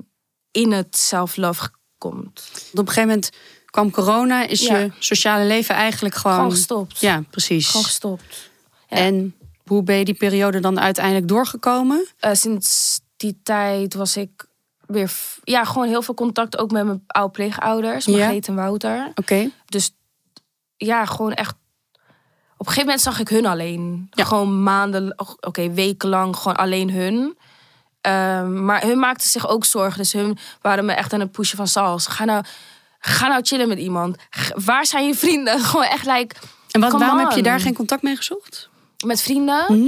in 0.51 0.71
het 0.71 0.97
self-love 0.97 1.69
komt. 1.97 2.49
Want 2.51 2.71
op 2.73 2.79
een 2.79 2.87
gegeven 2.87 3.07
moment 3.07 3.29
kwam 3.65 3.91
corona, 3.91 4.47
is 4.47 4.61
Ja. 4.61 4.77
je 4.77 4.91
sociale 4.99 5.45
leven 5.45 5.75
eigenlijk 5.75 6.15
gewoon... 6.15 6.35
Gewoon 6.35 6.51
gestopt. 6.51 6.99
Ja, 6.99 7.23
precies. 7.29 7.67
Gewoon 7.67 7.85
gestopt. 7.85 8.49
ja. 8.89 8.97
En 8.97 9.35
hoe 9.65 9.83
ben 9.83 9.95
je 9.97 10.05
die 10.05 10.13
periode 10.13 10.59
dan 10.59 10.79
uiteindelijk 10.79 11.27
doorgekomen? 11.27 12.07
Eh, 12.19 12.33
sinds 12.33 12.99
die 13.17 13.39
tijd 13.43 13.93
was 13.93 14.17
ik 14.17 14.45
weer, 14.87 15.11
ja, 15.43 15.63
gewoon 15.63 15.87
heel 15.87 16.01
veel 16.01 16.13
contact 16.13 16.57
ook 16.57 16.71
met 16.71 16.85
mijn 16.85 17.03
oude 17.07 17.31
pleegouders, 17.33 18.05
Ja. 18.05 18.17
Margreet 18.17 18.47
en 18.47 18.55
Wouter. 18.55 19.11
Oké. 19.15 19.49
Dus 19.65 19.91
ja, 20.77 21.05
gewoon 21.05 21.33
echt. 21.33 21.55
Op 22.57 22.65
een 22.67 22.73
gegeven 22.73 22.83
moment 22.85 23.01
zag 23.01 23.19
ik 23.19 23.27
hun 23.29 23.45
alleen. 23.45 24.07
Ja. 24.11 24.23
Gewoon 24.25 24.63
maanden, 24.63 25.13
oké, 25.39 25.71
wekenlang 25.71 26.35
gewoon 26.35 26.55
alleen 26.57 26.89
hun. 26.91 27.37
Ehm, 28.01 28.65
maar 28.65 28.81
hun 28.83 28.99
maakten 28.99 29.29
zich 29.29 29.47
ook 29.47 29.65
zorgen. 29.65 29.97
Dus 29.97 30.13
hun 30.13 30.37
waren 30.61 30.85
me 30.85 30.93
echt 30.93 31.13
aan 31.13 31.19
het 31.19 31.31
pushen 31.31 31.57
van 31.57 31.67
Sals. 31.67 32.07
Ga 32.07 32.23
nou, 32.25 32.43
ga 32.99 33.27
nou 33.27 33.41
chillen 33.45 33.67
met 33.67 33.77
iemand. 33.77 34.17
G- 34.29 34.51
Waar 34.65 34.85
zijn 34.85 35.07
je 35.07 35.15
vrienden? 35.15 35.59
Gewoon 35.69 35.85
echt 35.85 36.05
like, 36.05 36.35
En 36.71 36.81
wat, 36.81 36.91
waarom 36.91 37.19
heb 37.19 37.31
je 37.31 37.43
daar 37.43 37.59
geen 37.59 37.73
contact 37.75 38.01
mee 38.01 38.15
gezocht? 38.15 38.69
met 39.05 39.21
vrienden. 39.21 39.65
Mhm. 39.67 39.87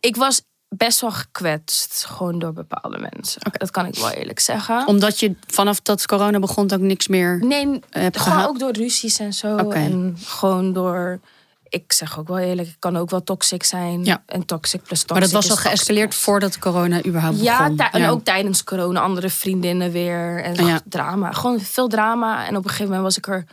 Ik 0.00 0.16
was 0.16 0.42
best 0.76 1.00
wel 1.00 1.10
gekwetst. 1.12 2.04
Gewoon 2.04 2.38
door 2.38 2.52
bepaalde 2.52 3.08
mensen. 3.14 3.40
Dat 3.52 3.70
kan 3.70 3.86
ik 3.86 3.94
wel 3.94 4.10
eerlijk 4.10 4.40
zeggen. 4.40 4.86
Omdat 4.86 5.20
je 5.20 5.34
vanaf 5.46 5.80
dat 5.80 6.06
corona 6.06 6.38
begon 6.38 6.70
ook 6.72 6.80
niks 6.80 7.08
meer 7.08 7.38
Nee, 7.44 7.80
hebt 7.90 8.18
gewoon 8.18 8.32
gehad? 8.34 8.48
ook 8.50 8.58
door 8.58 8.72
ruzies 8.72 9.18
en 9.18 9.32
zo. 9.32 9.56
En 9.56 10.16
gewoon 10.24 10.72
door. 10.72 11.20
Ik 11.68 11.92
zeg 11.92 12.18
ook 12.18 12.28
wel 12.28 12.38
eerlijk, 12.38 12.68
ik 12.68 12.76
kan 12.78 12.96
ook 12.96 13.10
wel 13.10 13.22
toxic 13.22 13.62
zijn. 13.64 14.04
Ja. 14.04 14.22
En 14.26 14.44
toxic 14.46 14.82
plus 14.82 14.98
toxic. 14.98 15.10
Maar 15.10 15.20
dat 15.20 15.30
was 15.30 15.50
al 15.50 15.56
geëscaleerd 15.70 16.14
voordat 16.14 16.58
corona 16.58 17.04
überhaupt 17.04 17.40
Ja, 17.40 17.58
begon. 17.58 17.76
tij- 17.76 17.90
en 17.90 18.08
ook 18.08 18.24
tijdens 18.24 18.64
corona 18.64 19.00
andere 19.00 19.28
vriendinnen 19.30 19.90
weer. 19.92 20.42
En 20.42 20.66
Ja. 20.66 20.80
drama. 20.84 21.32
Gewoon 21.32 21.60
veel 21.60 21.88
drama. 21.88 22.46
En 22.46 22.56
op 22.56 22.62
een 22.64 22.70
gegeven 22.70 22.84
moment 22.86 23.02
was 23.02 23.16
ik 23.16 23.26
er, 23.28 23.44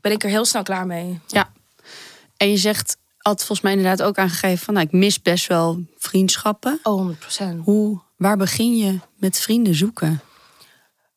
ben 0.00 0.12
ik 0.12 0.22
er 0.24 0.30
heel 0.30 0.44
snel 0.44 0.62
klaar 0.62 0.86
mee. 0.86 1.20
Ja. 1.26 1.50
En 2.36 2.50
je 2.50 2.56
zegt, 2.56 2.96
had 3.22 3.38
volgens 3.38 3.60
mij 3.60 3.72
inderdaad 3.72 4.02
ook 4.02 4.18
aangegeven 4.18 4.64
van, 4.64 4.74
nou, 4.74 4.86
ik 4.86 4.92
mis 4.92 5.22
best 5.22 5.46
wel 5.46 5.82
vriendschappen. 5.98 6.78
Oh, 6.82 7.10
100%. 7.10 7.56
Hoe, 7.64 8.00
waar 8.16 8.36
begin 8.36 8.76
je 8.76 8.98
met 9.16 9.40
vrienden 9.40 9.74
zoeken? 9.74 10.20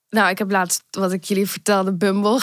Nou, 0.10 0.30
ik 0.30 0.38
heb 0.38 0.52
laatst, 0.52 0.84
wat 0.92 1.12
ik 1.12 1.24
jullie 1.24 1.50
vertelde, 1.50 1.94
Bumble. 1.94 2.40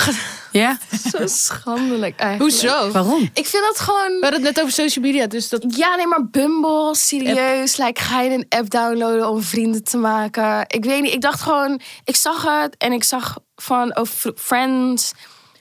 Ja? 0.53 0.79
Zo 1.11 1.27
schandelijk 1.27 2.18
eigenlijk. 2.18 2.61
Hoezo? 2.61 2.90
Waarom? 2.90 3.31
Ik 3.35 3.46
vind 3.46 3.64
dat 3.64 3.81
gewoon... 3.81 4.09
We 4.09 4.18
hadden 4.20 4.44
het 4.44 4.55
net 4.55 4.61
over 4.61 4.73
social 4.73 5.05
media, 5.05 5.27
dus 5.27 5.49
dat... 5.49 5.64
Ja, 5.77 5.96
nee, 5.96 6.07
maar 6.07 6.29
Bumble, 6.29 6.94
serieus. 6.94 7.77
Like, 7.77 8.01
ga 8.01 8.20
je 8.20 8.31
een 8.31 8.46
app 8.49 8.70
downloaden 8.70 9.29
om 9.29 9.42
vrienden 9.42 9.85
te 9.85 9.96
maken? 9.96 10.64
Ik 10.66 10.85
weet 10.85 11.03
niet, 11.03 11.12
ik 11.12 11.20
dacht 11.20 11.40
gewoon... 11.40 11.81
Ik 12.05 12.16
zag 12.16 12.62
het 12.62 12.77
en 12.77 12.92
ik 12.92 13.05
zag 13.05 13.38
van, 13.57 13.96
oh, 13.96 14.05
fr- 14.05 14.29
friends, 14.37 15.12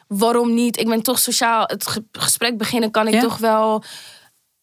waarom 0.09 0.53
niet? 0.53 0.79
Ik 0.79 0.87
ben 0.87 1.01
toch 1.01 1.19
sociaal, 1.19 1.63
het 1.65 1.87
ge- 1.87 2.03
gesprek 2.11 2.57
beginnen 2.57 2.91
kan 2.91 3.07
ik 3.07 3.13
Ja. 3.13 3.21
toch 3.21 3.37
wel... 3.37 3.83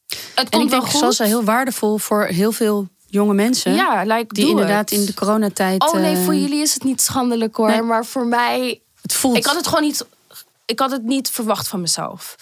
Het 0.07 0.19
En 0.35 0.49
komt 0.51 0.65
ik 0.65 0.71
wel 0.71 0.81
denk 0.81 0.83
goed. 0.91 1.01
zoals 1.01 1.19
heel 1.19 1.45
waardevol 1.45 1.99
voor 1.99 2.25
heel 2.25 2.53
veel 2.53 2.89
jonge 3.07 3.35
mensen. 3.35 3.75
Ja, 3.75 4.03
like, 4.03 4.35
die 4.35 4.49
inderdaad 4.49 4.91
in 4.91 5.05
de 5.05 5.15
coronatijd... 5.15 5.83
Oh 5.93 6.01
nee, 6.01 6.17
eh, 6.17 6.25
voor 6.25 6.35
jullie 6.35 6.61
is 6.61 6.75
het 6.75 6.85
niet 6.85 7.01
schandelijk 7.01 7.57
hoor. 7.57 7.69
Nee. 7.69 7.83
Maar 7.83 8.05
voor 8.05 8.27
mij... 8.27 8.81
Het 9.03 9.13
voelt. 9.13 9.37
Ik 9.37 9.45
had 9.47 9.57
het 9.57 9.67
gewoon 9.67 9.83
niet... 9.85 10.07
Ik 10.65 10.79
had 10.79 10.91
het 10.91 11.03
niet 11.03 11.31
verwacht 11.31 11.69
van 11.69 11.81
mezelf. 11.81 12.37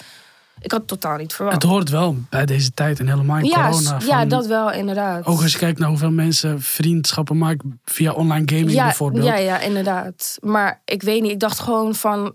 Ik 0.61 0.71
had 0.71 0.81
het 0.81 0.89
totaal 0.89 1.17
niet 1.17 1.33
verwacht. 1.33 1.63
Het 1.63 1.71
hoort 1.71 1.89
wel 1.89 2.17
bij 2.31 2.47
deze 2.47 2.71
tijd 2.75 2.99
en 3.01 3.09
helemaal 3.09 3.37
in 3.39 3.45
ja, 3.45 3.71
corona. 3.71 3.99
ja, 4.07 4.25
dat 4.25 4.47
wel, 4.47 4.73
inderdaad. 4.73 5.27
Ook 5.27 5.43
als 5.43 5.53
je 5.53 5.59
kijkt 5.59 5.79
naar 5.79 5.89
hoeveel 5.89 6.11
mensen 6.11 6.63
vriendschappen 6.63 7.39
maken 7.39 7.81
via 7.85 8.13
online 8.13 8.43
gaming 8.47 8.73
ja, 8.73 8.85
bijvoorbeeld. 8.85 9.25
Ja, 9.25 9.37
ja, 9.37 9.59
inderdaad. 9.59 10.37
Maar 10.41 10.83
ik 10.85 11.03
weet 11.03 11.23
niet, 11.23 11.31
ik 11.31 11.41
dacht 11.41 11.59
gewoon 11.59 11.95
van... 11.95 12.35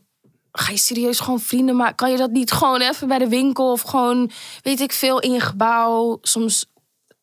Ga 0.52 0.72
je 0.72 0.78
serieus 0.78 1.20
gewoon 1.20 1.40
vrienden 1.40 1.76
maken? 1.76 1.96
Kan 1.96 2.12
je 2.12 2.18
dat 2.18 2.32
niet 2.32 2.52
gewoon 2.52 2.82
even 2.82 3.08
bij 3.08 3.18
de 3.18 3.28
winkel 3.28 3.72
of 3.72 3.82
gewoon, 3.82 4.32
weet 4.62 4.80
ik 4.80 4.92
veel, 4.92 5.20
in 5.20 5.32
je 5.32 5.40
gebouw? 5.40 6.18
Soms 6.22 6.66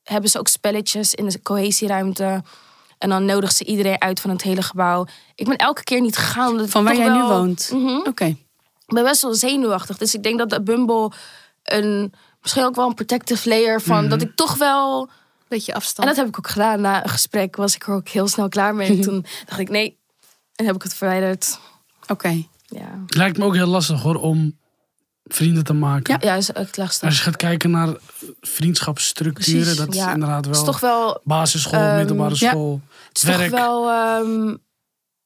hebben 0.02 0.30
ze 0.30 0.38
ook 0.38 0.48
spelletjes 0.48 1.14
in 1.14 1.28
de 1.28 1.42
cohesieruimte. 1.42 2.42
En 2.98 3.08
dan 3.08 3.24
nodigen 3.24 3.54
ze 3.56 3.64
iedereen 3.64 4.00
uit 4.00 4.20
van 4.20 4.30
het 4.30 4.42
hele 4.42 4.62
gebouw. 4.62 5.06
Ik 5.34 5.46
ben 5.46 5.56
elke 5.56 5.84
keer 5.84 6.00
niet 6.00 6.16
gegaan. 6.16 6.50
omdat 6.50 6.70
Van 6.70 6.84
waar 6.84 6.96
jij 6.96 7.08
nu 7.08 7.22
woont? 7.22 7.70
Mhm. 7.72 7.96
Oké. 7.96 8.24
Ik 8.86 8.94
ben 8.94 9.04
best 9.04 9.22
wel 9.22 9.34
zenuwachtig. 9.34 9.98
Dus 9.98 10.14
ik 10.14 10.22
denk 10.22 10.38
dat 10.38 10.50
de 10.50 10.62
Bumble 10.62 11.12
een... 11.62 12.12
Misschien 12.42 12.64
ook 12.64 12.74
wel 12.74 12.86
een 12.86 12.94
protective 12.94 13.48
layer 13.48 13.80
van... 13.80 14.08
Dat 14.08 14.22
ik 14.22 14.36
toch 14.36 14.54
wel... 14.54 15.08
Beetje 15.48 15.72
En 15.72 15.78
afstand. 15.78 16.08
dat 16.08 16.16
heb 16.16 16.26
ik 16.26 16.38
ook 16.38 16.48
gedaan. 16.48 16.80
Na 16.80 17.04
een 17.04 17.10
gesprek 17.10 17.56
was 17.56 17.74
ik 17.74 17.86
er 17.86 17.94
ook 17.94 18.08
heel 18.08 18.28
snel 18.28 18.48
klaar 18.48 18.74
mee. 18.74 18.88
En 18.88 19.00
toen 19.06 19.26
dacht 19.46 19.60
ik, 19.60 19.68
nee. 19.68 19.98
En 20.54 20.66
heb 20.66 20.74
ik 20.74 20.82
het 20.82 20.94
verwijderd. 20.94 21.58
Oké. 22.06 22.46
Ja, 22.66 23.02
Het 23.06 23.14
lijkt 23.16 23.38
me 23.38 23.44
ook 23.44 23.54
heel 23.54 23.66
lastig 23.66 24.02
hoor 24.02 24.14
om 24.16 24.58
vrienden 25.24 25.64
te 25.64 25.72
maken. 25.72 26.16
ja 26.20 26.34
is 26.34 26.52
echt 26.52 26.76
lastig. 26.76 27.08
Als 27.08 27.16
je 27.16 27.22
gaat 27.22 27.36
kijken 27.36 27.70
naar 27.70 27.94
vriendschapsstructuren, 28.40 29.62
Precies, 29.62 29.76
dat 29.76 29.88
is 29.94 30.00
ja. 30.00 30.12
inderdaad 30.12 30.44
Het 30.44 30.54
is 30.54 30.60
wel 30.62 30.70
toch 30.72 30.80
wel, 30.80 31.20
basisschool, 31.24 31.80
ehm, 31.80 31.96
middelbare 31.96 32.34
ja. 32.38 32.50
school, 32.50 32.80
het 33.08 33.16
is 33.16 33.22
werk. 33.22 33.50
toch 33.50 33.58
wel 33.60 33.90
ehm, 33.90 34.54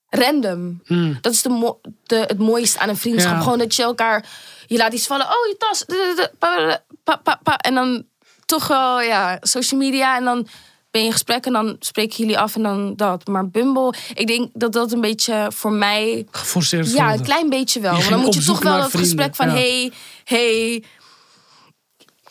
random. 0.09 0.81
Mm. 0.87 1.19
Dat 1.21 1.33
is 1.33 1.43
de 1.43 1.49
mo- 1.49 1.81
de, 2.03 2.17
het 2.17 2.39
mooiste 2.39 2.79
aan 2.79 2.89
een 2.89 2.97
vriendschap. 2.97 3.35
Ja. 3.35 3.41
Gewoon 3.41 3.59
dat 3.59 3.75
je 3.77 3.83
elkaar... 3.83 4.27
Je 4.67 4.77
laat 4.77 4.93
iets 4.93 5.07
vallen. 5.07 5.27
Oh, 5.27 5.31
je 5.49 5.57
tas. 5.59 5.85
Pa, 6.39 6.81
pa, 7.17 7.41
pa. 7.43 7.57
En 7.57 7.75
dan 7.75 8.05
toch 8.47 8.67
wel, 8.67 9.01
ja, 9.01 9.39
social 9.41 9.81
media. 9.81 10.17
En 10.17 10.25
dan 10.25 10.47
ben 10.91 11.01
je 11.01 11.07
in 11.07 11.13
gesprek 11.13 11.47
en 11.47 11.53
dan 11.53 11.77
spreken 11.81 12.17
jullie 12.17 12.39
af 12.39 12.55
en 12.57 12.63
dan 12.63 12.97
dat. 12.97 13.27
Maar 13.27 13.49
Bumble, 13.49 13.95
ik 14.15 14.27
denk 14.27 14.51
dat 14.53 14.73
dat 14.73 14.93
een 14.93 15.01
beetje 15.01 15.51
voor 15.55 15.73
mij... 15.73 16.27
Geforceerd 16.31 16.93
Ja, 16.93 17.13
een 17.13 17.23
klein 17.23 17.49
beetje 17.49 17.81
wel. 17.81 17.95
Ging 17.95 18.09
dan 18.09 18.21
moet 18.21 18.35
je 18.35 18.43
toch 18.45 18.63
wel 18.63 18.79
dat 18.79 18.91
gesprek 18.97 19.35
van... 19.35 19.49
Hey, 19.49 19.93
hey, 20.25 20.83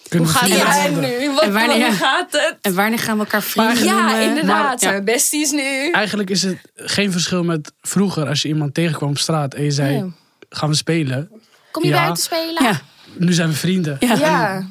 Kunnen 0.09 0.29
hoe 0.29 0.37
gaat 0.37 0.49
het 0.83 0.99
nu? 1.01 1.31
Wat, 1.31 1.43
En 1.43 1.53
wanneer- 1.53 1.85
hoe 1.87 1.95
gaat 1.95 2.31
het? 2.31 2.55
En 2.61 2.75
wanneer 2.75 2.99
gaan 2.99 3.17
we 3.17 3.23
elkaar 3.23 3.41
vrienden 3.41 3.83
Ja, 3.83 3.93
noemen? 3.93 4.21
inderdaad. 4.21 4.81
Maar- 4.81 5.03
besties 5.03 5.51
nu? 5.51 5.91
Eigenlijk 5.91 6.29
is 6.29 6.43
het 6.43 6.57
geen 6.75 7.11
verschil 7.11 7.43
met 7.43 7.71
vroeger 7.81 8.27
als 8.27 8.41
je 8.41 8.47
iemand 8.47 8.73
tegenkwam 8.73 9.09
op 9.09 9.17
straat 9.17 9.53
en 9.53 9.63
je 9.63 9.71
zei, 9.71 10.11
gaan 10.49 10.69
we 10.69 10.75
spelen? 10.75 11.31
Kom 11.71 11.83
je 11.83 11.89
Ja. 11.89 12.01
buiten 12.01 12.23
spelen? 12.23 12.63
Ja. 12.63 12.81
Nu 13.17 13.33
zijn 13.33 13.49
we 13.49 13.55
vrienden. 13.55 13.97
Ja. 13.99 14.15
Ja, 14.15 14.67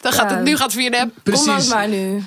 Dan 0.00 0.12
gaat 0.12 0.30
het, 0.30 0.42
nu 0.42 0.56
gaat 0.56 0.72
het 0.72 0.80
via 0.80 0.90
de 0.90 1.00
app. 1.00 1.12
kom 1.32 1.44
maar 1.68 1.88
nu. 1.88 2.22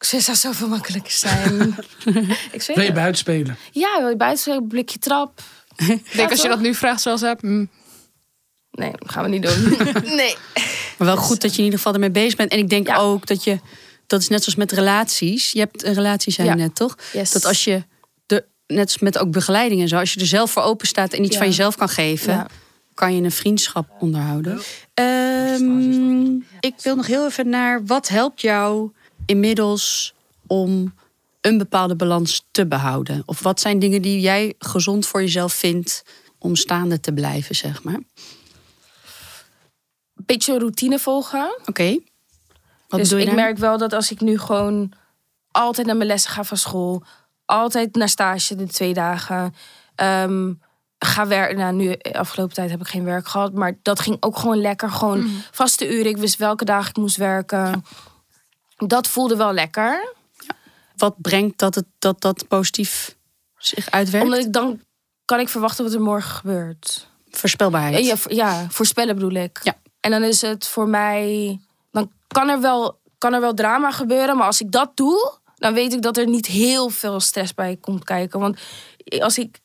Ik 0.00 0.20
zou 0.20 0.36
zoveel 0.36 0.68
makkelijker 0.68 1.12
zijn. 1.12 1.76
ik 2.52 2.62
Wil 2.74 2.84
je 2.84 2.92
buiten 2.92 3.16
spelen? 3.18 3.56
Ja, 3.70 3.98
wil 3.98 4.08
je 4.08 4.16
buiten 4.16 4.40
spelen? 4.42 4.66
Blikje 4.66 4.98
trap? 4.98 5.40
Ik 5.76 6.12
denk 6.16 6.30
als 6.30 6.42
je 6.42 6.48
dat 6.48 6.60
nu 6.60 6.74
vraagt 6.74 7.00
zoals 7.02 7.20
heb. 7.20 7.40
hm, 7.40 7.64
Nee, 8.70 8.90
dat 8.98 9.10
gaan 9.10 9.22
we 9.24 9.28
niet 9.30 9.42
doen. 9.42 9.76
nee. 10.16 10.34
Maar 10.98 11.06
wel 11.06 11.16
goed 11.16 11.40
dat 11.40 11.50
je 11.52 11.58
in 11.58 11.64
ieder 11.64 11.78
geval 11.78 11.94
ermee 11.94 12.10
bezig 12.10 12.36
bent. 12.36 12.52
En 12.52 12.58
ik 12.58 12.68
denk 12.68 12.86
Ja. 12.86 12.96
ook 12.96 13.26
dat 13.26 13.44
je, 13.44 13.58
dat 14.06 14.20
is 14.20 14.28
net 14.28 14.42
zoals 14.42 14.58
met 14.58 14.72
relaties. 14.72 15.50
Je 15.52 15.58
hebt 15.58 15.84
een 15.84 15.94
relatie, 15.94 16.32
zei 16.32 16.48
je 16.48 16.54
Ja. 16.54 16.60
net, 16.60 16.74
toch? 16.74 16.96
Yes. 17.12 17.30
Dat 17.30 17.44
als 17.44 17.64
je, 17.64 17.82
de, 18.26 18.44
net 18.66 18.84
als 18.86 18.98
met 18.98 19.18
ook 19.18 19.30
begeleiding 19.30 19.80
en 19.80 19.88
zo, 19.88 19.96
als 19.98 20.12
je 20.12 20.20
er 20.20 20.26
zelf 20.26 20.50
voor 20.50 20.62
open 20.62 20.86
staat 20.86 21.12
en 21.12 21.22
iets 21.24 21.32
Ja. 21.32 21.38
van 21.38 21.46
jezelf 21.48 21.76
kan 21.76 21.88
geven, 21.88 22.32
Ja. 22.32 22.46
kan 22.94 23.14
je 23.16 23.22
een 23.22 23.30
vriendschap 23.32 23.88
onderhouden. 23.98 24.60
Ehm, 24.94 26.34
ik 26.60 26.74
wil 26.82 26.96
nog 26.96 27.06
heel 27.06 27.26
even 27.26 27.48
naar 27.48 27.84
wat 27.86 28.08
helpt 28.08 28.40
jou 28.40 28.90
inmiddels 29.30 30.14
om 30.46 30.94
een 31.40 31.58
bepaalde 31.58 31.96
balans 31.96 32.46
te 32.50 32.66
behouden? 32.66 33.22
Of 33.26 33.42
wat 33.42 33.60
zijn 33.60 33.78
dingen 33.78 34.02
die 34.02 34.20
jij 34.20 34.54
gezond 34.58 35.06
voor 35.06 35.20
jezelf 35.20 35.52
vindt 35.52 36.02
om 36.38 36.56
staande 36.56 37.00
te 37.00 37.12
blijven, 37.12 37.54
zeg 37.54 37.82
maar? 37.82 38.00
Beetje 40.14 40.58
routine 40.58 40.98
volgen. 40.98 41.58
Oké. 41.66 41.98
Wat 42.88 43.00
dus 43.00 43.10
je 43.10 43.18
ik 43.20 43.26
daar? 43.26 43.34
merk 43.34 43.58
wel 43.58 43.78
dat 43.78 43.92
als 43.92 44.10
ik 44.10 44.20
nu 44.20 44.38
gewoon 44.38 44.92
altijd 45.50 45.86
naar 45.86 45.96
mijn 45.96 46.08
lessen 46.08 46.30
ga 46.30 46.44
van 46.44 46.56
school, 46.56 47.02
altijd 47.44 47.94
naar 47.94 48.08
stage 48.08 48.54
de 48.54 48.66
twee 48.66 48.94
dagen, 48.94 49.54
ehm, 49.94 50.52
ga 50.98 51.26
werken. 51.26 51.56
Nou, 51.56 51.74
nu 51.74 51.94
afgelopen 52.12 52.54
tijd 52.54 52.70
heb 52.70 52.80
ik 52.80 52.88
geen 52.88 53.04
werk 53.04 53.28
gehad, 53.28 53.52
maar 53.52 53.78
dat 53.82 54.00
ging 54.00 54.16
ook 54.20 54.36
gewoon 54.38 54.60
lekker. 54.60 54.90
Gewoon 54.90 55.18
Mhm. 55.18 55.28
vaste 55.50 55.94
uren. 55.94 56.10
Ik 56.10 56.16
wist 56.16 56.36
welke 56.36 56.64
dagen 56.64 56.90
ik 56.90 56.96
moest 56.96 57.16
werken. 57.16 57.84
Dat 58.86 59.08
voelde 59.08 59.36
wel 59.36 59.52
lekker. 59.52 60.14
wat 60.96 61.14
brengt 61.20 61.58
dat 61.58 61.74
het, 61.74 61.86
dat, 61.98 62.20
dat 62.20 62.48
positief 62.48 63.16
zich 63.56 63.90
uitwerkt? 63.90 64.26
Omdat 64.26 64.44
ik 64.44 64.52
dan 64.52 64.80
kan 65.24 65.40
ik 65.40 65.48
verwachten 65.48 65.84
wat 65.84 65.94
er 65.94 66.00
morgen 66.00 66.30
gebeurt. 66.30 67.08
Voorspelbaarheid. 67.30 68.06
Ja, 68.06 68.16
ja, 68.28 68.66
voorspellen 68.70 69.14
bedoel 69.14 69.42
ik. 69.42 69.60
Ja. 69.62 69.76
En 70.00 70.10
dan 70.10 70.22
is 70.22 70.40
het 70.40 70.66
voor 70.66 70.88
mij. 70.88 71.58
Dan 71.90 72.10
kan 72.28 72.48
er, 72.48 72.60
wel, 72.60 73.00
kan 73.18 73.32
er 73.34 73.40
wel 73.40 73.54
drama 73.54 73.90
gebeuren. 73.90 74.36
Maar 74.36 74.46
als 74.46 74.60
ik 74.60 74.72
dat 74.72 74.96
doe, 74.96 75.38
dan 75.56 75.74
weet 75.74 75.92
ik 75.92 76.02
dat 76.02 76.16
er 76.16 76.26
niet 76.26 76.46
heel 76.46 76.88
veel 76.88 77.20
stress 77.20 77.54
bij 77.54 77.76
komt 77.76 78.04
kijken. 78.04 78.40
Want 78.40 78.58
als 79.18 79.38
ik, 79.38 79.58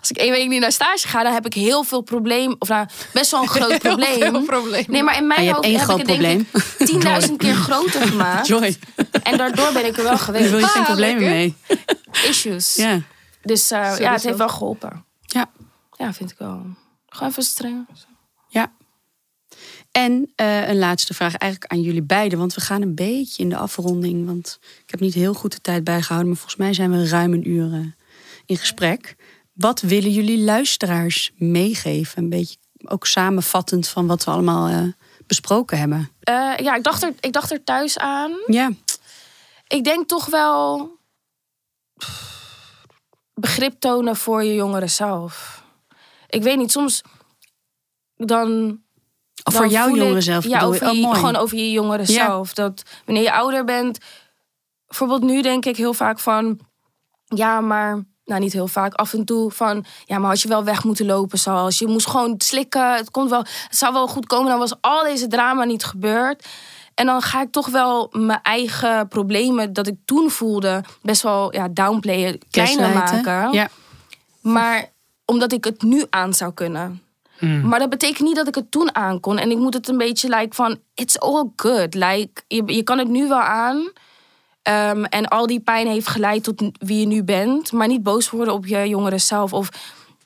als 0.00 0.10
ik 0.10 0.16
één 0.16 0.30
week 0.30 0.48
niet 0.48 0.60
naar 0.60 0.72
stage 0.72 1.08
ga, 1.08 1.22
dan 1.22 1.32
heb 1.32 1.46
ik 1.46 1.54
heel 1.54 1.84
veel 1.84 2.00
probleem. 2.00 2.56
Of 2.58 2.68
nou, 2.68 2.86
best 3.12 3.30
wel 3.30 3.42
een 3.42 3.48
groot 3.58 3.78
probleem. 3.78 4.18
veel 4.18 4.42
probleem. 4.42 4.84
Nee, 4.88 5.02
maar 5.02 5.16
in 5.16 5.26
mijn 5.26 5.48
Ah, 5.48 5.54
hoofd 5.54 5.66
heb 5.88 5.98
ik 5.98 6.06
het 6.06 6.18
denk 6.20 6.40
ik 7.18 7.26
10.000 7.28 7.36
keer 7.36 7.54
groter 7.54 8.06
gemaakt. 8.08 8.46
Joy, 8.52 8.76
En 9.22 9.36
daardoor 9.36 9.72
ben 9.72 9.86
ik 9.86 9.96
er 9.96 10.02
wel 10.02 10.16
daar 10.16 10.32
wil 10.32 10.40
je 10.42 10.48
geweest. 10.48 10.66
geen 10.70 10.80
Ah, 10.82 10.86
problemen 10.88 11.22
mee. 11.22 11.54
Issues. 12.28 12.74
Ja. 12.74 13.00
Dus 13.42 13.70
eh, 13.70 13.98
ja, 13.98 14.12
het 14.12 14.22
heeft 14.22 14.38
wel 14.38 14.48
geholpen. 14.48 15.04
ja, 15.20 15.50
Ja, 15.96 16.12
vind 16.12 16.30
ik 16.30 16.38
wel. 16.38 16.62
Gewoon 17.08 17.28
even 17.30 17.42
streng. 17.42 17.86
ja. 18.48 18.72
En 19.90 20.32
eh, 20.34 20.68
een 20.68 20.78
laatste 20.78 21.14
vraag 21.14 21.34
eigenlijk 21.36 21.72
aan 21.72 21.80
jullie 21.80 22.02
beiden. 22.02 22.38
Want 22.38 22.54
we 22.54 22.60
gaan 22.60 22.82
een 22.82 22.94
beetje 22.94 23.42
in 23.42 23.48
de 23.48 23.56
afronding. 23.56 24.26
Want 24.26 24.58
ik 24.84 24.90
heb 24.90 25.00
niet 25.00 25.14
heel 25.14 25.34
goed 25.34 25.52
de 25.52 25.60
tijd 25.60 25.84
bijgehouden. 25.84 26.28
Maar 26.28 26.36
volgens 26.38 26.56
mij 26.60 26.74
zijn 26.74 26.90
we 26.90 27.08
ruim 27.08 27.32
een 27.32 27.48
uur 27.50 27.72
eh, 27.72 27.78
in 28.50 28.56
gesprek. 28.56 29.16
Wat 29.52 29.80
willen 29.80 30.10
jullie 30.10 30.38
luisteraars 30.38 31.30
meegeven? 31.36 32.22
Een 32.22 32.28
beetje 32.28 32.56
ook 32.84 33.06
samenvattend 33.06 33.88
van 33.88 34.06
wat 34.06 34.24
we 34.24 34.30
allemaal 34.30 34.68
eh, 34.68 34.82
besproken 35.26 35.78
hebben. 35.78 36.10
Eh, 36.20 36.52
ja, 36.56 36.74
ik 36.74 36.82
dacht, 36.82 37.02
er, 37.02 37.14
ik 37.20 37.32
dacht 37.32 37.50
er 37.52 37.64
thuis 37.64 37.98
aan. 37.98 38.32
Ja, 38.46 38.70
Ik 39.66 39.84
denk 39.84 40.08
toch 40.08 40.26
wel 40.26 40.90
begrip 43.34 43.80
tonen 43.80 44.16
voor 44.16 44.44
je 44.44 44.54
jongeren 44.54 44.90
zelf. 44.90 45.62
Ik 46.28 46.42
weet 46.42 46.56
niet, 46.56 46.70
soms 46.72 47.02
dan. 48.16 48.80
of 49.44 49.54
voor 49.54 49.66
jouw 49.68 49.88
ik- 49.88 49.96
jongeren 49.96 50.22
zelf 50.22 50.44
Ja, 50.44 50.60
over 50.62 50.94
je? 50.94 51.06
Oh, 51.06 51.14
gewoon 51.14 51.36
over 51.36 51.56
je 51.56 51.70
jongeren 51.70 52.06
Ja. 52.12 52.24
zelf. 52.26 52.52
Dat 52.54 52.82
wanneer 53.04 53.22
je 53.24 53.32
ouder 53.32 53.64
bent. 53.64 53.98
Bijvoorbeeld 54.86 55.22
nu 55.22 55.42
denk 55.42 55.64
ik 55.64 55.76
heel 55.76 55.94
vaak 55.94 56.18
van. 56.18 56.60
Ja, 57.24 57.60
maar. 57.60 58.04
Nou, 58.30 58.42
niet 58.42 58.52
heel 58.52 58.68
vaak. 58.68 58.94
Af 58.94 59.12
en 59.12 59.24
toe 59.24 59.50
van. 59.50 59.84
Ja, 60.04 60.18
maar 60.18 60.28
had 60.28 60.40
je 60.40 60.48
wel 60.48 60.64
weg 60.64 60.84
moeten 60.84 61.06
lopen 61.06 61.38
zoals. 61.38 61.78
Je 61.78 61.86
moest 61.86 62.06
gewoon 62.06 62.34
slikken. 62.38 62.94
Het, 62.94 63.10
komt 63.10 63.30
wel, 63.30 63.38
het 63.38 63.76
zou 63.76 63.92
wel 63.92 64.06
goed 64.06 64.26
komen. 64.26 64.50
Dan 64.50 64.58
was 64.58 64.74
al 64.80 65.02
deze 65.02 65.26
drama 65.26 65.64
niet 65.64 65.84
gebeurd. 65.84 66.46
En 66.94 67.06
dan 67.06 67.22
ga 67.22 67.42
ik 67.42 67.50
toch 67.50 67.68
wel 67.68 68.08
mijn 68.12 68.40
eigen 68.42 69.08
problemen 69.08 69.72
dat 69.72 69.86
ik 69.86 69.94
toen 70.04 70.30
voelde. 70.30 70.84
best 71.02 71.22
wel 71.22 71.54
ja, 71.54 71.68
downplayen, 71.68 72.38
kleiner 72.50 72.90
maken. 72.90 73.52
Ja, 73.52 73.68
Maar 74.40 74.90
omdat 75.24 75.52
ik 75.52 75.64
het 75.64 75.82
nu 75.82 76.04
aan 76.10 76.34
zou 76.34 76.52
kunnen. 76.52 77.02
Hmm. 77.38 77.68
Maar 77.68 77.78
dat 77.78 77.90
betekent 77.90 78.20
niet 78.28 78.36
dat 78.36 78.48
ik 78.48 78.54
het 78.54 78.70
toen 78.70 78.94
aan 78.94 79.20
kon. 79.20 79.38
En 79.38 79.50
ik 79.50 79.58
moet 79.58 79.74
het 79.74 79.88
een 79.88 79.98
beetje 79.98 80.28
like 80.28 80.54
van, 80.54 80.78
it's 80.94 81.18
all 81.18 81.44
good. 81.56 81.94
Like, 81.94 82.42
je, 82.46 82.62
je 82.66 82.82
kan 82.82 82.98
het 82.98 83.08
nu 83.08 83.28
wel 83.28 83.40
aan. 83.40 83.90
Ehm, 84.62 85.04
en 85.04 85.28
al 85.28 85.46
die 85.46 85.60
pijn 85.60 85.86
heeft 85.86 86.06
geleid 86.06 86.44
tot 86.44 86.62
wie 86.78 87.00
je 87.00 87.06
nu 87.06 87.22
bent. 87.24 87.72
Maar 87.72 87.88
niet 87.88 88.02
boos 88.02 88.30
worden 88.30 88.54
op 88.54 88.66
je 88.66 88.88
jongeren 88.88 89.20
zelf. 89.20 89.52
Of 89.52 89.68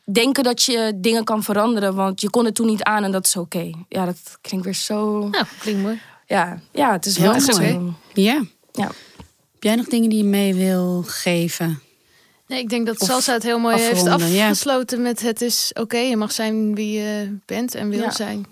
denken 0.05 0.45
dat 0.45 0.63
je 0.63 0.93
dingen 0.97 1.25
kan 1.25 1.43
veranderen. 1.43 1.95
Want 1.95 2.21
je 2.21 2.31
kon 2.31 2.45
het 2.45 2.55
toen 2.55 2.67
niet 2.67 2.83
aan 2.83 3.05
en 3.05 3.13
dat 3.13 3.27
is 3.27 3.37
oké. 3.37 3.71
Ja, 3.89 4.05
dat 4.05 4.39
klinkt 4.41 4.65
weer 4.65 4.75
zo... 4.75 5.29
Nou, 5.29 5.45
klinkt 5.59 5.83
mooi. 5.83 6.01
Ja, 6.27 6.61
ja 6.73 6.93
het 6.93 7.07
is 7.07 7.17
Heel 7.17 7.33
wel 7.33 7.41
mooi. 7.59 7.73
zo. 7.73 7.95
ja. 8.13 8.45
Ja. 8.73 8.91
Heb 9.53 9.63
jij 9.63 9.75
nog 9.75 9.87
dingen 9.87 10.09
die 10.11 10.19
je 10.19 10.25
mee 10.25 10.55
wil 10.55 11.03
geven? 11.07 11.81
Nee, 12.47 12.59
ik 12.61 12.69
denk 12.69 12.87
dat 12.87 13.01
Of 13.01 13.07
Salsa 13.09 13.33
het 13.33 13.43
heel 13.43 13.59
mooi 13.59 13.77
heeft 13.79 14.05
ja. 14.05 14.13
afgesloten 14.13 15.03
met 15.03 15.21
het 15.21 15.43
is 15.43 15.71
oké, 15.81 15.97
je 15.99 16.17
mag 16.17 16.33
zijn 16.33 16.75
wie 16.75 17.01
je 17.01 17.37
bent 17.47 17.75
en 17.75 17.89
wil 17.89 17.99
Ja. 18.01 18.11
zijn. 18.11 18.47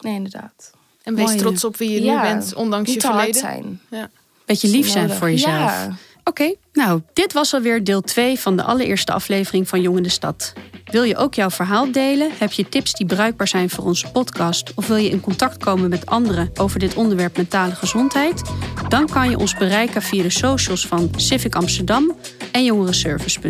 Nee, 0.00 0.14
inderdaad. 0.14 0.72
En 1.02 1.14
wees 1.14 1.24
Mooi, 1.24 1.36
trots 1.38 1.64
op 1.64 1.76
wie 1.76 1.90
je 1.90 2.02
Ja, 2.02 2.14
nu 2.22 2.28
bent, 2.28 2.54
ondanks 2.54 2.86
Niet 2.90 3.02
je 3.02 3.08
te 3.08 3.14
hard 3.14 3.36
verleden. 3.38 3.80
zijn. 3.88 4.10
Beetje 4.52 4.68
lief 4.68 4.88
zijn 4.88 5.10
voor 5.10 5.30
jezelf. 5.30 5.70
Ja. 5.70 5.96
Oké, 6.24 6.54
nou, 6.72 7.00
dit 7.12 7.32
was 7.32 7.54
alweer 7.54 7.84
deel 7.84 8.00
2 8.00 8.38
van 8.38 8.56
de 8.56 8.62
allereerste 8.62 9.12
aflevering 9.12 9.68
van 9.68 9.80
Jong 9.80 9.96
in 9.96 10.02
de 10.02 10.08
Stad. 10.08 10.52
Wil 10.84 11.02
je 11.02 11.16
ook 11.16 11.34
jouw 11.34 11.50
verhaal 11.50 11.92
delen? 11.92 12.30
Heb 12.38 12.52
je 12.52 12.68
tips 12.68 12.92
die 12.92 13.06
bruikbaar 13.06 13.48
zijn 13.48 13.70
voor 13.70 13.84
onze 13.84 14.10
podcast? 14.10 14.72
Of 14.74 14.86
wil 14.86 14.96
je 14.96 15.08
in 15.08 15.20
contact 15.20 15.64
komen 15.64 15.90
met 15.90 16.06
anderen 16.06 16.50
over 16.54 16.78
dit 16.78 16.94
onderwerp 16.94 17.36
mentale 17.36 17.74
gezondheid? 17.74 18.42
Dan 18.88 19.06
kan 19.06 19.30
je 19.30 19.38
ons 19.38 19.56
bereiken 19.56 20.02
via 20.02 20.22
de 20.22 20.30
socials 20.30 20.86
van 20.86 21.10
Civic 21.16 21.54
Amsterdam 21.54 22.16
en 22.52 22.64
Jongerenservice. 22.64 23.40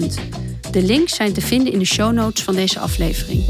De 0.70 0.82
links 0.82 1.14
zijn 1.14 1.32
te 1.32 1.40
vinden 1.40 1.72
in 1.72 1.78
de 1.78 1.84
show 1.84 2.12
notes 2.12 2.42
van 2.42 2.54
deze 2.54 2.78
aflevering. 2.78 3.44